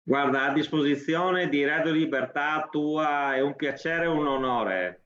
Guarda, 0.03 0.45
a 0.47 0.53
disposizione 0.53 1.49
di 1.49 1.65
Radio 1.65 1.93
Libertà 1.93 2.67
tua 2.69 3.37
è 3.37 3.41
un 3.41 3.55
piacere 3.55 4.05
e 4.05 4.09
un 4.09 4.27
onore. 4.27 5.03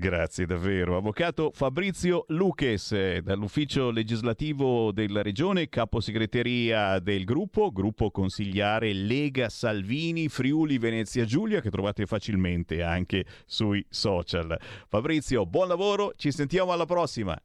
Grazie 0.00 0.46
davvero. 0.46 0.96
Avvocato 0.96 1.50
Fabrizio 1.52 2.24
Luches, 2.28 2.92
eh, 2.92 3.20
dall'ufficio 3.20 3.90
legislativo 3.90 4.92
della 4.92 5.22
Regione, 5.22 5.68
caposegreteria 5.68 7.00
del 7.00 7.24
gruppo, 7.24 7.72
gruppo 7.72 8.12
consigliare 8.12 8.92
Lega 8.92 9.48
Salvini 9.48 10.28
Friuli 10.28 10.78
Venezia 10.78 11.24
Giulia, 11.24 11.60
che 11.60 11.70
trovate 11.70 12.06
facilmente 12.06 12.80
anche 12.80 13.24
sui 13.44 13.84
social. 13.88 14.56
Fabrizio, 14.86 15.44
buon 15.46 15.66
lavoro, 15.66 16.12
ci 16.14 16.30
sentiamo 16.30 16.70
alla 16.70 16.86
prossima. 16.86 17.36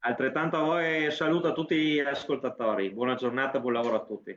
Altrettanto 0.00 0.56
a 0.56 0.62
voi 0.64 1.12
saluto 1.12 1.46
a 1.46 1.52
tutti 1.52 1.76
gli 1.76 2.00
ascoltatori. 2.00 2.90
Buona 2.90 3.14
giornata, 3.14 3.60
buon 3.60 3.74
lavoro 3.74 3.94
a 3.94 4.04
tutti. 4.04 4.36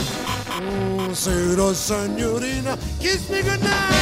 Buonasera 1.11 1.73
signorina, 1.73 2.77
kiss 2.97 3.27
me 3.27 3.41
goodnight. 3.41 3.99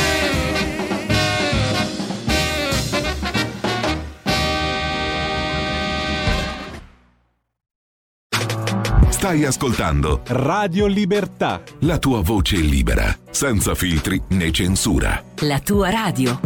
Stai 9.09 9.43
ascoltando 9.43 10.21
Radio 10.27 10.85
Libertà. 10.85 11.63
La 11.79 11.97
tua 11.97 12.21
voce 12.21 12.57
libera, 12.57 13.17
senza 13.31 13.73
filtri 13.73 14.21
né 14.29 14.51
censura. 14.51 15.23
La 15.39 15.59
tua 15.61 15.89
radio. 15.89 16.39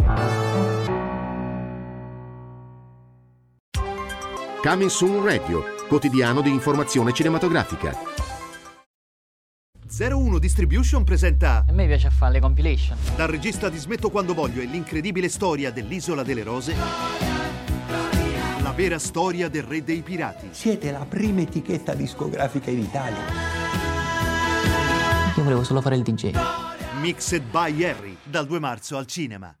Coming 4.62 4.88
Soon 4.88 5.22
Radio, 5.22 5.62
quotidiano 5.88 6.40
di 6.40 6.48
informazione 6.48 7.12
cinematografica. 7.12 8.13
01 9.86 10.38
Distribution 10.38 11.04
presenta 11.04 11.64
A 11.68 11.72
me 11.72 11.86
piace 11.86 12.10
fare 12.10 12.32
le 12.32 12.40
compilation. 12.40 12.96
Dal 13.16 13.28
regista 13.28 13.68
di 13.68 13.78
Smetto 13.78 14.10
quando 14.10 14.34
voglio 14.34 14.60
e 14.60 14.64
l'incredibile 14.64 15.28
storia 15.28 15.70
dell'Isola 15.70 16.22
delle 16.22 16.42
Rose 16.42 16.74
La 18.62 18.72
vera 18.72 18.98
storia 18.98 19.48
del 19.48 19.62
re 19.62 19.84
dei 19.84 20.02
pirati 20.02 20.48
Siete 20.50 20.90
la 20.90 21.04
prima 21.06 21.42
etichetta 21.42 21.94
discografica 21.94 22.70
in 22.70 22.78
Italia. 22.80 23.22
Io 25.36 25.42
volevo 25.42 25.64
solo 25.64 25.80
fare 25.80 25.96
il 25.96 26.02
DJ. 26.02 26.32
Mixed 27.00 27.42
by 27.50 27.84
Harry 27.84 28.16
dal 28.22 28.46
2 28.46 28.58
marzo 28.58 28.96
al 28.96 29.06
cinema 29.06 29.54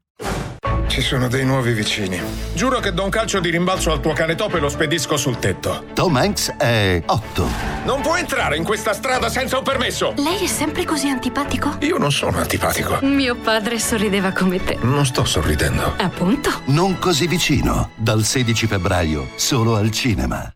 Ci 0.94 1.00
sono 1.00 1.26
dei 1.26 1.44
nuovi 1.44 1.72
vicini. 1.72 2.22
Giuro 2.52 2.78
che 2.78 2.92
do 2.92 3.02
un 3.02 3.10
calcio 3.10 3.40
di 3.40 3.50
rimbalzo 3.50 3.90
al 3.90 3.98
tuo 3.98 4.12
cane 4.12 4.36
topo 4.36 4.58
e 4.58 4.60
lo 4.60 4.68
spedisco 4.68 5.16
sul 5.16 5.40
tetto. 5.40 5.86
Tom 5.92 6.14
Hanks 6.14 6.54
è 6.56 7.02
8. 7.04 7.48
Non 7.84 8.00
puoi 8.00 8.20
entrare 8.20 8.56
in 8.56 8.62
questa 8.62 8.92
strada 8.92 9.28
senza 9.28 9.58
un 9.58 9.64
permesso! 9.64 10.14
Lei 10.18 10.44
è 10.44 10.46
sempre 10.46 10.84
così 10.84 11.08
antipatico? 11.08 11.78
Io 11.80 11.98
non 11.98 12.12
sono 12.12 12.38
antipatico. 12.38 13.00
Mio 13.02 13.34
padre 13.34 13.80
sorrideva 13.80 14.30
come 14.30 14.62
te. 14.62 14.78
Non 14.82 15.04
sto 15.04 15.24
sorridendo. 15.24 15.94
Appunto. 15.96 16.60
Non 16.66 16.96
così 17.00 17.26
vicino. 17.26 17.90
Dal 17.96 18.22
16 18.22 18.68
febbraio, 18.68 19.30
solo 19.34 19.74
al 19.74 19.90
cinema. 19.90 20.48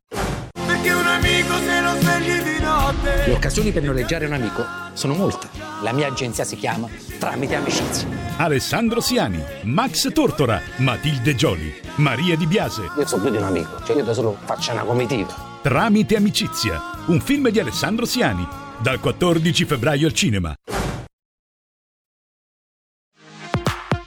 Occasioni 3.39 3.71
per 3.71 3.85
noleggiare 3.85 4.27
un 4.27 4.33
amico 4.33 4.65
sono 4.95 5.15
molte. 5.15 5.47
La 5.83 5.93
mia 5.93 6.09
agenzia 6.09 6.43
si 6.45 6.57
chiama 6.57 6.89
Tramite 7.21 7.55
Amicizia. 7.55 8.09
Alessandro 8.37 9.01
Siani, 9.01 9.41
Max 9.63 10.13
Tortora, 10.13 10.61
Matilde 10.79 11.37
Gioli, 11.37 11.73
Maria 11.97 12.37
Di 12.37 12.47
Biase. 12.47 12.91
Io 12.99 13.07
sono 13.07 13.23
più 13.23 13.31
di 13.31 13.37
un 13.37 13.45
amico, 13.45 13.85
cioè 13.85 13.95
io 13.97 14.05
da 14.05 14.13
solo 14.13 14.37
faccio 14.45 14.73
una 14.73 14.83
comitiva. 14.83 15.33
Tramite 15.63 16.17
Amicizia, 16.17 16.81
un 17.07 17.21
film 17.21 17.49
di 17.51 17.61
Alessandro 17.61 18.07
Siani, 18.07 18.45
dal 18.83 18.99
14 18.99 19.65
febbraio 19.65 20.09
al 20.09 20.13
cinema. 20.13 20.53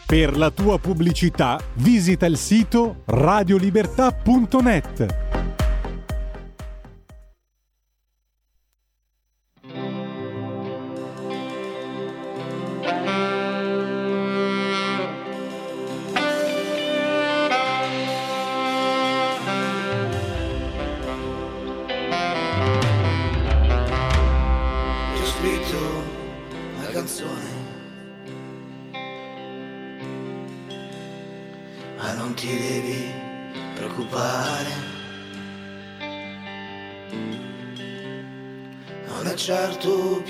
Per 0.06 0.38
la 0.38 0.52
tua 0.52 0.78
pubblicità 0.78 1.58
visita 1.76 2.26
il 2.26 2.36
sito 2.36 3.04
radiolibertà.net. 3.06 5.31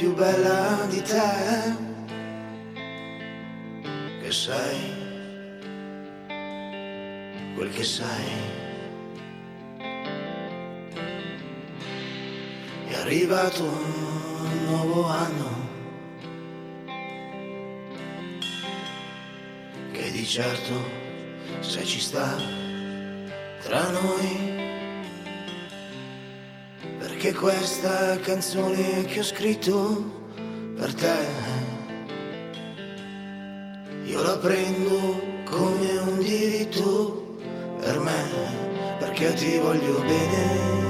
più 0.02 0.16
bella 0.16 0.88
di 0.89 0.99
te, 1.04 1.76
che 4.20 4.32
sei 4.32 4.80
quel 7.54 7.70
che 7.70 7.84
sei. 7.84 8.26
È 12.88 12.95
arrivato 12.95 13.62
un 13.62 14.66
nuovo 14.66 15.06
anno 15.06 15.70
che 19.91 20.10
di 20.10 20.26
certo 20.26 20.74
se 21.60 21.86
ci 21.86 21.99
sta 21.99 22.38
tra 23.62 23.88
noi 23.91 24.61
perché 27.22 27.38
questa 27.38 28.19
canzone 28.19 29.05
che 29.05 29.19
ho 29.19 29.24
scritto 29.24 30.34
per 30.76 30.91
te 30.95 31.17
io 34.05 34.24
la 34.24 34.38
prendo 34.38 35.22
come 35.45 35.97
un 35.99 36.17
diritto 36.17 37.38
per 37.80 37.99
me 37.99 38.97
perché 38.97 39.36
ti 39.36 39.59
voglio 39.59 39.99
bene 39.99 40.81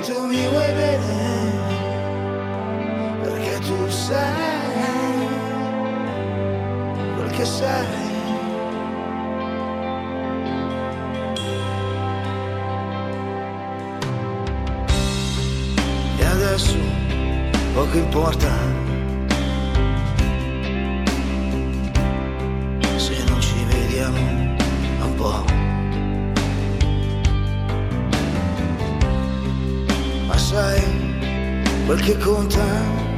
perché 0.00 0.14
tu 0.14 0.24
mi 0.26 0.48
vuoi 0.48 0.72
bene, 0.72 1.52
perché 3.22 3.58
tu 3.58 3.88
sei 3.88 5.28
quel 7.16 7.30
che 7.30 7.44
sei. 7.44 8.08
E 16.18 16.24
adesso 16.24 16.76
poco 17.74 17.98
importa 17.98 18.79
quel 32.00 32.16
che 32.16 33.09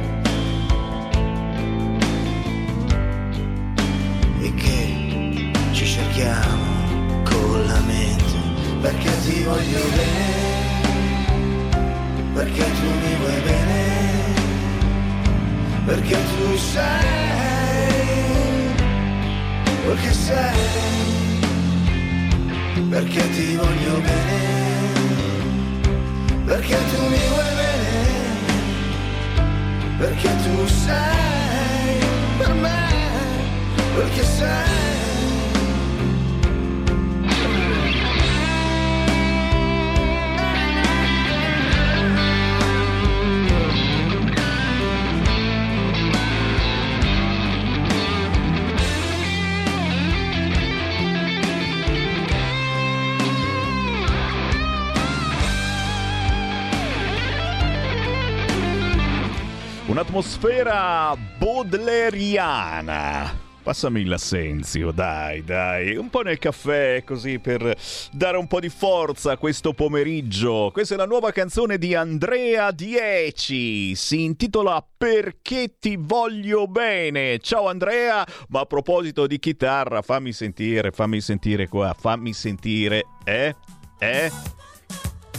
bodleriana. 62.03 63.51
Passami 63.63 64.03
l'assenzio, 64.03 64.91
dai, 64.91 65.41
dai, 65.41 65.95
un 65.95 66.09
po' 66.09 66.21
nel 66.21 66.37
caffè 66.37 67.01
così 67.05 67.39
per 67.39 67.77
dare 68.11 68.35
un 68.35 68.45
po' 68.45 68.59
di 68.59 68.67
forza 68.67 69.31
a 69.31 69.37
questo 69.37 69.71
pomeriggio. 69.71 70.69
Questa 70.73 70.95
è 70.95 70.97
la 70.97 71.05
nuova 71.05 71.31
canzone 71.31 71.77
di 71.77 71.95
Andrea 71.95 72.71
Dieci, 72.71 73.95
si 73.95 74.23
intitola 74.23 74.85
Perché 74.97 75.77
ti 75.79 75.95
voglio 75.97 76.67
bene. 76.67 77.39
Ciao 77.39 77.69
Andrea, 77.69 78.27
ma 78.49 78.59
a 78.59 78.65
proposito 78.65 79.27
di 79.27 79.39
chitarra, 79.39 80.01
fammi 80.01 80.33
sentire, 80.33 80.91
fammi 80.91 81.21
sentire 81.21 81.69
qua, 81.69 81.95
fammi 81.97 82.33
sentire, 82.33 83.03
eh? 83.23 83.55
Eh? 83.99 84.31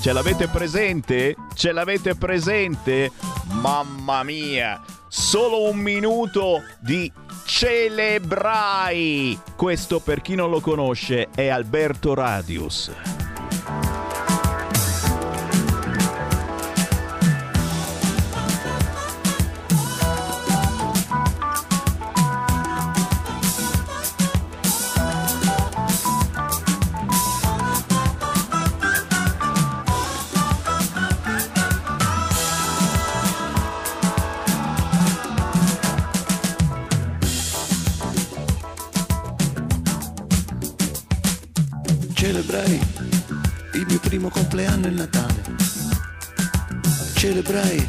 Ce 0.05 0.13
l'avete 0.13 0.49
presente? 0.49 1.35
Ce 1.55 1.73
l'avete 1.73 2.15
presente? 2.15 3.11
Mamma 3.53 4.23
mia! 4.23 4.79
Solo 5.09 5.63
un 5.71 5.79
minuto 5.79 6.63
di 6.79 7.11
Celebrai! 7.47 9.41
Questo 9.57 10.01
per 10.01 10.21
chi 10.21 10.35
non 10.35 10.51
lo 10.51 10.61
conosce 10.61 11.31
è 11.35 11.49
Alberto 11.49 12.13
Radius. 12.13 12.91
Celebrai 47.55 47.89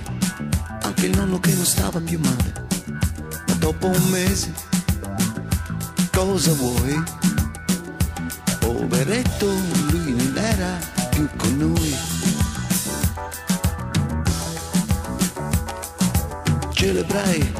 anche 0.84 1.06
il 1.08 1.18
nonno 1.18 1.40
che 1.40 1.52
non 1.56 1.66
stava 1.66 2.00
più 2.00 2.20
male. 2.20 2.68
Ma 3.48 3.54
dopo 3.56 3.88
un 3.88 4.10
mese, 4.12 4.54
cosa 6.12 6.54
vuoi? 6.54 7.04
Poveretto, 8.60 9.48
lui 9.90 10.14
non 10.14 10.38
era 10.38 10.78
più 11.10 11.28
con 11.36 11.58
noi. 11.58 11.96
Celebrai 16.74 17.54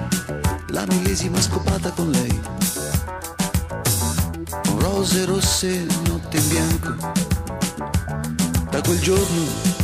la 0.68 0.86
millesima 0.86 1.42
scopata 1.42 1.90
con 1.90 2.12
lei. 2.12 2.40
Rose 4.78 5.26
rosse, 5.26 5.88
notte 6.06 6.38
in 6.38 6.48
bianco. 6.50 6.96
Da 8.70 8.80
quel 8.82 9.00
giorno 9.00 9.75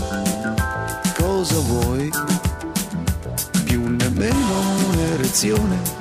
un'erezione 5.41 6.00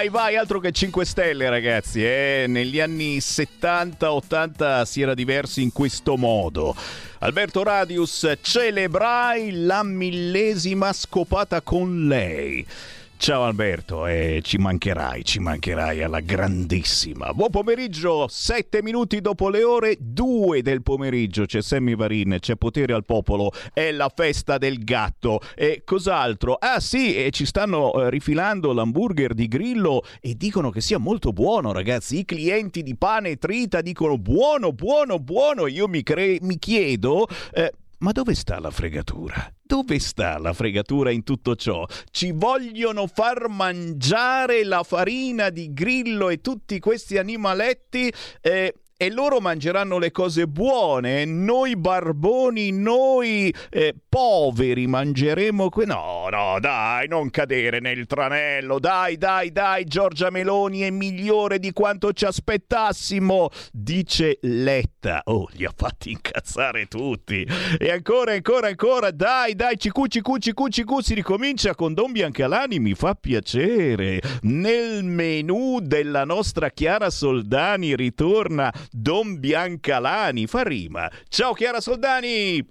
Vai, 0.00 0.08
vai, 0.08 0.36
altro 0.36 0.60
che 0.60 0.72
5 0.72 1.04
stelle 1.04 1.50
ragazzi, 1.50 2.02
eh? 2.02 2.46
negli 2.48 2.80
anni 2.80 3.18
70-80 3.18 4.84
si 4.84 5.02
era 5.02 5.12
diversi 5.12 5.60
in 5.60 5.72
questo 5.72 6.16
modo. 6.16 6.74
Alberto 7.18 7.62
Radius, 7.62 8.32
celebrai 8.40 9.52
la 9.52 9.82
millesima 9.82 10.94
scopata 10.94 11.60
con 11.60 12.08
lei. 12.08 12.66
Ciao 13.20 13.42
Alberto, 13.42 14.06
eh, 14.06 14.40
ci 14.42 14.56
mancherai, 14.56 15.22
ci 15.26 15.40
mancherai 15.40 16.02
alla 16.02 16.20
grandissima. 16.20 17.34
Buon 17.34 17.50
pomeriggio, 17.50 18.26
7 18.26 18.82
minuti 18.82 19.20
dopo 19.20 19.50
le 19.50 19.62
ore 19.62 19.98
2 20.00 20.62
del 20.62 20.82
pomeriggio. 20.82 21.44
C'è 21.44 21.60
Sammy 21.60 21.94
Varin, 21.94 22.38
c'è 22.40 22.56
potere 22.56 22.94
al 22.94 23.04
popolo, 23.04 23.52
è 23.74 23.92
la 23.92 24.10
festa 24.12 24.56
del 24.56 24.82
gatto. 24.82 25.40
E 25.54 25.82
cos'altro? 25.84 26.54
Ah 26.54 26.80
sì, 26.80 27.14
e 27.14 27.30
ci 27.30 27.44
stanno 27.44 27.92
eh, 27.92 28.08
rifilando 28.08 28.72
l'hamburger 28.72 29.34
di 29.34 29.48
Grillo 29.48 30.02
e 30.18 30.34
dicono 30.34 30.70
che 30.70 30.80
sia 30.80 30.96
molto 30.96 31.34
buono, 31.34 31.72
ragazzi. 31.72 32.20
I 32.20 32.24
clienti 32.24 32.82
di 32.82 32.96
pane 32.96 33.36
trita 33.36 33.82
dicono 33.82 34.16
buono, 34.16 34.72
buono, 34.72 35.18
buono. 35.18 35.66
Io 35.66 35.88
mi, 35.88 36.02
cre- 36.02 36.38
mi 36.40 36.58
chiedo... 36.58 37.28
eh, 37.52 37.70
ma 37.98 38.12
dove 38.12 38.34
sta 38.34 38.58
la 38.58 38.70
fregatura? 38.70 39.52
Dove 39.70 40.00
sta 40.00 40.36
la 40.38 40.52
fregatura 40.52 41.12
in 41.12 41.22
tutto 41.22 41.54
ciò? 41.54 41.86
Ci 42.10 42.32
vogliono 42.32 43.06
far 43.06 43.46
mangiare 43.48 44.64
la 44.64 44.82
farina 44.82 45.48
di 45.48 45.72
grillo 45.72 46.28
e 46.28 46.40
tutti 46.40 46.80
questi 46.80 47.18
animaletti 47.18 48.12
eh, 48.40 48.74
e 49.02 49.10
loro 49.10 49.40
mangeranno 49.40 49.96
le 49.96 50.10
cose 50.10 50.46
buone, 50.46 51.24
noi 51.24 51.74
barboni, 51.74 52.70
noi 52.70 53.50
eh, 53.70 53.94
poveri 54.06 54.86
mangeremo 54.86 55.70
que- 55.70 55.86
No, 55.86 56.28
no, 56.30 56.58
dai, 56.60 57.08
non 57.08 57.30
cadere 57.30 57.80
nel 57.80 58.04
tranello, 58.04 58.78
dai, 58.78 59.16
dai, 59.16 59.52
dai, 59.52 59.84
Giorgia 59.86 60.28
Meloni 60.28 60.80
è 60.80 60.90
migliore 60.90 61.58
di 61.58 61.72
quanto 61.72 62.12
ci 62.12 62.26
aspettassimo, 62.26 63.48
dice 63.72 64.36
Letta. 64.42 65.22
Oh, 65.24 65.48
li 65.52 65.64
ha 65.64 65.72
fatti 65.74 66.10
incazzare 66.10 66.84
tutti. 66.84 67.46
E 67.78 67.90
ancora, 67.90 68.32
ancora, 68.32 68.66
ancora, 68.68 69.10
dai, 69.10 69.54
dai, 69.54 69.78
cicu, 69.78 70.08
cicu, 70.08 70.36
cicu, 70.36 70.68
cicu, 70.68 71.00
si 71.00 71.14
ricomincia 71.14 71.74
con 71.74 71.94
Don 71.94 72.12
Biancalani, 72.12 72.78
mi 72.78 72.92
fa 72.92 73.14
piacere. 73.14 74.20
Nel 74.42 75.04
menù 75.04 75.80
della 75.80 76.24
nostra 76.24 76.68
Chiara 76.68 77.08
Soldani 77.08 77.96
ritorna 77.96 78.70
Don 78.90 79.38
Biancalani, 79.38 80.46
fa 80.46 80.62
rima. 80.62 81.10
Ciao 81.28 81.52
Chiara 81.52 81.80
Soldani! 81.80 82.66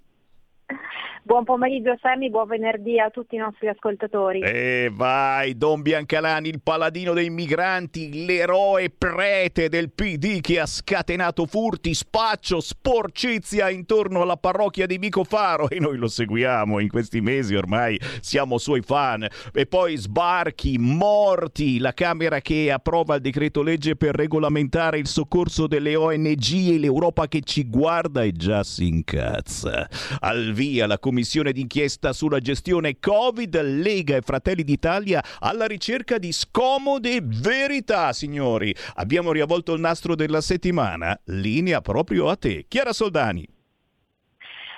Buon 1.22 1.44
pomeriggio 1.44 1.98
Sammy, 2.02 2.30
buon 2.30 2.48
venerdì 2.48 2.98
a 3.00 3.10
tutti 3.10 3.36
i 3.36 3.40
nostri 3.40 3.68
ascoltatori. 3.68 4.40
E 4.40 4.90
vai, 4.92 5.58
Don 5.58 5.82
Biancalani, 5.82 6.48
il 6.48 6.62
paladino 6.62 7.14
dei 7.14 7.30
migranti, 7.30 8.26
l'eroe 8.26 8.90
prete 8.90 9.68
del 9.68 9.92
PD 9.92 10.40
che 10.40 10.60
ha 10.60 10.66
scatenato 10.66 11.46
furti, 11.46 11.94
spaccio, 11.94 12.62
sporcizia 12.62 13.70
intorno 13.70 14.22
alla 14.22 14.38
parrocchia 14.38 14.86
di 14.86 14.98
Vicofaro 14.98 15.70
e 15.70 15.80
noi 15.80 15.98
lo 15.98 16.08
seguiamo 16.08 16.80
in 16.80 16.88
questi 16.88 17.20
mesi, 17.20 17.54
ormai 17.54 18.00
siamo 18.22 18.58
suoi 18.58 18.82
fan. 18.82 19.28
E 19.54 19.66
poi 19.66 19.98
sbarchi, 19.98 20.78
morti, 20.78 21.80
la 21.80 21.94
Camera 21.94 22.40
che 22.40 22.72
approva 22.72 23.16
il 23.16 23.22
decreto 23.22 23.62
legge 23.62 23.98
per 23.98 24.16
regolamentare 24.16 24.98
il 24.98 25.08
soccorso 25.08 25.68
delle 25.68 25.96
ONG 25.96 26.72
e 26.72 26.78
l'Europa 26.78 27.28
che 27.28 27.42
ci 27.42 27.68
guarda 27.68 28.24
e 28.24 28.32
già 28.32 28.64
si 28.64 28.88
incazza. 28.88 29.88
Al 30.20 30.54
via 30.54 30.88
la 30.88 30.98
commissione 31.10 31.52
d'inchiesta 31.52 32.14
sulla 32.14 32.38
gestione 32.38 33.00
Covid, 33.00 33.60
Lega 33.62 34.16
e 34.16 34.22
Fratelli 34.22 34.64
d'Italia 34.64 35.24
alla 35.40 35.66
ricerca 35.66 36.20
di 36.20 36.32
scomode 36.32 37.20
verità, 37.24 38.14
signori. 38.14 38.76
Abbiamo 38.96 39.32
riavvolto 39.32 39.74
il 39.74 39.82
nastro 39.82 40.14
della 40.14 40.42
settimana. 40.42 41.20
Linea 41.26 41.82
proprio 41.82 42.30
a 42.30 42.36
te. 42.36 42.66
Chiara 42.68 42.94
Soldani. 42.94 43.59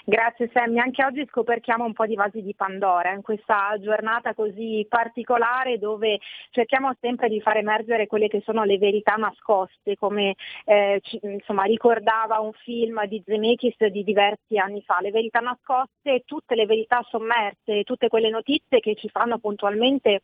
Grazie 0.04 0.50
Sammy, 0.52 0.80
anche 0.80 1.06
oggi 1.06 1.24
scoperchiamo 1.30 1.86
un 1.86 1.94
po' 1.94 2.08
di 2.08 2.16
vasi 2.16 2.42
di 2.42 2.56
Pandora 2.56 3.14
in 3.14 3.22
questa 3.22 3.76
giornata 3.80 4.34
così 4.34 4.84
particolare 4.90 5.78
dove 5.78 6.20
cerchiamo 6.50 6.96
sempre 7.00 7.30
di 7.30 7.40
far 7.40 7.58
emergere 7.58 8.08
quelle 8.08 8.28
che 8.28 8.42
sono 8.44 8.64
le 8.64 8.80
verità 8.80 9.14
nascoste, 9.14 9.96
come 9.98 10.34
eh, 10.66 11.00
ci, 11.04 11.20
insomma, 11.22 11.66
ricordava 11.66 12.40
un 12.40 12.52
film 12.52 13.06
di 13.06 13.22
Zemeckis 13.24 13.86
di 13.92 14.04
diversi 14.04 14.58
anni 14.58 14.82
fa, 14.82 14.98
le 15.02 15.12
verità 15.12 15.40
nascoste, 15.40 16.24
tutte 16.26 16.56
le 16.56 16.66
verità 16.66 17.06
sommerse, 17.08 17.84
tutte 17.84 18.08
quelle 18.08 18.30
notizie 18.32 18.80
che 18.80 18.96
ci 18.96 19.08
fanno 19.08 19.38
puntualmente 19.38 20.22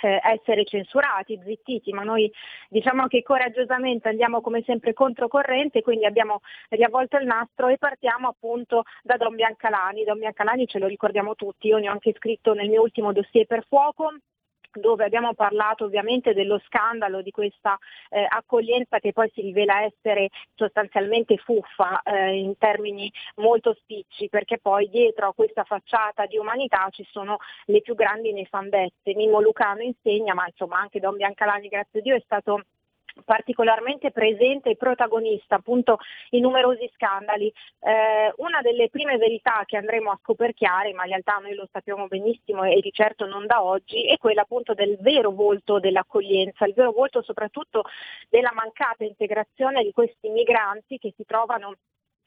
essere 0.00 0.64
censurati, 0.64 1.40
zittiti, 1.44 1.92
ma 1.92 2.02
noi 2.02 2.30
diciamo 2.68 3.06
che 3.06 3.22
coraggiosamente 3.22 4.08
andiamo 4.08 4.40
come 4.40 4.62
sempre 4.64 4.92
controcorrente, 4.92 5.82
quindi 5.82 6.06
abbiamo 6.06 6.40
riavvolto 6.68 7.16
il 7.16 7.26
nastro 7.26 7.68
e 7.68 7.78
partiamo 7.78 8.28
appunto 8.28 8.84
da 9.02 9.16
Don 9.16 9.34
Biancalani. 9.34 10.04
Don 10.04 10.18
Biancalani 10.18 10.66
ce 10.66 10.78
lo 10.78 10.86
ricordiamo 10.86 11.34
tutti, 11.34 11.68
io 11.68 11.78
ne 11.78 11.88
ho 11.88 11.92
anche 11.92 12.14
scritto 12.16 12.54
nel 12.54 12.68
mio 12.68 12.82
ultimo 12.82 13.12
dossier 13.12 13.46
per 13.46 13.64
fuoco 13.66 14.12
dove 14.72 15.04
abbiamo 15.04 15.34
parlato 15.34 15.84
ovviamente 15.84 16.34
dello 16.34 16.60
scandalo 16.66 17.22
di 17.22 17.30
questa 17.30 17.78
eh, 18.08 18.26
accoglienza 18.28 18.98
che 18.98 19.12
poi 19.12 19.30
si 19.34 19.40
rivela 19.40 19.82
essere 19.82 20.28
sostanzialmente 20.54 21.36
fuffa 21.36 22.02
eh, 22.02 22.38
in 22.38 22.56
termini 22.58 23.10
molto 23.36 23.74
spicci, 23.74 24.28
perché 24.28 24.58
poi 24.58 24.88
dietro 24.88 25.28
a 25.28 25.34
questa 25.34 25.64
facciata 25.64 26.26
di 26.26 26.38
umanità 26.38 26.88
ci 26.90 27.06
sono 27.10 27.38
le 27.66 27.80
più 27.80 27.94
grandi 27.94 28.32
nefandezze. 28.32 29.14
Mimmo 29.14 29.40
Lucano 29.40 29.82
insegna, 29.82 30.34
ma 30.34 30.46
insomma 30.46 30.78
anche 30.78 31.00
Don 31.00 31.16
Biancalani, 31.16 31.68
grazie 31.68 32.00
a 32.00 32.02
Dio, 32.02 32.14
è 32.14 32.22
stato 32.24 32.62
particolarmente 33.24 34.10
presente 34.10 34.70
e 34.70 34.76
protagonista 34.76 35.56
appunto 35.56 35.98
in 36.30 36.42
numerosi 36.42 36.90
scandali. 36.94 37.52
Eh, 37.80 38.32
una 38.36 38.60
delle 38.62 38.88
prime 38.88 39.16
verità 39.16 39.62
che 39.66 39.76
andremo 39.76 40.10
a 40.10 40.18
scoperchiare, 40.22 40.92
ma 40.92 41.02
in 41.02 41.10
realtà 41.10 41.38
noi 41.40 41.54
lo 41.54 41.68
sappiamo 41.70 42.06
benissimo 42.06 42.64
e 42.64 42.80
di 42.80 42.90
certo 42.92 43.26
non 43.26 43.46
da 43.46 43.62
oggi, 43.62 44.06
è 44.06 44.16
quella 44.16 44.42
appunto 44.42 44.74
del 44.74 44.96
vero 45.00 45.30
volto 45.30 45.78
dell'accoglienza, 45.78 46.66
il 46.66 46.74
vero 46.74 46.92
volto 46.92 47.22
soprattutto 47.22 47.84
della 48.28 48.52
mancata 48.54 49.04
integrazione 49.04 49.82
di 49.82 49.92
questi 49.92 50.28
migranti 50.28 50.98
che 50.98 51.12
si 51.16 51.24
trovano 51.24 51.74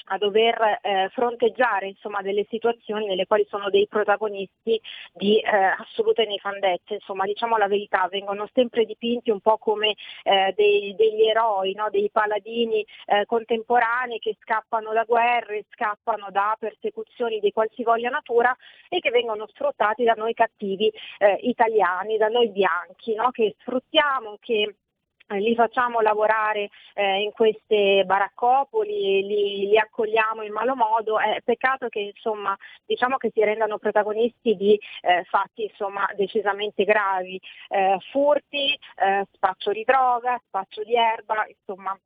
a 0.05 0.17
dover 0.17 0.79
eh, 0.81 1.09
fronteggiare 1.13 1.87
insomma, 1.87 2.21
delle 2.21 2.45
situazioni 2.49 3.05
nelle 3.05 3.25
quali 3.25 3.45
sono 3.49 3.69
dei 3.69 3.87
protagonisti 3.87 4.79
di 5.13 5.39
eh, 5.39 5.49
assolute 5.77 6.25
nefandezze, 6.25 6.95
insomma 6.95 7.25
diciamo 7.25 7.57
la 7.57 7.67
verità, 7.67 8.07
vengono 8.09 8.49
sempre 8.53 8.85
dipinti 8.85 9.31
un 9.31 9.39
po' 9.39 9.57
come 9.57 9.95
eh, 10.23 10.53
dei, 10.55 10.95
degli 10.95 11.27
eroi, 11.27 11.73
no? 11.73 11.89
dei 11.89 12.09
paladini 12.11 12.85
eh, 13.05 13.25
contemporanei 13.25 14.19
che 14.19 14.37
scappano 14.41 14.91
da 14.93 15.03
guerre, 15.03 15.65
scappano 15.69 16.27
da 16.31 16.55
persecuzioni 16.59 17.39
di 17.39 17.51
qualsivoglia 17.51 18.09
natura 18.09 18.55
e 18.89 18.99
che 18.99 19.09
vengono 19.09 19.47
sfruttati 19.47 20.03
da 20.03 20.13
noi 20.13 20.33
cattivi 20.33 20.91
eh, 21.17 21.37
italiani, 21.41 22.17
da 22.17 22.27
noi 22.27 22.49
bianchi, 22.49 23.13
no? 23.15 23.31
che 23.31 23.55
sfruttiamo, 23.59 24.37
che 24.39 24.75
li 25.29 25.55
facciamo 25.55 26.01
lavorare 26.01 26.69
eh, 26.93 27.21
in 27.21 27.31
queste 27.31 28.03
baraccopoli, 28.05 29.25
li, 29.25 29.67
li, 29.67 29.77
accogliamo 29.77 30.43
in 30.43 30.51
malo 30.51 30.75
modo, 30.75 31.19
è 31.19 31.39
peccato 31.43 31.87
che 31.89 31.99
insomma, 31.99 32.55
diciamo 32.85 33.17
che 33.17 33.31
si 33.33 33.43
rendano 33.43 33.77
protagonisti 33.77 34.55
di 34.55 34.79
eh, 35.01 35.23
fatti 35.25 35.63
insomma, 35.63 36.07
decisamente 36.15 36.83
gravi, 36.83 37.39
eh, 37.69 37.97
furti, 38.11 38.77
eh, 38.95 39.25
spaccio 39.31 39.71
di 39.71 39.83
droga, 39.83 40.39
spaccio 40.45 40.83
di 40.83 40.95
erba, 40.95 41.45
insomma 41.47 41.97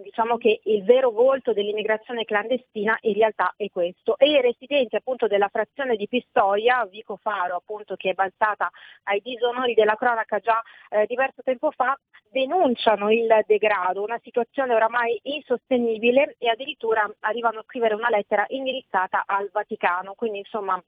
diciamo 0.00 0.36
che 0.38 0.60
il 0.64 0.84
vero 0.84 1.10
volto 1.10 1.52
dell'immigrazione 1.52 2.24
clandestina 2.24 2.96
in 3.02 3.14
realtà 3.14 3.52
è 3.56 3.68
questo. 3.70 4.16
E 4.18 4.30
i 4.30 4.40
residenti 4.40 4.96
appunto 4.96 5.26
della 5.26 5.48
frazione 5.48 5.96
di 5.96 6.08
Pistoia, 6.08 6.86
Vico 6.86 7.16
Faro 7.16 7.56
appunto 7.56 7.96
che 7.96 8.10
è 8.10 8.14
balzata 8.14 8.70
ai 9.04 9.20
disonori 9.20 9.74
della 9.74 9.96
cronaca 9.96 10.38
già 10.38 10.62
eh, 10.90 11.06
diverso 11.06 11.42
tempo 11.42 11.70
fa, 11.70 11.98
denunciano 12.30 13.10
il 13.10 13.28
degrado, 13.46 14.02
una 14.02 14.20
situazione 14.22 14.74
oramai 14.74 15.18
insostenibile 15.24 16.36
e 16.38 16.48
addirittura 16.48 17.08
arrivano 17.20 17.60
a 17.60 17.64
scrivere 17.64 17.94
una 17.94 18.08
lettera 18.08 18.44
indirizzata 18.48 19.24
al 19.26 19.50
Vaticano, 19.52 20.14
quindi 20.14 20.38
insomma 20.38 20.82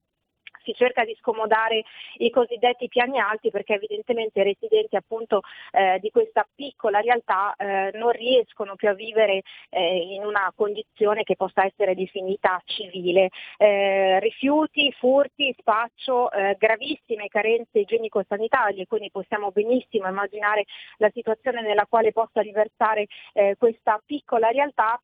si 0.64 0.72
cerca 0.74 1.04
di 1.04 1.14
scomodare 1.20 1.84
i 2.18 2.30
cosiddetti 2.30 2.88
piani 2.88 3.20
alti 3.20 3.50
perché 3.50 3.74
evidentemente 3.74 4.40
i 4.40 4.44
residenti 4.44 4.96
appunto 4.96 5.42
eh, 5.70 5.98
di 6.00 6.10
questa 6.10 6.46
piccola 6.54 7.00
realtà 7.00 7.54
eh, 7.56 7.90
non 7.94 8.10
riescono 8.10 8.74
più 8.74 8.88
a 8.88 8.94
vivere 8.94 9.42
eh, 9.68 9.96
in 10.14 10.24
una 10.24 10.52
condizione 10.56 11.22
che 11.22 11.36
possa 11.36 11.64
essere 11.64 11.94
definita 11.94 12.60
civile. 12.64 13.28
Eh, 13.56 14.18
rifiuti, 14.20 14.90
furti, 14.92 15.54
spaccio, 15.58 16.30
eh, 16.30 16.56
gravissime 16.58 17.28
carenze 17.28 17.80
igienico-sanitarie, 17.80 18.86
quindi 18.86 19.10
possiamo 19.10 19.50
benissimo 19.50 20.08
immaginare 20.08 20.64
la 20.98 21.10
situazione 21.12 21.62
nella 21.62 21.86
quale 21.86 22.12
possa 22.12 22.40
riversare 22.40 23.06
eh, 23.32 23.56
questa 23.58 24.00
piccola 24.04 24.48
realtà 24.48 25.00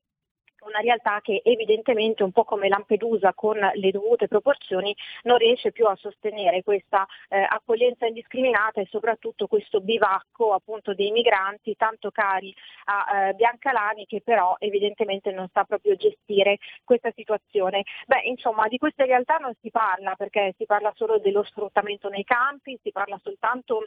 una 0.63 0.81
realtà 0.81 1.21
che 1.21 1.41
evidentemente 1.45 2.23
un 2.23 2.33
po' 2.33 2.45
come 2.45 2.69
Lampedusa 2.69 3.33
con 3.35 3.59
le 3.59 3.91
dovute 3.91 4.29
proporzioni 4.29 4.95
non 5.23 5.39
riesce 5.39 5.73
più 5.73 5.87
a 5.87 5.97
sostenere 5.97 6.63
questa 6.63 7.07
eh, 7.29 7.41
accoglienza 7.41 8.07
indiscriminata 8.07 8.81
e 8.81 8.87
soprattutto 8.91 9.47
questo 9.47 9.81
bivacco 9.81 10.53
appunto 10.53 10.95
dei 10.95 11.11
migranti 11.11 11.77
tanto 11.77 12.11
cari 12.11 12.55
a 12.85 13.29
eh, 13.29 13.35
Biancalani 13.35 14.07
che 14.07 14.21
però 14.23 14.57
evidentemente 14.59 15.31
non 15.33 15.49
sta 15.49 15.65
proprio 15.65 15.97
gestire 15.97 16.59
questa 16.85 17.11
situazione. 17.15 17.85
Beh, 18.07 18.23
insomma, 18.25 18.69
di 18.69 18.79
queste 18.79 19.05
realtà 19.05 19.37
non 19.37 19.55
si 19.61 19.71
parla 19.71 20.15
perché 20.17 20.55
si 20.57 20.67
parla 20.67 20.93
solo 20.97 21.19
dello 21.19 21.43
sfruttamento 21.45 22.09
nei 22.09 22.25
campi, 22.25 22.79
si 22.83 22.91
parla 22.91 23.19
soltanto 23.23 23.87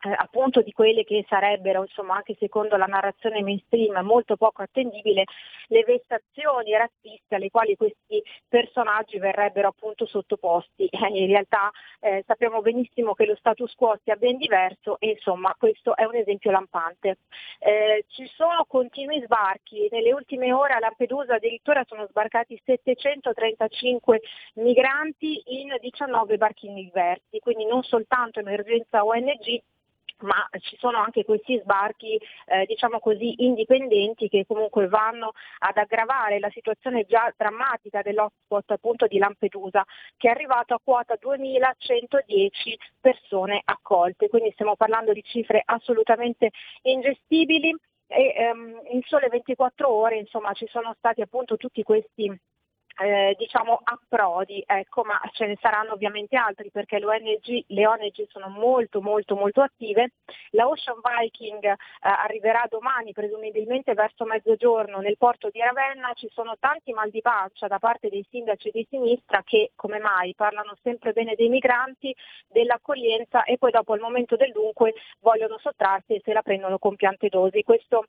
eh, 0.00 0.14
appunto 0.16 0.62
di 0.62 0.70
quelle 0.72 1.02
che 1.04 1.24
sarebbero, 1.28 1.82
insomma, 1.82 2.14
anche 2.14 2.36
secondo 2.38 2.76
la 2.76 2.86
narrazione 2.86 3.42
mainstream, 3.42 3.98
molto 4.04 4.36
poco 4.36 4.62
attendibile, 4.62 5.24
le 5.68 5.84
vessazioni 5.84 6.72
razziste 6.72 7.34
alle 7.34 7.50
quali 7.50 7.74
questi 7.76 8.22
personaggi 8.46 9.18
verrebbero 9.18 9.68
appunto 9.68 10.06
sottoposti. 10.06 10.88
Eh, 10.98 11.22
in 11.22 11.26
realtà 11.28 11.70
eh, 12.00 12.24
sappiamo 12.26 12.60
benissimo 12.60 13.14
che 13.14 13.24
lo 13.24 13.36
status 13.36 13.72
quo 13.74 13.96
sia 14.02 14.16
ben 14.16 14.36
diverso 14.36 14.98
e 14.98 15.10
insomma 15.10 15.54
questo 15.56 15.94
è 15.94 16.04
un 16.04 16.16
esempio 16.16 16.50
lampante. 16.50 17.18
Eh, 17.60 18.04
ci 18.08 18.26
sono 18.34 18.64
continui 18.66 19.22
sbarchi, 19.22 19.88
nelle 19.92 20.12
ultime 20.12 20.52
ore 20.52 20.74
a 20.74 20.80
Lampedusa 20.80 21.34
addirittura 21.34 21.84
sono 21.86 22.06
sbarcati 22.08 22.60
735 22.64 24.20
migranti 24.54 25.40
in 25.60 25.76
19 25.80 26.36
barchini 26.36 26.82
diversi, 26.84 27.38
quindi 27.38 27.64
non 27.64 27.82
soltanto 27.84 28.40
emergenza 28.40 29.04
ONG 29.04 29.62
ma 30.20 30.48
ci 30.60 30.76
sono 30.78 30.98
anche 30.98 31.24
questi 31.24 31.58
sbarchi 31.62 32.20
eh, 32.46 32.64
diciamo 32.66 32.98
così 32.98 33.44
indipendenti 33.44 34.28
che 34.28 34.44
comunque 34.46 34.88
vanno 34.88 35.32
ad 35.58 35.76
aggravare 35.76 36.38
la 36.38 36.50
situazione 36.50 37.04
già 37.04 37.32
drammatica 37.36 38.02
dell'hotspot 38.02 38.70
appunto 38.72 39.06
di 39.06 39.18
Lampedusa 39.18 39.84
che 40.16 40.28
è 40.28 40.30
arrivato 40.30 40.74
a 40.74 40.80
quota 40.82 41.16
2110 41.18 42.78
persone 43.00 43.60
accolte, 43.64 44.28
quindi 44.28 44.50
stiamo 44.52 44.76
parlando 44.76 45.12
di 45.12 45.22
cifre 45.22 45.62
assolutamente 45.64 46.50
ingestibili 46.82 47.74
e 48.06 48.34
ehm, 48.36 48.80
in 48.90 49.02
sole 49.04 49.28
24 49.28 49.88
ore 49.88 50.16
insomma 50.16 50.52
ci 50.54 50.66
sono 50.68 50.94
stati 50.96 51.20
appunto 51.20 51.56
tutti 51.56 51.82
questi 51.82 52.34
eh, 53.00 53.34
diciamo 53.38 53.80
approdi, 53.82 54.62
ecco, 54.66 55.04
ma 55.04 55.20
ce 55.32 55.46
ne 55.46 55.56
saranno 55.60 55.92
ovviamente 55.92 56.36
altri 56.36 56.70
perché 56.70 56.98
le 56.98 57.06
ONG, 57.06 57.64
le 57.68 57.86
ONG 57.86 58.26
sono 58.28 58.48
molto 58.48 59.00
molto 59.00 59.36
molto 59.36 59.60
attive. 59.60 60.12
La 60.50 60.66
Ocean 60.66 60.98
Viking 61.00 61.64
eh, 61.64 61.76
arriverà 62.00 62.66
domani 62.68 63.12
presumibilmente 63.12 63.94
verso 63.94 64.24
mezzogiorno 64.24 64.98
nel 64.98 65.16
porto 65.16 65.48
di 65.50 65.60
Ravenna, 65.60 66.12
ci 66.14 66.28
sono 66.32 66.56
tanti 66.58 66.92
mal 66.92 67.10
di 67.10 67.20
pancia 67.20 67.68
da 67.68 67.78
parte 67.78 68.08
dei 68.08 68.26
sindaci 68.28 68.70
di 68.72 68.86
sinistra 68.90 69.42
che 69.44 69.72
come 69.76 69.98
mai 69.98 70.34
parlano 70.34 70.76
sempre 70.82 71.12
bene 71.12 71.34
dei 71.36 71.48
migranti, 71.48 72.14
dell'accoglienza 72.48 73.44
e 73.44 73.58
poi 73.58 73.70
dopo 73.70 73.92
al 73.92 74.00
momento 74.00 74.36
del 74.36 74.52
dunque 74.52 74.94
vogliono 75.20 75.58
sottrarsi 75.58 76.14
e 76.14 76.22
se 76.24 76.32
la 76.32 76.42
prendono 76.42 76.78
con 76.78 76.96
piante 76.96 77.28
dosi. 77.28 77.62
Questo 77.62 78.06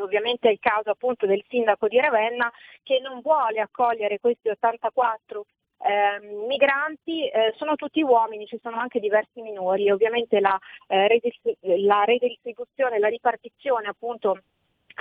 ovviamente 0.00 0.48
è 0.48 0.52
il 0.52 0.58
caso 0.60 0.90
appunto 0.90 1.26
del 1.26 1.44
sindaco 1.48 1.88
di 1.88 2.00
Ravenna 2.00 2.50
che 2.82 3.00
non 3.00 3.20
vuole 3.20 3.60
accogliere 3.60 4.18
questi 4.18 4.48
84 4.48 5.46
eh, 5.78 6.20
migranti, 6.48 7.28
eh, 7.28 7.54
sono 7.56 7.76
tutti 7.76 8.02
uomini, 8.02 8.46
ci 8.46 8.58
sono 8.62 8.78
anche 8.78 8.98
diversi 8.98 9.40
minori, 9.42 9.90
ovviamente 9.90 10.40
la, 10.40 10.58
eh, 10.88 11.06
redistribuzione, 11.06 12.98
la 12.98 13.08
ripartizione 13.08 13.88
appunto 13.88 14.40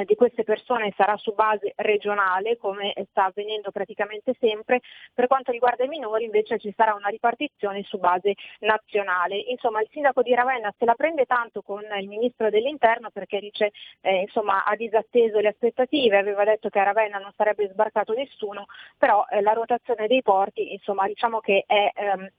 di 0.04 0.16
queste 0.16 0.44
persone 0.44 0.94
sarà 0.96 1.16
su 1.18 1.34
base 1.34 1.74
regionale, 1.78 2.58
come 2.58 2.94
sta 3.10 3.26
avvenendo 3.26 3.72
praticamente 3.72 4.36
sempre. 4.40 4.82
Per 5.14 5.28
quanto 5.28 5.52
riguarda 5.52 5.84
i 5.84 5.88
minori 5.88 6.26
invece 6.26 6.60
ci 6.60 6.74
sarà 6.76 6.94
una 6.94 7.10
ripartizione 7.10 7.84
su 7.84 7.98
base 7.98 8.34
nazionale. 8.60 9.38
Insomma, 9.38 9.82
il 9.82 9.88
sindaco 9.92 10.22
di 10.22 10.34
Ravenna 10.34 10.74
se 10.78 10.86
la 10.86 10.96
prende 10.96 11.26
tanto 11.26 11.62
con 11.62 11.84
il 12.00 12.08
ministro 12.08 12.50
dell'interno 12.50 13.10
perché 13.12 13.40
dice 13.40 13.72
eh, 14.02 14.22
insomma, 14.22 14.64
ha 14.64 14.76
disatteso 14.76 15.40
le 15.40 15.50
aspettative, 15.50 16.18
aveva 16.18 16.44
detto 16.44 16.70
che 16.70 16.80
a 16.80 16.84
Ravenna 16.84 17.18
non 17.18 17.32
sarebbe 17.36 17.70
sbarcato 17.70 18.14
nessuno, 18.14 18.66
però 18.98 19.26
eh, 19.30 19.42
la 19.42 19.54
rotazione 19.54 20.08
dei 20.08 20.22
porti 20.22 20.74
insomma, 20.74 21.08
diciamo 21.08 21.40
che 21.40 21.64
è 21.66 21.92
ehm, 21.94 22.30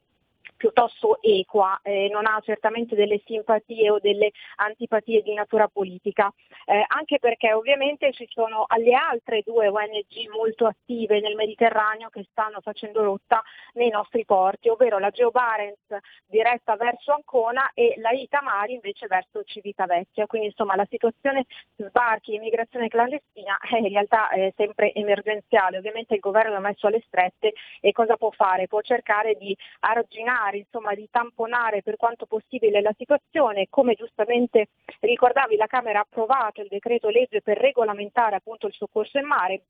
piuttosto 0.57 1.21
equa, 1.23 1.79
eh, 1.83 2.09
non 2.11 2.27
ha 2.27 2.41
certamente 2.45 2.95
delle 2.95 3.21
simpatie 3.25 3.91
o 3.91 3.99
delle 3.99 4.31
antipatie 4.57 5.23
di 5.23 5.35
natura 5.35 5.69
politica, 5.69 6.33
eh, 6.65 6.85
anche 6.87 7.19
perché 7.19 7.53
ovviamente 7.53 8.13
ci 8.13 8.27
sono 8.31 8.65
alle 8.67 8.95
altre 8.95 9.43
due 9.45 9.69
ONG 9.69 10.29
molto 10.35 10.67
attive 10.67 11.21
nel 11.21 11.35
Mediterraneo 11.35 12.09
che 12.09 12.27
stanno 12.31 12.61
facendo 12.61 13.03
rotta 13.03 13.43
nei 13.75 13.91
nostri 13.91 14.25
porti, 14.25 14.69
ovvero 14.69 14.99
la 14.99 15.11
Geo 15.11 15.31
Barents 15.31 15.97
diretta 16.27 16.77
verso 16.77 17.13
Ancona 17.13 17.71
e 17.75 17.95
la 17.99 18.11
Itamari 18.11 18.75
invece 18.75 19.07
verso 19.07 19.43
Civitavecchia. 19.45 20.27
Quindi 20.27 20.49
insomma 20.49 20.77
la 20.77 20.87
situazione 20.89 21.45
sbarchi 21.77 22.33
e 22.33 22.37
immigrazione 22.37 22.89
clandestina 22.89 23.59
è 23.59 23.77
in 23.77 23.89
realtà 23.89 24.29
è 24.31 24.53
sempre 24.57 24.93
emergenziale. 24.93 25.79
Ovviamente 25.79 26.15
il 26.15 26.21
governo 26.21 26.57
è 26.57 26.61
messo 26.61 26.87
alle 26.87 27.03
strette 27.07 27.53
e 27.81 27.93
cosa 27.93 28.17
può 28.17 28.31
fare? 28.31 28.67
Può 28.67 28.81
cercare 28.81 29.35
di 29.35 29.57
arginare 29.81 30.46
cercare 30.47 30.59
insomma, 30.59 30.95
di 30.95 31.09
tamponare 31.11 31.83
per 31.83 31.97
quanto 31.97 32.27
possibile 32.27 32.81
la 32.81 32.95
situazione. 32.97 33.67
Come 33.69 33.95
giustamente 33.95 34.69
ricordavi 35.01 35.57
la 35.57 35.67
Camera 35.67 35.99
ha 35.99 36.03
approvato 36.03 36.61
il 36.61 36.69
decreto 36.69 37.09
legge 37.09 37.43
per 37.43 37.59
regolamentare 37.59 38.37
appunto 38.37 38.67
il 38.67 38.75
soccorso 38.75 39.19
in 39.19 39.27
mare 39.27 39.63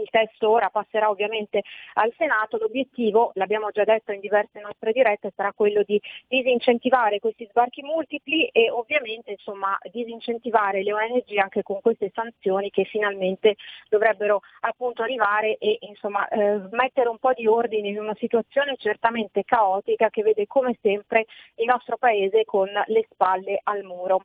il 0.00 0.08
testo 0.10 0.50
ora 0.50 0.70
passerà 0.70 1.10
ovviamente 1.10 1.62
al 1.94 2.12
Senato, 2.16 2.56
l'obiettivo, 2.56 3.32
l'abbiamo 3.34 3.70
già 3.70 3.84
detto 3.84 4.12
in 4.12 4.20
diverse 4.20 4.60
nostre 4.60 4.92
dirette, 4.92 5.32
sarà 5.34 5.52
quello 5.52 5.82
di 5.82 6.00
disincentivare 6.28 7.18
questi 7.20 7.46
sbarchi 7.50 7.82
multipli 7.82 8.46
e 8.46 8.70
ovviamente 8.70 9.32
insomma, 9.32 9.76
disincentivare 9.90 10.82
le 10.82 10.92
ONG 10.92 11.36
anche 11.38 11.62
con 11.62 11.80
queste 11.80 12.10
sanzioni 12.14 12.70
che 12.70 12.84
finalmente 12.84 13.56
dovrebbero 13.88 14.40
appunto 14.60 15.02
arrivare 15.02 15.56
e 15.58 15.78
insomma, 15.80 16.26
eh, 16.28 16.60
mettere 16.70 17.08
un 17.08 17.18
po' 17.18 17.32
di 17.32 17.46
ordine 17.46 17.88
in 17.88 17.98
una 17.98 18.14
situazione 18.18 18.76
certamente 18.76 19.44
caotica 19.44 20.10
che 20.10 20.22
vede 20.22 20.46
come 20.46 20.76
sempre 20.80 21.26
il 21.56 21.66
nostro 21.66 21.96
Paese 21.96 22.44
con 22.44 22.68
le 22.86 23.06
spalle 23.10 23.60
al 23.62 23.82
muro. 23.82 24.24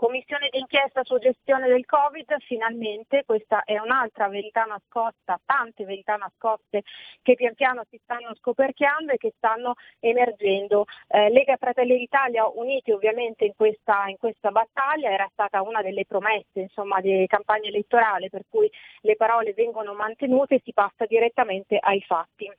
Commissione 0.00 0.48
d'inchiesta 0.50 1.04
su 1.04 1.18
gestione 1.18 1.68
del 1.68 1.84
Covid, 1.84 2.34
finalmente 2.46 3.22
questa 3.26 3.64
è 3.64 3.78
un'altra 3.78 4.28
verità 4.28 4.64
nascosta, 4.64 5.38
tante 5.44 5.84
verità 5.84 6.16
nascoste 6.16 6.84
che 7.20 7.34
pian 7.34 7.52
piano 7.52 7.84
si 7.90 8.00
stanno 8.02 8.34
scoperchiando 8.34 9.12
e 9.12 9.18
che 9.18 9.34
stanno 9.36 9.74
emergendo. 9.98 10.86
Eh, 11.06 11.28
Lega 11.28 11.58
Fratelli 11.58 11.98
d'Italia 11.98 12.48
uniti 12.48 12.92
ovviamente 12.92 13.44
in 13.44 13.52
questa, 13.54 14.06
in 14.06 14.16
questa, 14.16 14.50
battaglia, 14.50 15.10
era 15.10 15.28
stata 15.32 15.60
una 15.60 15.82
delle 15.82 16.06
promesse 16.06 16.60
insomma, 16.60 17.02
di 17.02 17.26
campagna 17.26 17.68
elettorale 17.68 18.30
per 18.30 18.44
cui 18.48 18.70
le 19.02 19.16
parole 19.16 19.52
vengono 19.52 19.92
mantenute 19.92 20.54
e 20.54 20.62
si 20.64 20.72
passa 20.72 21.04
direttamente 21.04 21.76
ai 21.78 22.00
fatti. 22.00 22.50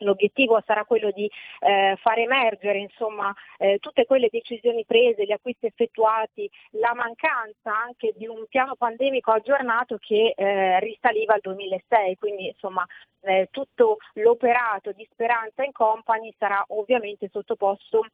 L'obiettivo 0.00 0.62
sarà 0.64 0.84
quello 0.84 1.10
di 1.10 1.30
eh, 1.60 1.96
far 2.00 2.18
emergere 2.18 2.78
insomma, 2.78 3.34
eh, 3.58 3.78
tutte 3.78 4.04
quelle 4.06 4.28
decisioni 4.30 4.84
prese, 4.84 5.24
gli 5.24 5.32
acquisti 5.32 5.66
effettuati, 5.66 6.50
la 6.72 6.94
mancanza 6.94 7.76
anche 7.76 8.12
di 8.16 8.26
un 8.26 8.44
piano 8.48 8.74
pandemico 8.76 9.30
aggiornato 9.32 9.98
che 9.98 10.34
eh, 10.36 10.80
risaliva 10.80 11.34
al 11.34 11.40
2006, 11.40 12.16
quindi 12.16 12.46
insomma, 12.48 12.84
eh, 13.22 13.48
tutto 13.50 13.98
l'operato 14.14 14.92
di 14.92 15.06
Speranza 15.10 15.64
in 15.64 15.72
Company 15.72 16.34
sarà 16.38 16.64
ovviamente 16.68 17.28
sottoposto 17.30 18.06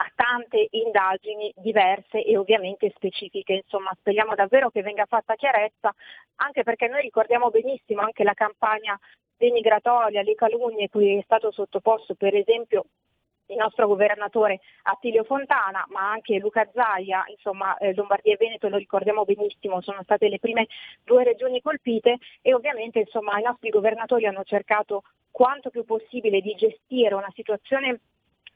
a 0.00 0.12
tante 0.14 0.68
indagini 0.70 1.52
diverse 1.56 2.22
e 2.22 2.36
ovviamente 2.36 2.92
specifiche. 2.94 3.54
Insomma, 3.54 3.90
speriamo 3.98 4.34
davvero 4.34 4.70
che 4.70 4.82
venga 4.82 5.06
fatta 5.06 5.34
chiarezza, 5.34 5.92
anche 6.36 6.62
perché 6.62 6.88
noi 6.88 7.00
ricordiamo 7.02 7.50
benissimo 7.50 8.02
anche 8.02 8.24
la 8.24 8.34
campagna 8.34 8.98
denigratoria, 9.38 10.22
le 10.22 10.34
calunnie 10.34 10.88
cui 10.88 11.16
è 11.16 11.22
stato 11.22 11.50
sottoposto 11.50 12.14
per 12.14 12.34
esempio 12.34 12.84
il 13.48 13.56
nostro 13.56 13.86
governatore 13.86 14.60
Attilio 14.82 15.24
Fontana, 15.24 15.84
ma 15.88 16.10
anche 16.10 16.38
Luca 16.38 16.68
Zaia, 16.72 17.24
insomma 17.28 17.76
eh, 17.78 17.94
Lombardia 17.94 18.34
e 18.34 18.36
Veneto 18.38 18.68
lo 18.68 18.76
ricordiamo 18.76 19.24
benissimo, 19.24 19.80
sono 19.80 20.02
state 20.02 20.28
le 20.28 20.38
prime 20.38 20.66
due 21.04 21.24
regioni 21.24 21.62
colpite 21.62 22.18
e 22.42 22.52
ovviamente 22.52 22.98
insomma, 22.98 23.38
i 23.38 23.42
nostri 23.42 23.70
governatori 23.70 24.26
hanno 24.26 24.44
cercato 24.44 25.02
quanto 25.30 25.70
più 25.70 25.84
possibile 25.84 26.40
di 26.40 26.54
gestire 26.54 27.14
una 27.14 27.30
situazione 27.34 28.00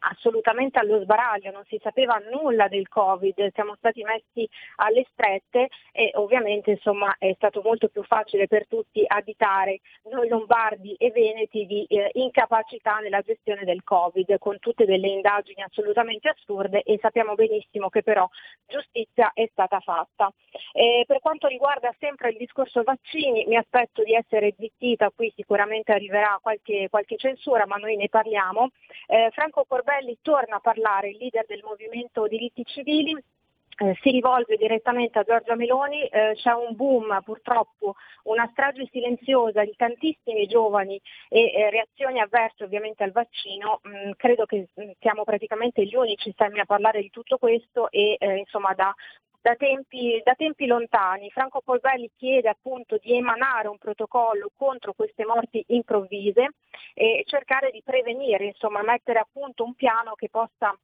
assolutamente 0.02 0.78
allo 0.78 1.00
sbaraglio, 1.00 1.50
non 1.50 1.64
si 1.66 1.78
sapeva 1.82 2.20
nulla 2.30 2.68
del 2.68 2.88
Covid, 2.88 3.52
siamo 3.52 3.74
stati 3.76 4.02
messi 4.02 4.48
alle 4.76 5.06
strette 5.12 5.68
e 5.92 6.10
ovviamente 6.14 6.72
insomma, 6.72 7.14
è 7.18 7.32
stato 7.36 7.62
molto 7.62 7.88
più 7.88 8.02
facile 8.02 8.46
per 8.46 8.66
tutti 8.66 9.04
additare 9.06 9.80
noi 10.10 10.28
lombardi 10.28 10.94
e 10.94 11.10
veneti 11.10 11.66
di 11.66 11.84
eh, 11.84 12.10
incapacità 12.14 12.98
nella 12.98 13.20
gestione 13.20 13.64
del 13.64 13.84
Covid, 13.84 14.38
con 14.38 14.58
tutte 14.58 14.84
delle 14.84 15.08
indagini 15.08 15.62
assolutamente 15.62 16.28
assurde 16.28 16.82
e 16.82 16.98
sappiamo 17.00 17.34
benissimo 17.34 17.88
che 17.88 18.02
però 18.02 18.28
giustizia 18.66 19.30
è 19.34 19.48
stata 19.52 19.80
fatta. 19.80 20.32
E 20.72 21.04
per 21.06 21.20
quanto 21.20 21.46
riguarda 21.46 21.94
sempre 21.98 22.30
il 22.30 22.36
discorso 22.36 22.82
vaccini, 22.82 23.44
mi 23.46 23.56
aspetto 23.56 24.02
di 24.02 24.14
essere 24.14 24.54
zittita, 24.58 25.10
qui 25.14 25.32
sicuramente 25.34 25.92
arriverà 25.92 26.38
qualche, 26.40 26.88
qualche 26.90 27.16
censura, 27.16 27.66
ma 27.66 27.76
noi 27.76 27.96
ne 27.96 28.08
parliamo. 28.08 28.70
Eh, 29.06 29.30
Franco 29.32 29.64
Corbelli 29.66 29.91
Belli 29.92 30.16
torna 30.22 30.56
a 30.56 30.60
parlare, 30.60 31.10
il 31.10 31.18
leader 31.18 31.44
del 31.46 31.60
movimento 31.62 32.26
diritti 32.26 32.64
civili, 32.64 33.12
eh, 33.12 33.98
si 34.00 34.10
rivolge 34.10 34.56
direttamente 34.56 35.18
a 35.18 35.22
Giorgia 35.22 35.54
Meloni, 35.54 36.06
eh, 36.06 36.32
c'è 36.34 36.52
un 36.52 36.74
boom 36.74 37.20
purtroppo, 37.22 37.96
una 38.24 38.48
strage 38.52 38.88
silenziosa 38.90 39.62
di 39.64 39.74
tantissimi 39.76 40.46
giovani 40.46 40.98
e 41.28 41.52
eh, 41.52 41.68
reazioni 41.68 42.20
avverse 42.20 42.64
ovviamente 42.64 43.02
al 43.02 43.12
vaccino, 43.12 43.80
mm, 43.86 44.12
credo 44.16 44.46
che 44.46 44.68
mm, 44.80 44.92
siamo 44.98 45.24
praticamente 45.24 45.84
gli 45.84 45.94
unici 45.94 46.32
stemmi 46.32 46.60
a 46.60 46.64
parlare 46.64 47.02
di 47.02 47.10
tutto 47.10 47.36
questo 47.36 47.90
e 47.90 48.16
eh, 48.18 48.36
insomma 48.36 48.72
da 48.72 48.94
da 49.42 49.56
tempi, 49.56 50.20
da 50.24 50.34
tempi, 50.34 50.66
lontani. 50.66 51.30
Franco 51.30 51.60
Polvelli 51.62 52.10
chiede 52.16 52.48
appunto 52.48 52.96
di 52.98 53.16
emanare 53.16 53.68
un 53.68 53.76
protocollo 53.76 54.50
contro 54.56 54.92
queste 54.94 55.24
morti 55.26 55.62
improvvise 55.68 56.54
e 56.94 57.24
cercare 57.26 57.70
di 57.70 57.82
prevenire, 57.84 58.46
insomma, 58.46 58.82
mettere 58.82 59.18
a 59.18 59.26
punto 59.30 59.64
un 59.64 59.74
piano 59.74 60.14
che 60.14 60.28
possa 60.30 60.74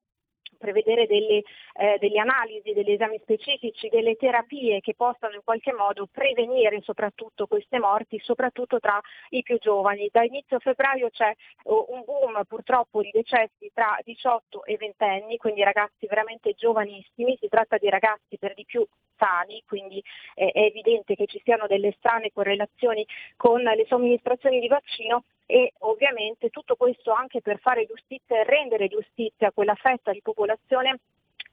prevedere 0.56 1.06
delle, 1.06 1.42
eh, 1.74 1.98
delle, 1.98 2.18
analisi, 2.18 2.72
degli 2.72 2.92
esami 2.92 3.18
specifici, 3.20 3.88
delle 3.88 4.16
terapie 4.16 4.80
che 4.80 4.94
possano 4.94 5.34
in 5.34 5.42
qualche 5.44 5.72
modo 5.72 6.06
prevenire 6.10 6.80
soprattutto 6.82 7.46
queste 7.46 7.78
morti, 7.78 8.18
soprattutto 8.20 8.78
tra 8.80 9.00
i 9.30 9.42
più 9.42 9.58
giovani. 9.58 10.08
Da 10.10 10.24
inizio 10.24 10.58
febbraio 10.58 11.10
c'è 11.10 11.32
uh, 11.64 11.86
un 11.88 12.02
boom 12.04 12.42
purtroppo 12.46 13.02
di 13.02 13.10
decessi 13.12 13.70
tra 13.72 13.98
18 14.04 14.64
e 14.64 14.76
20 14.76 15.04
anni, 15.04 15.36
quindi 15.36 15.62
ragazzi 15.62 16.06
veramente 16.06 16.54
giovanissimi, 16.54 17.36
si 17.40 17.48
tratta 17.48 17.76
di 17.76 17.88
ragazzi 17.88 18.38
per 18.38 18.54
di 18.54 18.64
più 18.64 18.86
sani, 19.16 19.62
quindi 19.66 20.02
eh, 20.34 20.50
è 20.52 20.60
evidente 20.60 21.14
che 21.14 21.26
ci 21.26 21.40
siano 21.44 21.66
delle 21.66 21.92
strane 21.98 22.30
correlazioni 22.32 23.04
con 23.36 23.60
le 23.60 23.84
somministrazioni 23.88 24.60
di 24.60 24.68
vaccino 24.68 25.24
e 25.50 25.72
ovviamente 25.78 26.50
tutto 26.50 26.76
questo 26.76 27.10
anche 27.10 27.40
per 27.40 27.58
fare 27.58 27.86
giustizia 27.86 28.38
e 28.38 28.44
rendere 28.44 28.88
giustizia 28.88 29.48
a 29.48 29.52
quella 29.52 29.74
fetta 29.74 30.12
di 30.12 30.20
popolazione 30.20 30.98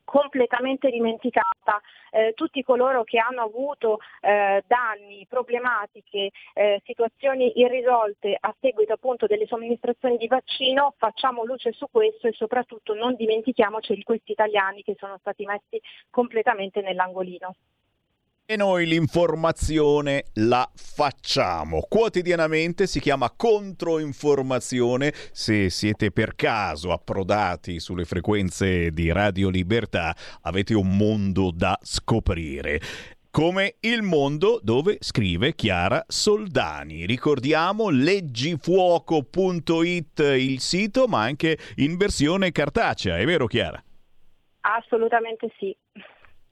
completamente 0.03 0.89
dimenticata. 0.89 1.81
Eh, 2.11 2.33
tutti 2.33 2.61
coloro 2.61 3.03
che 3.03 3.19
hanno 3.19 3.41
avuto 3.41 3.99
eh, 4.21 4.63
danni, 4.67 5.25
problematiche, 5.27 6.31
eh, 6.53 6.81
situazioni 6.85 7.59
irrisolte 7.59 8.37
a 8.39 8.53
seguito 8.59 8.93
appunto 8.93 9.27
delle 9.27 9.47
somministrazioni 9.47 10.17
di 10.17 10.27
vaccino, 10.27 10.93
facciamo 10.97 11.45
luce 11.45 11.71
su 11.71 11.87
questo 11.89 12.27
e 12.27 12.33
soprattutto 12.33 12.93
non 12.93 13.15
dimentichiamoci 13.15 13.95
di 13.95 14.03
questi 14.03 14.33
italiani 14.33 14.83
che 14.83 14.95
sono 14.97 15.17
stati 15.19 15.45
messi 15.45 15.81
completamente 16.09 16.81
nell'angolino. 16.81 17.55
E 18.47 18.57
noi 18.57 18.85
l'informazione 18.85 20.25
la 20.33 20.69
facciamo. 20.75 21.83
Quotidianamente 21.89 22.85
si 22.85 22.99
chiama 22.99 23.31
controinformazione. 23.35 25.11
Se 25.31 25.71
siete 25.71 26.11
per 26.11 26.35
caso 26.35 26.91
approdati 26.91 27.79
sulle 27.79 28.05
frequenze 28.05 28.91
di 28.91 29.11
Radio 29.11 29.49
Libertà, 29.49 30.15
avete 30.43 30.75
un 30.75 30.95
mondo 30.95 31.49
da 31.49 31.75
scoprire 31.81 32.79
come 33.31 33.77
il 33.79 34.03
mondo 34.03 34.59
dove 34.61 34.97
scrive 34.99 35.55
Chiara 35.55 36.03
Soldani. 36.05 37.07
Ricordiamo 37.07 37.89
leggifuoco.it 37.89 40.19
il 40.19 40.59
sito, 40.59 41.07
ma 41.07 41.23
anche 41.23 41.57
in 41.77 41.97
versione 41.97 42.51
cartacea, 42.51 43.17
è 43.17 43.25
vero 43.25 43.47
Chiara? 43.47 43.83
Assolutamente 44.61 45.51
sì. 45.57 45.75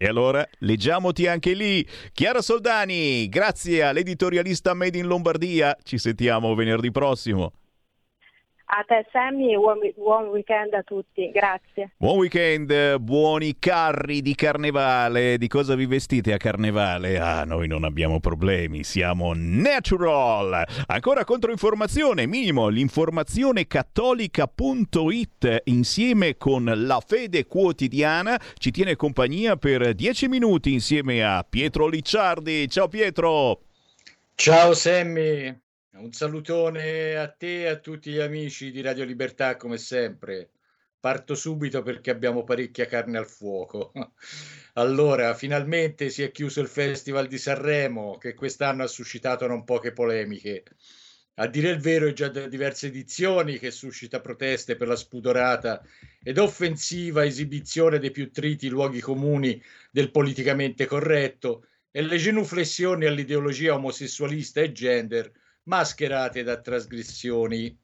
E 0.04 0.08
allora 0.08 0.46
leggiamoti 0.58 1.28
anche 1.28 1.54
lì. 1.54 1.88
Chiara 2.12 2.42
Soldani, 2.42 3.30
grazie 3.30 3.84
all'editorialista 3.84 4.74
Made 4.74 4.98
in 4.98 5.06
Lombardia. 5.06 5.78
Ci 5.82 5.98
sentiamo 5.98 6.54
venerdì 6.56 6.92
prossimo. 6.92 7.54
A 8.66 8.84
te 8.88 9.06
Sammy 9.12 9.54
e 9.54 9.58
buon, 9.58 9.78
buon, 9.96 10.28
weekend 10.30 10.74
a 10.74 10.82
tutti, 10.84 11.30
grazie. 11.32 11.92
Buon 11.98 12.18
weekend, 12.18 12.98
buoni 12.98 13.58
carri 13.60 14.22
di 14.22 14.34
carnevale. 14.36 15.38
Di 15.38 15.48
cosa 15.48 15.76
vi 15.76 15.86
vestite 15.86 16.34
a 16.34 16.38
carnevale? 16.38 17.20
Ah, 17.20 17.44
noi 17.44 17.68
non 17.68 17.84
abbiamo 17.84 18.20
problemi, 18.20 18.84
siamo 18.84 19.34
natural. 19.36 20.66
Ancora 20.88 21.24
controinformazione, 21.24 22.26
minimo, 22.26 22.70
l'informazione 22.70 23.68
cattolica.it 23.68 25.62
insieme 25.66 26.38
con 26.38 26.72
la 26.74 27.02
fede 27.06 27.46
quotidiana 27.46 28.40
ci 28.58 28.72
tiene 28.72 28.96
compagnia 28.96 29.56
per 29.58 29.94
10 29.94 30.28
minuti 30.30 30.72
insieme 30.72 31.24
a 31.24 31.46
Pietro 31.48 31.88
Licciardi. 31.88 32.68
Ciao 32.70 32.88
Pietro. 32.88 33.60
Ciao 34.36 34.74
Sammy. 34.74 35.63
Un 35.96 36.12
salutone 36.12 37.16
a 37.18 37.28
te 37.28 37.62
e 37.62 37.68
a 37.68 37.78
tutti 37.78 38.10
gli 38.10 38.20
amici 38.20 38.72
di 38.72 38.82
Radio 38.82 39.06
Libertà, 39.06 39.58
come 39.58 39.78
sempre. 39.78 40.50
Parto 41.00 41.36
subito 41.36 41.84
perché 41.84 42.10
abbiamo 42.10 42.44
parecchia 42.44 42.88
carne 42.88 43.20
al 43.20 43.28
fuoco. 43.28 43.92
Allora, 44.76 45.36
finalmente 45.36 46.10
si 46.10 46.24
è 46.24 46.32
chiuso 46.32 46.60
il 46.62 46.68
Festival 46.68 47.28
di 47.28 47.38
Sanremo, 47.38 48.18
che 48.18 48.34
quest'anno 48.34 48.82
ha 48.82 48.88
suscitato 48.88 49.46
non 49.46 49.66
poche 49.66 49.94
polemiche. 49.94 50.64
A 51.36 51.46
dire 51.46 51.70
il 51.70 51.80
vero, 51.80 52.08
è 52.08 52.14
già 52.14 52.30
da 52.30 52.48
diverse 52.48 52.88
edizioni 52.88 53.60
che 53.60 53.70
suscita 53.70 54.20
proteste 54.20 54.76
per 54.76 54.88
la 54.88 54.96
spudorata 54.96 55.80
ed 56.24 56.40
offensiva 56.40 57.24
esibizione 57.24 58.00
dei 58.00 58.10
più 58.10 58.32
triti 58.32 58.68
luoghi 58.68 59.00
comuni 59.00 59.62
del 59.92 60.10
politicamente 60.10 60.88
corretto 60.88 61.68
e 61.92 62.02
le 62.02 62.18
genuflessioni 62.18 63.06
all'ideologia 63.06 63.76
omosessualista 63.76 64.60
e 64.60 64.72
gender 64.72 65.32
mascherate 65.64 66.44
da 66.44 66.60
trasgressioni. 66.60 67.78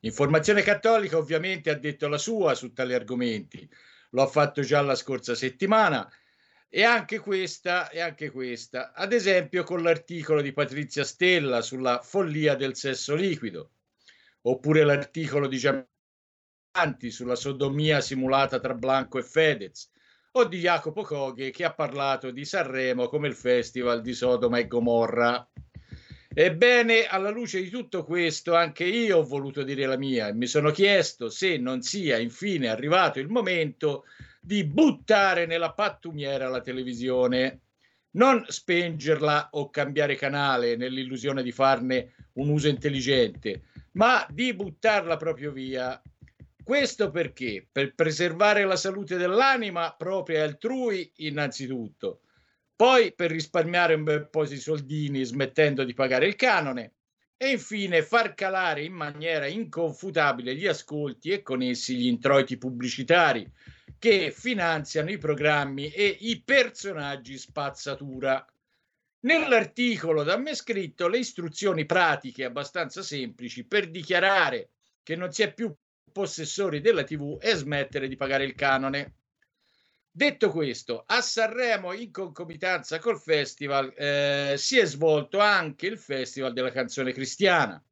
Informazione 0.00 0.62
Cattolica 0.62 1.16
ovviamente 1.16 1.70
ha 1.70 1.74
detto 1.74 2.08
la 2.08 2.18
sua 2.18 2.54
su 2.54 2.72
tali 2.72 2.94
argomenti, 2.94 3.68
lo 4.10 4.22
ha 4.22 4.26
fatto 4.26 4.62
già 4.62 4.80
la 4.80 4.94
scorsa 4.94 5.34
settimana. 5.34 6.08
E 6.68 6.82
anche 6.82 7.18
questa, 7.18 7.88
e 7.90 8.00
anche 8.00 8.30
questa, 8.30 8.92
ad 8.92 9.12
esempio 9.12 9.62
con 9.62 9.82
l'articolo 9.82 10.42
di 10.42 10.52
Patrizia 10.52 11.04
Stella 11.04 11.62
sulla 11.62 12.00
follia 12.02 12.54
del 12.54 12.76
sesso 12.76 13.14
liquido, 13.14 13.70
oppure 14.42 14.84
l'articolo 14.84 15.46
di 15.46 15.58
Gianni 15.58 17.10
sulla 17.10 17.36
sodomia 17.36 18.00
simulata 18.00 18.58
tra 18.58 18.74
Blanco 18.74 19.18
e 19.18 19.22
Fedez, 19.22 19.90
o 20.32 20.44
di 20.44 20.58
Jacopo 20.58 21.02
Coghe 21.02 21.50
che 21.50 21.64
ha 21.64 21.72
parlato 21.72 22.30
di 22.30 22.44
Sanremo 22.44 23.08
come 23.08 23.28
il 23.28 23.34
festival 23.34 24.02
di 24.02 24.12
Sodoma 24.12 24.58
e 24.58 24.66
Gomorra. 24.66 25.48
Ebbene, 26.38 27.06
alla 27.06 27.30
luce 27.30 27.62
di 27.62 27.70
tutto 27.70 28.04
questo, 28.04 28.54
anche 28.54 28.84
io 28.84 29.16
ho 29.16 29.24
voluto 29.24 29.62
dire 29.62 29.86
la 29.86 29.96
mia 29.96 30.28
e 30.28 30.34
mi 30.34 30.46
sono 30.46 30.70
chiesto 30.70 31.30
se 31.30 31.56
non 31.56 31.80
sia 31.80 32.18
infine 32.18 32.68
arrivato 32.68 33.18
il 33.20 33.30
momento 33.30 34.04
di 34.38 34.62
buttare 34.64 35.46
nella 35.46 35.72
pattumiera 35.72 36.50
la 36.50 36.60
televisione, 36.60 37.60
non 38.16 38.44
spengerla 38.46 39.48
o 39.52 39.70
cambiare 39.70 40.14
canale 40.16 40.76
nell'illusione 40.76 41.42
di 41.42 41.52
farne 41.52 42.12
un 42.34 42.50
uso 42.50 42.68
intelligente, 42.68 43.62
ma 43.92 44.26
di 44.28 44.52
buttarla 44.52 45.16
proprio 45.16 45.52
via. 45.52 45.98
Questo 46.62 47.10
perché? 47.10 47.66
Per 47.72 47.94
preservare 47.94 48.66
la 48.66 48.76
salute 48.76 49.16
dell'anima 49.16 49.94
propria 49.96 50.40
e 50.40 50.42
altrui, 50.42 51.10
innanzitutto 51.16 52.20
poi 52.76 53.14
per 53.14 53.30
risparmiare 53.30 53.94
un 53.94 54.04
bel 54.04 54.28
po' 54.28 54.44
di 54.44 54.58
soldini 54.58 55.24
smettendo 55.24 55.82
di 55.82 55.94
pagare 55.94 56.26
il 56.26 56.36
canone 56.36 56.92
e 57.38 57.50
infine 57.50 58.02
far 58.02 58.34
calare 58.34 58.84
in 58.84 58.92
maniera 58.92 59.46
inconfutabile 59.46 60.54
gli 60.54 60.66
ascolti 60.66 61.30
e 61.30 61.42
con 61.42 61.62
essi 61.62 61.96
gli 61.96 62.06
introiti 62.06 62.56
pubblicitari, 62.56 63.50
che 63.98 64.30
finanziano 64.30 65.10
i 65.10 65.18
programmi 65.18 65.90
e 65.90 66.16
i 66.20 66.42
personaggi 66.42 67.36
spazzatura. 67.36 68.44
Nell'articolo 69.20 70.22
da 70.22 70.36
me 70.36 70.54
scritto 70.54 71.08
le 71.08 71.18
istruzioni 71.18 71.84
pratiche 71.84 72.44
abbastanza 72.44 73.02
semplici 73.02 73.66
per 73.66 73.90
dichiarare 73.90 74.70
che 75.02 75.16
non 75.16 75.32
si 75.32 75.42
è 75.42 75.52
più 75.52 75.74
possessori 76.12 76.80
della 76.80 77.04
TV 77.04 77.38
e 77.40 77.54
smettere 77.54 78.08
di 78.08 78.16
pagare 78.16 78.44
il 78.44 78.54
canone. 78.54 79.14
Detto 80.16 80.48
questo, 80.48 81.04
a 81.06 81.20
Sanremo 81.20 81.92
in 81.92 82.10
concomitanza 82.10 82.98
col 82.98 83.20
festival 83.20 83.92
eh, 83.94 84.54
si 84.56 84.78
è 84.78 84.86
svolto 84.86 85.40
anche 85.40 85.86
il 85.86 85.98
Festival 85.98 86.54
della 86.54 86.70
canzone 86.70 87.12
cristiana, 87.12 87.84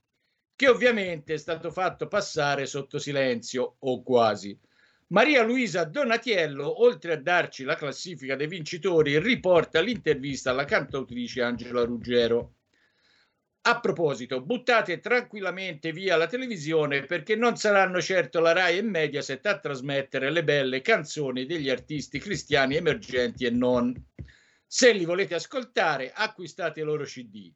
che 0.56 0.68
ovviamente 0.68 1.34
è 1.34 1.36
stato 1.36 1.70
fatto 1.70 2.08
passare 2.08 2.64
sotto 2.64 2.98
silenzio 2.98 3.76
o 3.78 4.02
quasi. 4.02 4.58
Maria 5.08 5.42
Luisa 5.42 5.84
Donatiello, 5.84 6.82
oltre 6.82 7.12
a 7.12 7.20
darci 7.20 7.62
la 7.62 7.74
classifica 7.74 8.36
dei 8.36 8.46
vincitori, 8.46 9.18
riporta 9.18 9.82
l'intervista 9.82 10.48
alla 10.48 10.64
cantautrice 10.64 11.42
Angela 11.42 11.84
Ruggero. 11.84 12.54
A 13.66 13.80
proposito, 13.80 14.42
buttate 14.42 15.00
tranquillamente 15.00 15.90
via 15.90 16.16
la 16.16 16.26
televisione 16.26 17.04
perché 17.04 17.34
non 17.34 17.56
saranno 17.56 17.98
certo 18.02 18.40
la 18.40 18.52
RAI 18.52 18.76
e 18.76 18.82
Mediaset 18.82 19.46
a 19.46 19.58
trasmettere 19.58 20.30
le 20.30 20.44
belle 20.44 20.82
canzoni 20.82 21.46
degli 21.46 21.70
artisti 21.70 22.18
cristiani 22.18 22.76
emergenti 22.76 23.46
e 23.46 23.50
non. 23.50 23.94
Se 24.66 24.92
li 24.92 25.06
volete 25.06 25.36
ascoltare, 25.36 26.12
acquistate 26.14 26.80
i 26.80 26.84
loro 26.84 27.04
CD. 27.04 27.50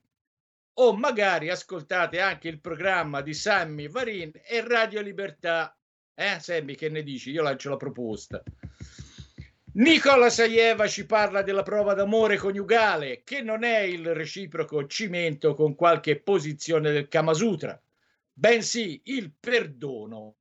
O 0.79 0.97
magari 0.97 1.51
ascoltate 1.51 2.21
anche 2.21 2.49
il 2.49 2.61
programma 2.61 3.21
di 3.21 3.35
Sammy 3.35 3.87
Varin 3.87 4.33
e 4.33 4.67
Radio 4.67 5.03
Libertà. 5.03 5.77
Eh, 6.15 6.39
Sammy, 6.41 6.75
che 6.75 6.89
ne 6.89 7.03
dici? 7.03 7.33
Io 7.33 7.43
lancio 7.43 7.69
la 7.69 7.77
proposta. 7.77 8.43
Nicola 9.79 10.29
Saieva 10.29 10.89
ci 10.89 11.07
parla 11.07 11.43
della 11.43 11.63
prova 11.63 11.95
d'amore 11.95 12.37
coniugale, 12.37 13.23
che 13.23 13.43
non 13.43 13.63
è 13.63 13.79
il 13.79 14.13
reciproco 14.13 14.85
cimento 14.89 15.55
con 15.55 15.77
qualche 15.77 16.21
posizione 16.21 16.91
del 16.91 17.07
Kama 17.07 17.33
Sutra, 17.33 17.81
bensì 18.33 19.01
il 19.05 19.33
perdono. 19.39 20.39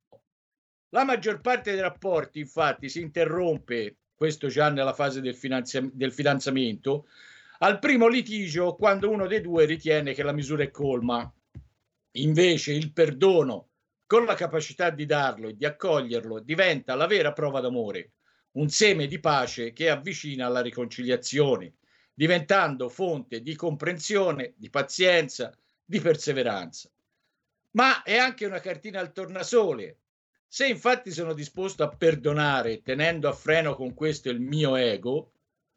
La 0.88 1.04
maggior 1.04 1.40
parte 1.40 1.70
dei 1.70 1.80
rapporti, 1.80 2.40
infatti, 2.40 2.88
si 2.88 3.00
interrompe, 3.00 3.98
questo 4.16 4.48
già 4.48 4.70
nella 4.70 4.92
fase 4.92 5.20
del, 5.20 5.36
finanzia- 5.36 5.88
del 5.92 6.12
fidanzamento, 6.12 7.06
al 7.58 7.78
primo 7.78 8.08
litigio 8.08 8.74
quando 8.74 9.08
uno 9.08 9.28
dei 9.28 9.40
due 9.40 9.66
ritiene 9.66 10.14
che 10.14 10.24
la 10.24 10.32
misura 10.32 10.64
è 10.64 10.70
colma. 10.72 11.32
Invece 12.16 12.72
il 12.72 12.92
perdono, 12.92 13.68
con 14.04 14.24
la 14.24 14.34
capacità 14.34 14.90
di 14.90 15.06
darlo 15.06 15.46
e 15.46 15.54
di 15.54 15.64
accoglierlo, 15.64 16.40
diventa 16.40 16.96
la 16.96 17.06
vera 17.06 17.32
prova 17.32 17.60
d'amore 17.60 18.14
un 18.52 18.68
seme 18.68 19.06
di 19.06 19.20
pace 19.20 19.72
che 19.72 19.90
avvicina 19.90 20.46
alla 20.46 20.60
riconciliazione, 20.60 21.74
diventando 22.14 22.88
fonte 22.88 23.42
di 23.42 23.54
comprensione, 23.54 24.54
di 24.56 24.70
pazienza, 24.70 25.56
di 25.84 26.00
perseveranza. 26.00 26.90
Ma 27.72 28.02
è 28.02 28.16
anche 28.16 28.46
una 28.46 28.60
cartina 28.60 29.00
al 29.00 29.12
tornasole. 29.12 29.98
Se 30.46 30.66
infatti 30.66 31.10
sono 31.10 31.34
disposto 31.34 31.82
a 31.82 31.88
perdonare 31.88 32.82
tenendo 32.82 33.28
a 33.28 33.32
freno 33.32 33.74
con 33.74 33.94
questo 33.94 34.30
il 34.30 34.40
mio 34.40 34.76
ego, 34.76 35.32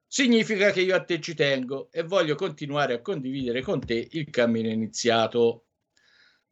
significa 0.08 0.72
che 0.72 0.82
io 0.82 0.96
a 0.96 1.04
te 1.04 1.20
ci 1.22 1.36
tengo 1.36 1.90
e 1.92 2.04
voglio 2.04 2.36
continuare 2.36 2.94
a 2.94 3.02
condividere 3.02 3.62
con 3.62 3.80
te 3.86 4.08
il 4.12 4.30
cammino 4.30 4.70
iniziato. 4.70 5.66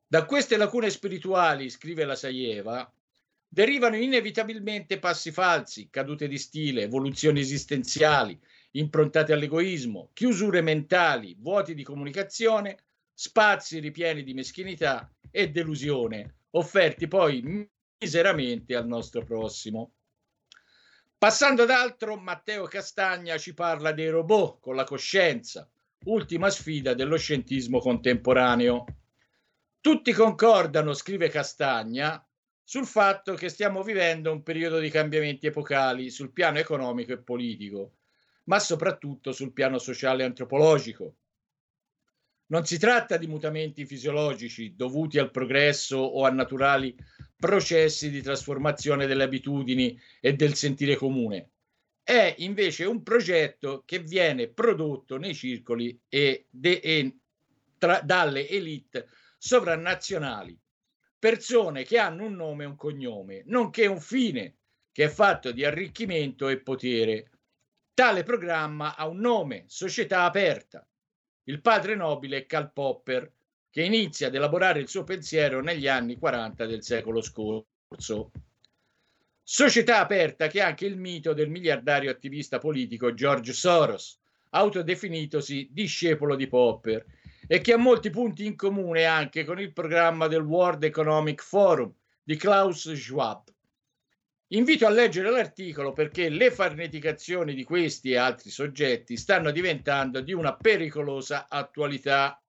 Da 0.05 0.25
queste 0.25 0.57
lacune 0.57 0.89
spirituali, 0.89 1.69
scrive 1.69 2.03
la 2.03 2.15
Saieva, 2.15 2.91
derivano 3.49 3.95
inevitabilmente 3.95 4.99
passi 4.99 5.31
falsi, 5.31 5.89
cadute 5.89 6.27
di 6.27 6.37
stile, 6.37 6.83
evoluzioni 6.83 7.39
esistenziali, 7.39 8.39
improntate 8.71 9.33
all'egoismo, 9.33 10.11
chiusure 10.13 10.61
mentali, 10.61 11.35
vuoti 11.39 11.73
di 11.73 11.83
comunicazione, 11.83 12.77
spazi 13.11 13.79
ripieni 13.79 14.23
di 14.23 14.35
meschinità 14.35 15.11
e 15.31 15.49
delusione, 15.49 16.35
offerti 16.51 17.07
poi 17.07 17.67
miseramente 17.97 18.75
al 18.75 18.87
nostro 18.87 19.23
prossimo. 19.23 19.93
Passando 21.17 21.63
ad 21.63 21.71
altro, 21.71 22.15
Matteo 22.15 22.65
Castagna 22.65 23.37
ci 23.37 23.53
parla 23.53 23.91
dei 23.91 24.09
robot 24.09 24.61
con 24.61 24.75
la 24.75 24.85
coscienza, 24.85 25.69
ultima 26.05 26.49
sfida 26.49 26.93
dello 26.93 27.17
scientismo 27.17 27.79
contemporaneo. 27.79 28.85
Tutti 29.81 30.13
concordano, 30.13 30.93
scrive 30.93 31.27
Castagna, 31.27 32.23
sul 32.69 32.85
fatto 32.85 33.33
che 33.33 33.49
stiamo 33.49 33.81
vivendo 33.81 34.31
un 34.31 34.43
periodo 34.43 34.77
di 34.77 34.91
cambiamenti 34.91 35.47
epocali 35.47 36.11
sul 36.11 36.31
piano 36.31 36.59
economico 36.59 37.13
e 37.13 37.17
politico, 37.17 37.95
ma 38.43 38.59
soprattutto 38.59 39.31
sul 39.31 39.53
piano 39.53 39.79
sociale 39.79 40.21
e 40.21 40.27
antropologico. 40.27 41.15
Non 42.51 42.67
si 42.67 42.77
tratta 42.77 43.17
di 43.17 43.25
mutamenti 43.25 43.87
fisiologici 43.87 44.75
dovuti 44.75 45.17
al 45.17 45.31
progresso 45.31 45.97
o 45.97 46.25
a 46.25 46.29
naturali 46.29 46.95
processi 47.35 48.11
di 48.11 48.21
trasformazione 48.21 49.07
delle 49.07 49.23
abitudini 49.23 49.99
e 50.21 50.35
del 50.35 50.53
sentire 50.53 50.95
comune. 50.95 51.53
È 52.03 52.35
invece 52.37 52.85
un 52.85 53.01
progetto 53.01 53.81
che 53.83 53.97
viene 53.97 54.47
prodotto 54.47 55.17
nei 55.17 55.33
circoli 55.33 55.99
e, 56.07 56.45
de, 56.51 56.79
e 56.83 57.17
tra, 57.79 57.99
dalle 58.01 58.47
elite 58.47 59.07
sovranazionali 59.39 60.55
persone 61.19 61.83
che 61.83 61.97
hanno 61.97 62.25
un 62.25 62.35
nome 62.35 62.63
e 62.63 62.67
un 62.67 62.75
cognome, 62.77 63.43
nonché 63.45 63.85
un 63.85 63.99
fine 63.99 64.55
che 64.91 65.03
è 65.05 65.09
fatto 65.09 65.51
di 65.51 65.65
arricchimento 65.65 66.47
e 66.47 66.61
potere. 66.61 67.29
Tale 67.93 68.23
programma 68.23 68.95
ha 68.95 69.05
un 69.07 69.19
nome, 69.19 69.65
Società 69.67 70.23
Aperta. 70.23 70.87
Il 71.43 71.61
padre 71.61 71.95
nobile 71.95 72.37
è 72.37 72.45
Karl 72.45 72.71
Popper, 72.71 73.31
che 73.69 73.83
inizia 73.83 74.27
ad 74.27 74.35
elaborare 74.35 74.79
il 74.79 74.87
suo 74.87 75.03
pensiero 75.03 75.61
negli 75.61 75.87
anni 75.87 76.17
40 76.17 76.65
del 76.65 76.83
secolo 76.83 77.21
scorso. 77.21 78.31
Società 79.43 79.99
aperta 79.99 80.47
che 80.47 80.59
è 80.59 80.63
anche 80.63 80.85
il 80.85 80.97
mito 80.97 81.33
del 81.33 81.49
miliardario 81.49 82.11
attivista 82.11 82.59
politico 82.59 83.13
George 83.13 83.51
Soros, 83.51 84.19
autodefinitosi 84.51 85.69
discepolo 85.71 86.35
di 86.35 86.47
Popper 86.47 87.05
e 87.51 87.61
che 87.61 87.73
ha 87.73 87.77
molti 87.77 88.11
punti 88.11 88.45
in 88.45 88.55
comune 88.55 89.05
anche 89.05 89.43
con 89.43 89.59
il 89.59 89.73
programma 89.73 90.27
del 90.27 90.43
World 90.43 90.83
Economic 90.83 91.41
Forum 91.41 91.91
di 92.21 92.35
Klaus 92.35 92.93
Schwab. 92.93 93.41
Invito 94.49 94.85
a 94.85 94.91
leggere 94.91 95.31
l'articolo 95.31 95.91
perché 95.91 96.29
le 96.29 96.51
farneticazioni 96.51 97.55
di 97.55 97.63
questi 97.63 98.11
e 98.11 98.17
altri 98.17 98.51
soggetti 98.51 99.17
stanno 99.17 99.49
diventando 99.49 100.21
di 100.21 100.31
una 100.31 100.55
pericolosa 100.55 101.47
attualità. 101.49 102.39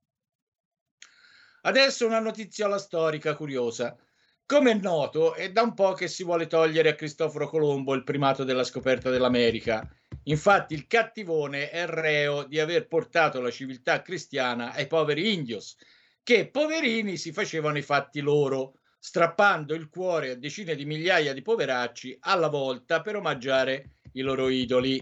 Adesso 1.63 2.05
una 2.05 2.21
notizia 2.21 2.67
alla 2.67 2.77
storica 2.77 3.35
curiosa. 3.35 3.97
Come 4.45 4.73
è 4.73 4.75
noto, 4.75 5.33
è 5.33 5.51
da 5.51 5.63
un 5.63 5.73
po' 5.73 5.95
che 5.95 6.09
si 6.09 6.25
vuole 6.25 6.47
togliere 6.47 6.91
a 6.91 6.95
Cristoforo 6.95 7.49
Colombo 7.49 7.95
il 7.95 8.05
primato 8.05 8.45
della 8.45 8.65
scoperta 8.65 9.09
dell'America 9.09 9.91
Infatti 10.25 10.75
il 10.75 10.87
cattivone 10.87 11.71
è 11.71 11.87
reo 11.87 12.45
di 12.45 12.61
aver 12.61 12.87
portato 12.87 13.41
la 13.41 13.51
civiltà 13.51 14.03
cristiana 14.03 14.73
ai 14.73 14.87
poveri 14.87 15.33
indios, 15.33 15.77
che 16.23 16.49
poverini 16.51 17.17
si 17.17 17.33
facevano 17.33 17.79
i 17.79 17.83
fatti 17.83 18.21
loro, 18.21 18.75
strappando 18.99 19.75
il 19.75 19.89
cuore 19.89 20.31
a 20.31 20.37
decine 20.37 20.75
di 20.75 20.85
migliaia 20.85 21.33
di 21.33 21.41
poveracci 21.41 22.19
alla 22.21 22.49
volta 22.49 23.01
per 23.01 23.17
omaggiare 23.17 23.97
i 24.13 24.21
loro 24.21 24.51
idoli. 24.51 25.01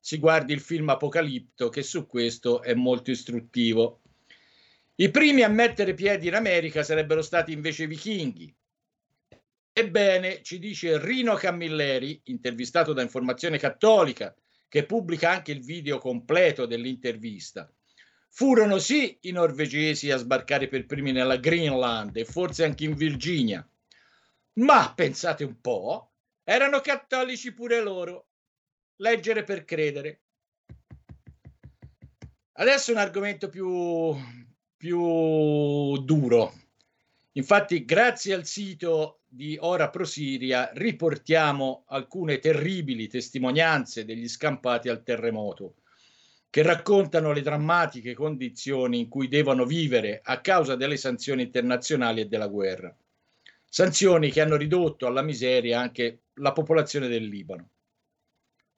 Si 0.00 0.18
guardi 0.18 0.54
il 0.54 0.60
film 0.60 0.88
Apocalipto 0.88 1.68
che 1.68 1.82
su 1.82 2.06
questo 2.06 2.62
è 2.62 2.74
molto 2.74 3.10
istruttivo. 3.10 4.00
I 4.96 5.10
primi 5.10 5.42
a 5.42 5.48
mettere 5.48 5.92
piedi 5.92 6.28
in 6.28 6.34
America 6.34 6.82
sarebbero 6.82 7.20
stati 7.20 7.52
invece 7.52 7.82
i 7.82 7.86
vichinghi. 7.86 8.54
Ebbene, 9.72 10.40
ci 10.42 10.58
dice 10.58 11.04
Rino 11.04 11.34
Camilleri, 11.34 12.20
intervistato 12.24 12.92
da 12.92 13.02
Informazione 13.02 13.58
Cattolica, 13.58 14.34
che 14.74 14.86
pubblica 14.86 15.30
anche 15.30 15.52
il 15.52 15.62
video 15.62 15.98
completo 15.98 16.66
dell'intervista. 16.66 17.72
Furono 18.30 18.80
sì 18.80 19.16
i 19.20 19.30
norvegesi 19.30 20.10
a 20.10 20.16
sbarcare 20.16 20.66
per 20.66 20.84
primi 20.84 21.12
nella 21.12 21.36
Greenland 21.36 22.16
e 22.16 22.24
forse 22.24 22.64
anche 22.64 22.82
in 22.82 22.96
Virginia, 22.96 23.64
ma 24.54 24.92
pensate 24.92 25.44
un 25.44 25.60
po', 25.60 26.14
erano 26.42 26.80
cattolici 26.80 27.54
pure 27.54 27.80
loro. 27.80 28.26
Leggere 28.96 29.44
per 29.44 29.64
credere. 29.64 30.22
Adesso 32.54 32.90
un 32.90 32.98
argomento 32.98 33.48
più, 33.48 34.12
più 34.76 35.98
duro. 35.98 36.52
Infatti, 37.34 37.84
grazie 37.84 38.34
al 38.34 38.44
sito 38.44 39.20
di 39.34 39.56
Ora 39.60 39.90
Prosiria 39.90 40.70
riportiamo 40.74 41.82
alcune 41.88 42.38
terribili 42.38 43.08
testimonianze 43.08 44.04
degli 44.04 44.28
scampati 44.28 44.88
al 44.88 45.02
terremoto, 45.02 45.74
che 46.48 46.62
raccontano 46.62 47.32
le 47.32 47.42
drammatiche 47.42 48.14
condizioni 48.14 49.00
in 49.00 49.08
cui 49.08 49.26
devono 49.26 49.64
vivere 49.66 50.20
a 50.22 50.40
causa 50.40 50.76
delle 50.76 50.96
sanzioni 50.96 51.42
internazionali 51.42 52.20
e 52.20 52.26
della 52.26 52.46
guerra. 52.46 52.96
Sanzioni 53.68 54.30
che 54.30 54.40
hanno 54.40 54.54
ridotto 54.54 55.08
alla 55.08 55.22
miseria 55.22 55.80
anche 55.80 56.20
la 56.34 56.52
popolazione 56.52 57.08
del 57.08 57.26
Libano. 57.26 57.70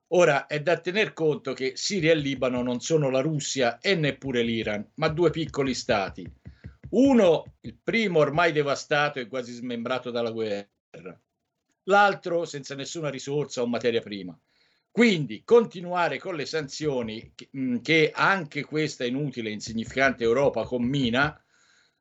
Ora 0.09 0.47
è 0.47 0.63
da 0.63 0.79
tener 0.79 1.13
conto 1.13 1.53
che 1.53 1.73
Siria 1.75 2.13
e 2.13 2.15
Libano 2.15 2.63
non 2.63 2.81
sono 2.81 3.11
la 3.11 3.21
Russia 3.21 3.79
e 3.79 3.95
neppure 3.95 4.41
l'Iran, 4.41 4.93
ma 4.95 5.09
due 5.09 5.29
piccoli 5.29 5.75
stati. 5.75 6.27
Uno, 6.91 7.57
il 7.61 7.77
primo 7.83 8.21
ormai 8.21 8.53
devastato 8.53 9.19
e 9.19 9.27
quasi 9.27 9.53
smembrato 9.53 10.11
dalla 10.11 10.31
guerra, 10.31 11.21
l'altro 11.85 12.45
senza 12.45 12.75
nessuna 12.75 13.11
risorsa 13.11 13.63
o 13.63 13.67
materia 13.67 14.01
prima. 14.01 14.39
Quindi 14.91 15.43
continuare 15.45 16.19
con 16.19 16.37
le 16.37 16.47
sanzioni 16.47 17.33
che, 17.35 17.51
mm, 17.55 17.77
che 17.79 18.13
anche 18.15 18.65
questa 18.65 19.05
inutile 19.05 19.51
e 19.51 19.53
insignificante 19.53 20.25
Europa 20.25 20.65
commina 20.65 21.39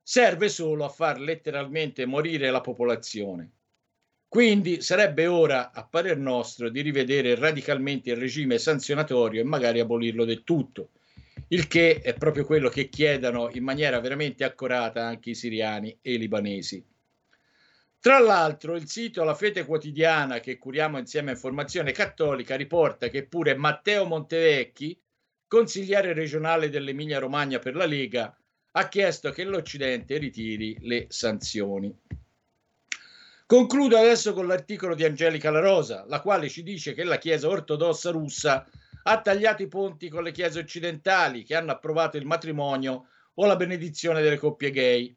serve 0.02 0.50
solo 0.50 0.86
a 0.86 0.90
far 0.90 1.20
letteralmente 1.20 2.06
morire 2.06 2.52
la 2.52 2.62
popolazione. 2.62 3.52
Quindi 4.28 4.82
sarebbe 4.82 5.28
ora, 5.28 5.72
a 5.72 5.86
parer 5.86 6.18
nostro, 6.18 6.70
di 6.70 6.82
rivedere 6.82 7.36
radicalmente 7.36 8.12
il 8.12 8.18
regime 8.18 8.58
sanzionatorio 8.60 9.42
e 9.42 9.46
magari 9.46 9.80
abolirlo 9.80 10.26
del 10.26 10.44
tutto, 10.44 10.92
il 11.50 11.68
che 11.68 12.02
è 12.02 12.14
proprio 12.14 12.46
quello 12.46 12.70
che 12.70 12.90
chiedono 12.90 13.50
in 13.52 13.64
maniera 13.64 14.00
veramente 14.00 14.44
accurata 14.44 15.06
anche 15.06 15.32
i 15.32 15.36
siriani 15.36 15.98
e 16.02 16.14
i 16.14 16.18
libanesi. 16.18 16.84
Tra 18.00 18.20
l'altro, 18.20 18.76
il 18.76 18.88
sito 18.88 19.24
La 19.24 19.34
Fede 19.34 19.66
Quotidiana, 19.66 20.40
che 20.40 20.60
curiamo 20.60 21.00
insieme 21.00 21.32
a 21.32 21.34
Informazione 21.34 21.92
Cattolica, 21.92 22.56
riporta 22.56 23.08
che 23.08 23.26
pure 23.26 23.56
Matteo 23.56 24.06
Montevecchi, 24.06 25.00
consigliere 25.48 26.14
regionale 26.14 26.70
dell'Emilia 26.70 27.18
Romagna 27.18 27.58
per 27.58 27.76
la 27.76 27.86
Lega, 27.86 28.36
ha 28.74 28.88
chiesto 28.90 29.32
che 29.32 29.44
l'Occidente 29.44 30.18
ritiri 30.18 30.78
le 30.82 31.06
sanzioni. 31.10 31.96
Concludo 33.48 33.98
adesso 33.98 34.34
con 34.34 34.48
l'articolo 34.48 34.96
di 34.96 35.04
Angelica 35.04 35.50
La 35.50 35.60
Rosa, 35.60 36.06
la 36.08 36.20
quale 36.20 36.50
ci 36.50 36.62
dice 36.62 36.94
che 36.94 37.04
la 37.04 37.18
Chiesa 37.18 37.48
ortodossa 37.48 38.12
russa 38.12 38.68
ha 39.08 39.22
tagliato 39.22 39.62
i 39.62 39.68
ponti 39.68 40.10
con 40.10 40.24
le 40.24 40.32
chiese 40.32 40.60
occidentali 40.60 41.44
che 41.44 41.56
hanno 41.56 41.72
approvato 41.72 42.18
il 42.18 42.26
matrimonio 42.26 43.10
o 43.36 43.46
la 43.46 43.56
benedizione 43.56 44.22
delle 44.22 44.38
coppie 44.38 44.72
gay. 44.72 45.16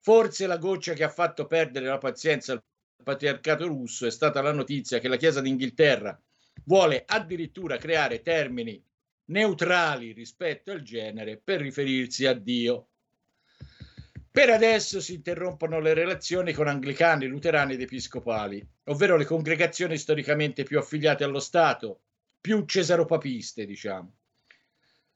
Forse 0.00 0.46
la 0.46 0.56
goccia 0.56 0.94
che 0.94 1.04
ha 1.04 1.10
fatto 1.10 1.46
perdere 1.46 1.86
la 1.86 1.98
pazienza 1.98 2.52
al 2.52 2.62
patriarcato 3.02 3.66
russo 3.66 4.06
è 4.06 4.10
stata 4.10 4.40
la 4.40 4.52
notizia 4.52 4.98
che 4.98 5.08
la 5.08 5.16
Chiesa 5.16 5.40
d'Inghilterra 5.40 6.18
vuole 6.64 7.04
addirittura 7.06 7.76
creare 7.76 8.22
termini 8.22 8.82
neutrali 9.26 10.12
rispetto 10.12 10.70
al 10.70 10.82
genere 10.82 11.40
per 11.42 11.60
riferirsi 11.60 12.26
a 12.26 12.32
Dio. 12.32 12.88
Per 14.30 14.48
adesso 14.48 15.00
si 15.00 15.14
interrompono 15.14 15.80
le 15.80 15.92
relazioni 15.92 16.54
con 16.54 16.66
anglicani, 16.66 17.26
luterani 17.26 17.74
ed 17.74 17.82
episcopali, 17.82 18.66
ovvero 18.84 19.18
le 19.18 19.26
congregazioni 19.26 19.98
storicamente 19.98 20.62
più 20.62 20.78
affiliate 20.78 21.24
allo 21.24 21.40
Stato, 21.40 22.00
più 22.42 22.66
cesaropapiste, 22.66 23.64
diciamo. 23.64 24.16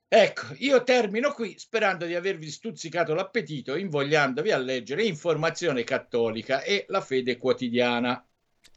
Ecco, 0.09 0.55
io 0.59 0.83
termino 0.85 1.33
qui 1.33 1.59
sperando 1.59 2.07
di 2.07 2.15
avervi 2.15 2.49
stuzzicato 2.49 3.13
l'appetito, 3.13 3.75
invogliandovi 3.75 4.53
a 4.53 4.57
leggere 4.57 5.05
Informazione 5.05 5.85
Cattolica 5.85 6.63
e 6.63 6.87
la 6.89 7.03
Fede 7.03 7.37
Quotidiana. 7.37 8.26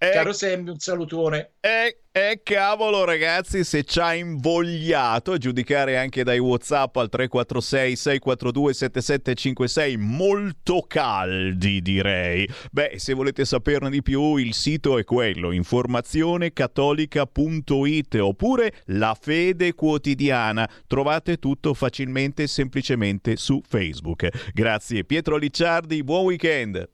Eh, 0.01 0.11
Caro 0.11 0.31
Sammy, 0.31 0.69
un 0.69 0.79
salutone. 0.79 1.55
E, 1.59 2.03
e 2.09 2.39
cavolo 2.41 3.03
ragazzi, 3.03 3.65
se 3.65 3.83
ci 3.83 3.99
ha 3.99 4.13
invogliato 4.13 5.33
a 5.33 5.37
giudicare 5.37 5.97
anche 5.97 6.23
dai 6.23 6.39
Whatsapp 6.39 6.95
al 6.95 7.09
346 7.09 7.97
642 7.97 8.73
7756, 8.73 9.97
molto 9.97 10.85
caldi 10.87 11.81
direi. 11.81 12.47
Beh, 12.71 12.93
se 12.95 13.13
volete 13.13 13.43
saperne 13.43 13.89
di 13.89 14.01
più, 14.01 14.37
il 14.37 14.53
sito 14.53 14.97
è 14.97 15.03
quello, 15.03 15.51
informazionecattolica.it 15.51 18.15
oppure 18.15 18.71
La 18.85 19.17
Fede 19.19 19.73
Quotidiana. 19.73 20.65
Trovate 20.87 21.39
tutto 21.39 21.73
facilmente 21.73 22.43
e 22.43 22.47
semplicemente 22.47 23.35
su 23.35 23.61
Facebook. 23.67 24.29
Grazie 24.53 25.03
Pietro 25.03 25.35
Licciardi, 25.35 26.05
buon 26.05 26.23
weekend. 26.23 26.89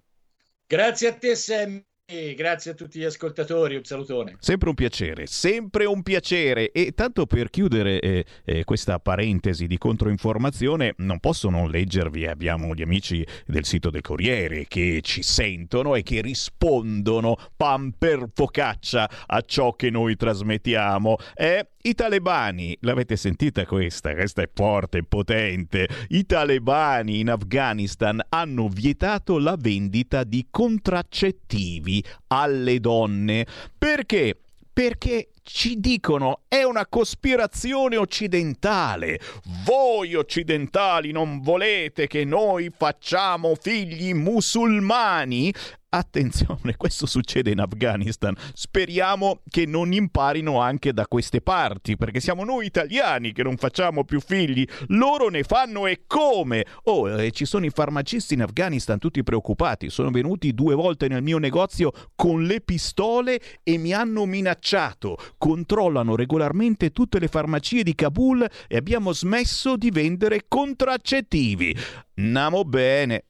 Grazie 0.66 1.10
a 1.10 1.14
te 1.14 1.36
Sammy. 1.36 1.86
E 2.08 2.36
grazie 2.36 2.70
a 2.70 2.74
tutti 2.76 3.00
gli 3.00 3.04
ascoltatori, 3.04 3.78
un 3.78 3.84
salutone. 3.84 4.36
Sempre 4.38 4.70
un 4.70 4.76
piacere, 4.76 5.26
sempre 5.26 5.86
un 5.86 6.04
piacere. 6.04 6.70
E 6.72 6.92
tanto 6.94 7.26
per 7.26 7.50
chiudere 7.50 8.00
eh, 8.00 8.26
eh, 8.44 8.64
questa 8.64 9.00
parentesi 9.00 9.66
di 9.66 9.80
controinformazione, 9.80 10.94
non 10.98 11.20
posso 11.20 11.50
non 11.50 11.68
leggervi, 11.68 12.28
abbiamo 12.28 12.76
gli 12.76 12.84
amici 12.84 13.26
del 13.48 13.66
sito 13.66 13.90
del 13.90 14.02
Corriere 14.02 14.68
che 14.68 15.00
ci 15.02 15.24
sentono 15.24 15.96
e 15.96 16.04
che 16.04 16.22
rispondono 16.22 17.38
pam 17.58 17.96
per 17.98 18.30
focaccia 18.32 19.10
a 19.26 19.42
ciò 19.42 19.74
che 19.74 19.90
noi 19.90 20.16
trasmettiamo. 20.16 21.18
Eh, 21.34 21.70
i 21.88 21.94
talebani, 21.94 22.76
l'avete 22.82 23.16
sentita 23.16 23.64
questa? 23.68 24.16
Questa 24.16 24.42
è 24.42 24.50
forte, 24.52 25.04
potente. 25.04 25.88
I 26.10 26.26
talebani 26.26 27.20
in 27.20 27.30
Afghanistan 27.30 28.20
hanno 28.30 28.68
vietato 28.70 29.38
la 29.38 29.56
vendita 29.56 30.24
di 30.24 30.48
contraccettivi 30.50 32.04
alle 32.28 32.80
donne. 32.80 33.46
Perché? 33.78 34.36
Perché 34.74 35.30
ci 35.44 35.80
dicono 35.80 36.42
è 36.48 36.64
una 36.64 36.88
cospirazione 36.88 37.98
occidentale. 37.98 39.20
Voi 39.64 40.16
occidentali 40.16 41.12
non 41.12 41.40
volete 41.40 42.08
che 42.08 42.26
noi 42.26 42.72
facciamo 42.76 43.54
figli 43.54 44.12
musulmani? 44.16 45.54
Attenzione, 45.96 46.76
questo 46.78 47.06
succede 47.06 47.52
in 47.52 47.62
Afghanistan. 47.62 48.36
Speriamo 48.54 49.40
che 49.48 49.66
non 49.66 49.94
imparino 49.94 50.60
anche 50.60 50.92
da 50.92 51.08
queste 51.08 51.40
parti, 51.40 51.96
perché 51.96 52.20
siamo 52.20 52.44
noi 52.44 52.66
italiani 52.66 53.32
che 53.32 53.44
non 53.44 53.56
facciamo 53.56 54.04
più 54.04 54.20
figli. 54.20 54.68
Loro 54.88 55.30
ne 55.30 55.44
fanno 55.44 55.88
e 55.88 56.02
come? 56.06 56.66
Oh, 56.84 57.10
eh, 57.10 57.32
ci 57.32 57.46
sono 57.46 57.66
i 57.66 57.70
farmacisti 57.70 58.34
in 58.34 58.42
Afghanistan 58.42 59.00
tutti 59.00 59.24
preoccupati. 59.24 59.90
Sono 59.90 60.12
venuti 60.12 60.54
due 60.54 60.76
volte 60.76 61.08
nel 61.08 61.24
mio 61.24 61.38
negozio 61.38 61.94
con 62.14 62.44
le 62.44 62.60
pistole 62.60 63.40
e 63.64 63.78
mi 63.78 63.94
hanno 63.94 64.26
minacciato. 64.26 65.18
Controllano 65.38 66.18
regolarmente 66.18 66.92
tutte 66.92 67.20
le 67.20 67.30
farmacie 67.30 67.84
di 67.84 67.96
Kabul 67.96 68.46
e 68.68 68.76
abbiamo 68.76 69.14
smesso 69.14 69.78
di 69.78 69.92
vendere 69.92 70.44
contraccettivi. 70.50 71.74
Namo 72.16 72.66
bene. 72.66 73.24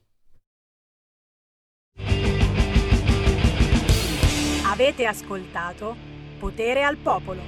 Avete 4.75 5.05
ascoltato 5.05 5.95
Potere 6.37 6.83
al 6.83 6.97
Popolo. 6.97 7.39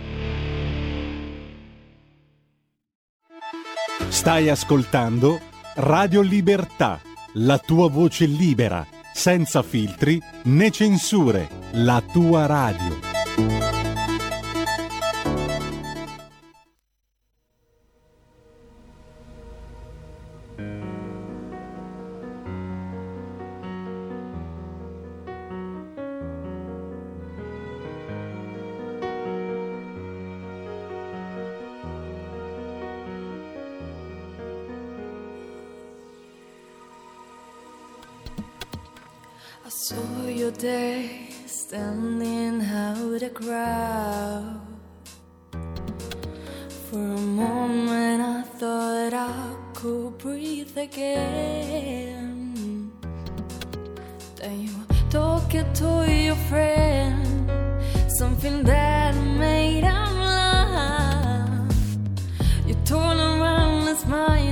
Stai 4.08 4.48
ascoltando 4.48 5.38
Radio 5.76 6.22
Libertà, 6.22 7.02
la 7.34 7.58
tua 7.58 7.90
voce 7.90 8.28
libera, 8.28 8.88
senza 9.14 9.62
filtri 9.62 10.22
né 10.44 10.72
censure, 10.72 11.50
la 11.72 12.02
tua 12.02 12.46
radio. 12.46 13.77
Standing 41.68 42.62
out 42.62 43.20
the 43.20 43.30
crowd. 43.30 44.62
For 46.88 46.98
a 46.98 47.26
moment 47.44 48.22
I 48.22 48.42
thought 48.58 49.14
I 49.14 49.54
could 49.74 50.18
breathe 50.18 50.78
again. 50.78 52.56
Then 54.38 54.62
you 54.62 54.76
talking 55.10 55.68
to 55.82 56.06
your 56.10 56.40
friend, 56.50 57.52
something 58.18 58.64
that 58.64 59.14
made 59.16 59.84
him 59.84 60.14
laugh. 60.40 61.74
You 62.66 62.76
turn 62.86 63.18
around 63.18 63.90
and 63.90 63.98
smile 63.98 64.47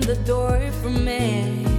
the 0.00 0.16
door 0.24 0.60
for 0.82 0.90
me. 0.90 1.69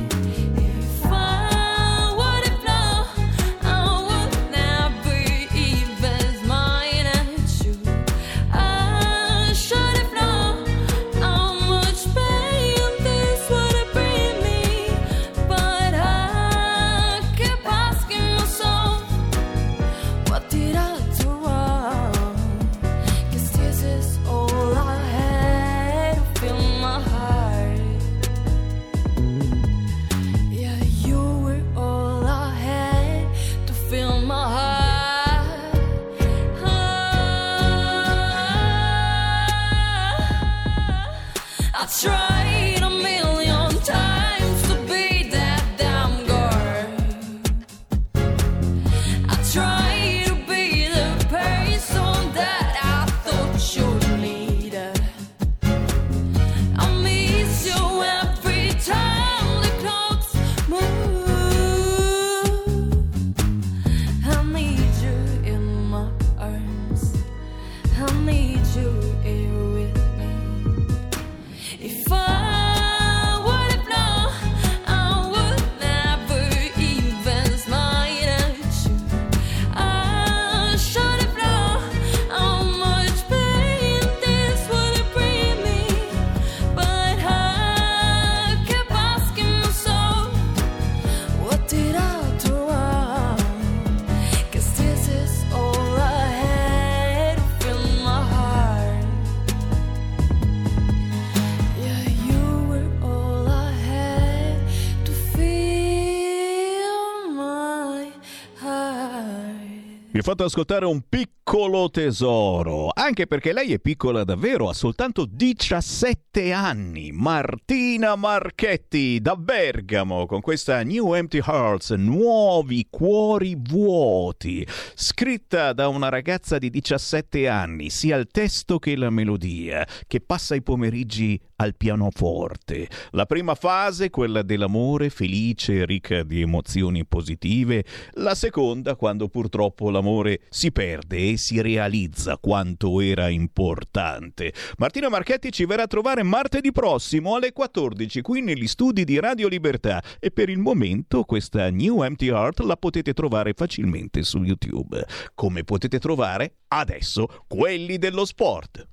Ho 110.22 110.23
fatto 110.23 110.43
ascoltare 110.43 110.85
un 110.85 111.02
piccolo 111.10 111.89
tesoro, 111.89 112.91
anche 112.93 113.26
perché 113.26 113.53
lei 113.53 113.73
è 113.73 113.80
piccola 113.80 114.23
davvero, 114.23 114.69
ha 114.69 114.73
soltanto 114.73 115.26
17 115.27 116.52
anni. 116.52 117.11
Martina 117.11 118.15
Marchetti 118.15 119.19
da 119.19 119.35
Bergamo 119.35 120.27
con 120.27 120.39
questa 120.41 120.84
New 120.84 121.15
Empty 121.15 121.39
Hearts, 121.43 121.89
Nuovi 121.91 122.85
Cuori 122.88 123.57
Vuoti, 123.60 124.65
scritta 124.93 125.73
da 125.73 125.88
una 125.88 126.10
ragazza 126.10 126.60
di 126.60 126.69
17 126.69 127.48
anni, 127.48 127.89
sia 127.89 128.15
il 128.18 128.27
testo 128.27 128.77
che 128.77 128.95
la 128.95 129.10
melodia, 129.10 129.88
che 130.06 130.22
passa 130.22 130.53
i 130.53 130.61
pomeriggi 130.61 131.41
al 131.62 131.76
pianoforte. 131.76 132.90
La 133.12 133.28
prima 133.28 133.54
fase, 133.54 134.10
quella 134.10 134.42
dell'amore 134.42 135.12
felice, 135.12 135.86
ricca 135.86 136.24
di 136.24 136.42
emozioni 136.42 137.06
positive, 137.06 137.86
la 138.14 138.34
seconda 138.34 138.96
quando 138.96 139.28
purtroppo 139.28 139.92
l'amore 139.92 140.42
si 140.50 140.72
perde 140.72 141.30
e 141.30 141.38
si 141.38 141.62
realizza 141.62 142.38
quanto 142.38 143.00
era 143.00 143.30
importante. 143.30 144.54
Martina 144.78 145.10
Marchetti 145.10 145.52
ci 145.52 145.66
verrà 145.66 145.84
a 145.84 145.88
trovare 145.88 146.24
martedì 146.24 146.72
prossimo 146.72 147.36
alle 147.36 147.54
14 147.54 148.22
qui 148.22 148.42
negli 148.42 148.68
studi 148.68 149.04
di 149.04 149.20
Radio 149.20 149.48
Libertà 149.48 150.02
e 150.20 150.32
per 150.32 150.50
il 150.50 150.58
momento 150.58 151.24
questa 151.24 151.70
New 151.70 152.02
Empty 152.02 152.30
Heart 152.30 152.62
la 152.62 152.76
potete 152.76 153.14
trovare 153.14 153.54
facilmente 153.54 154.24
su 154.24 154.42
YouTube, 154.42 155.06
come 155.36 155.64
potete 155.64 156.00
trovare 156.00 156.56
adesso 156.70 157.28
quelli 157.48 158.00
dello 158.00 158.26
sport. 158.26 158.88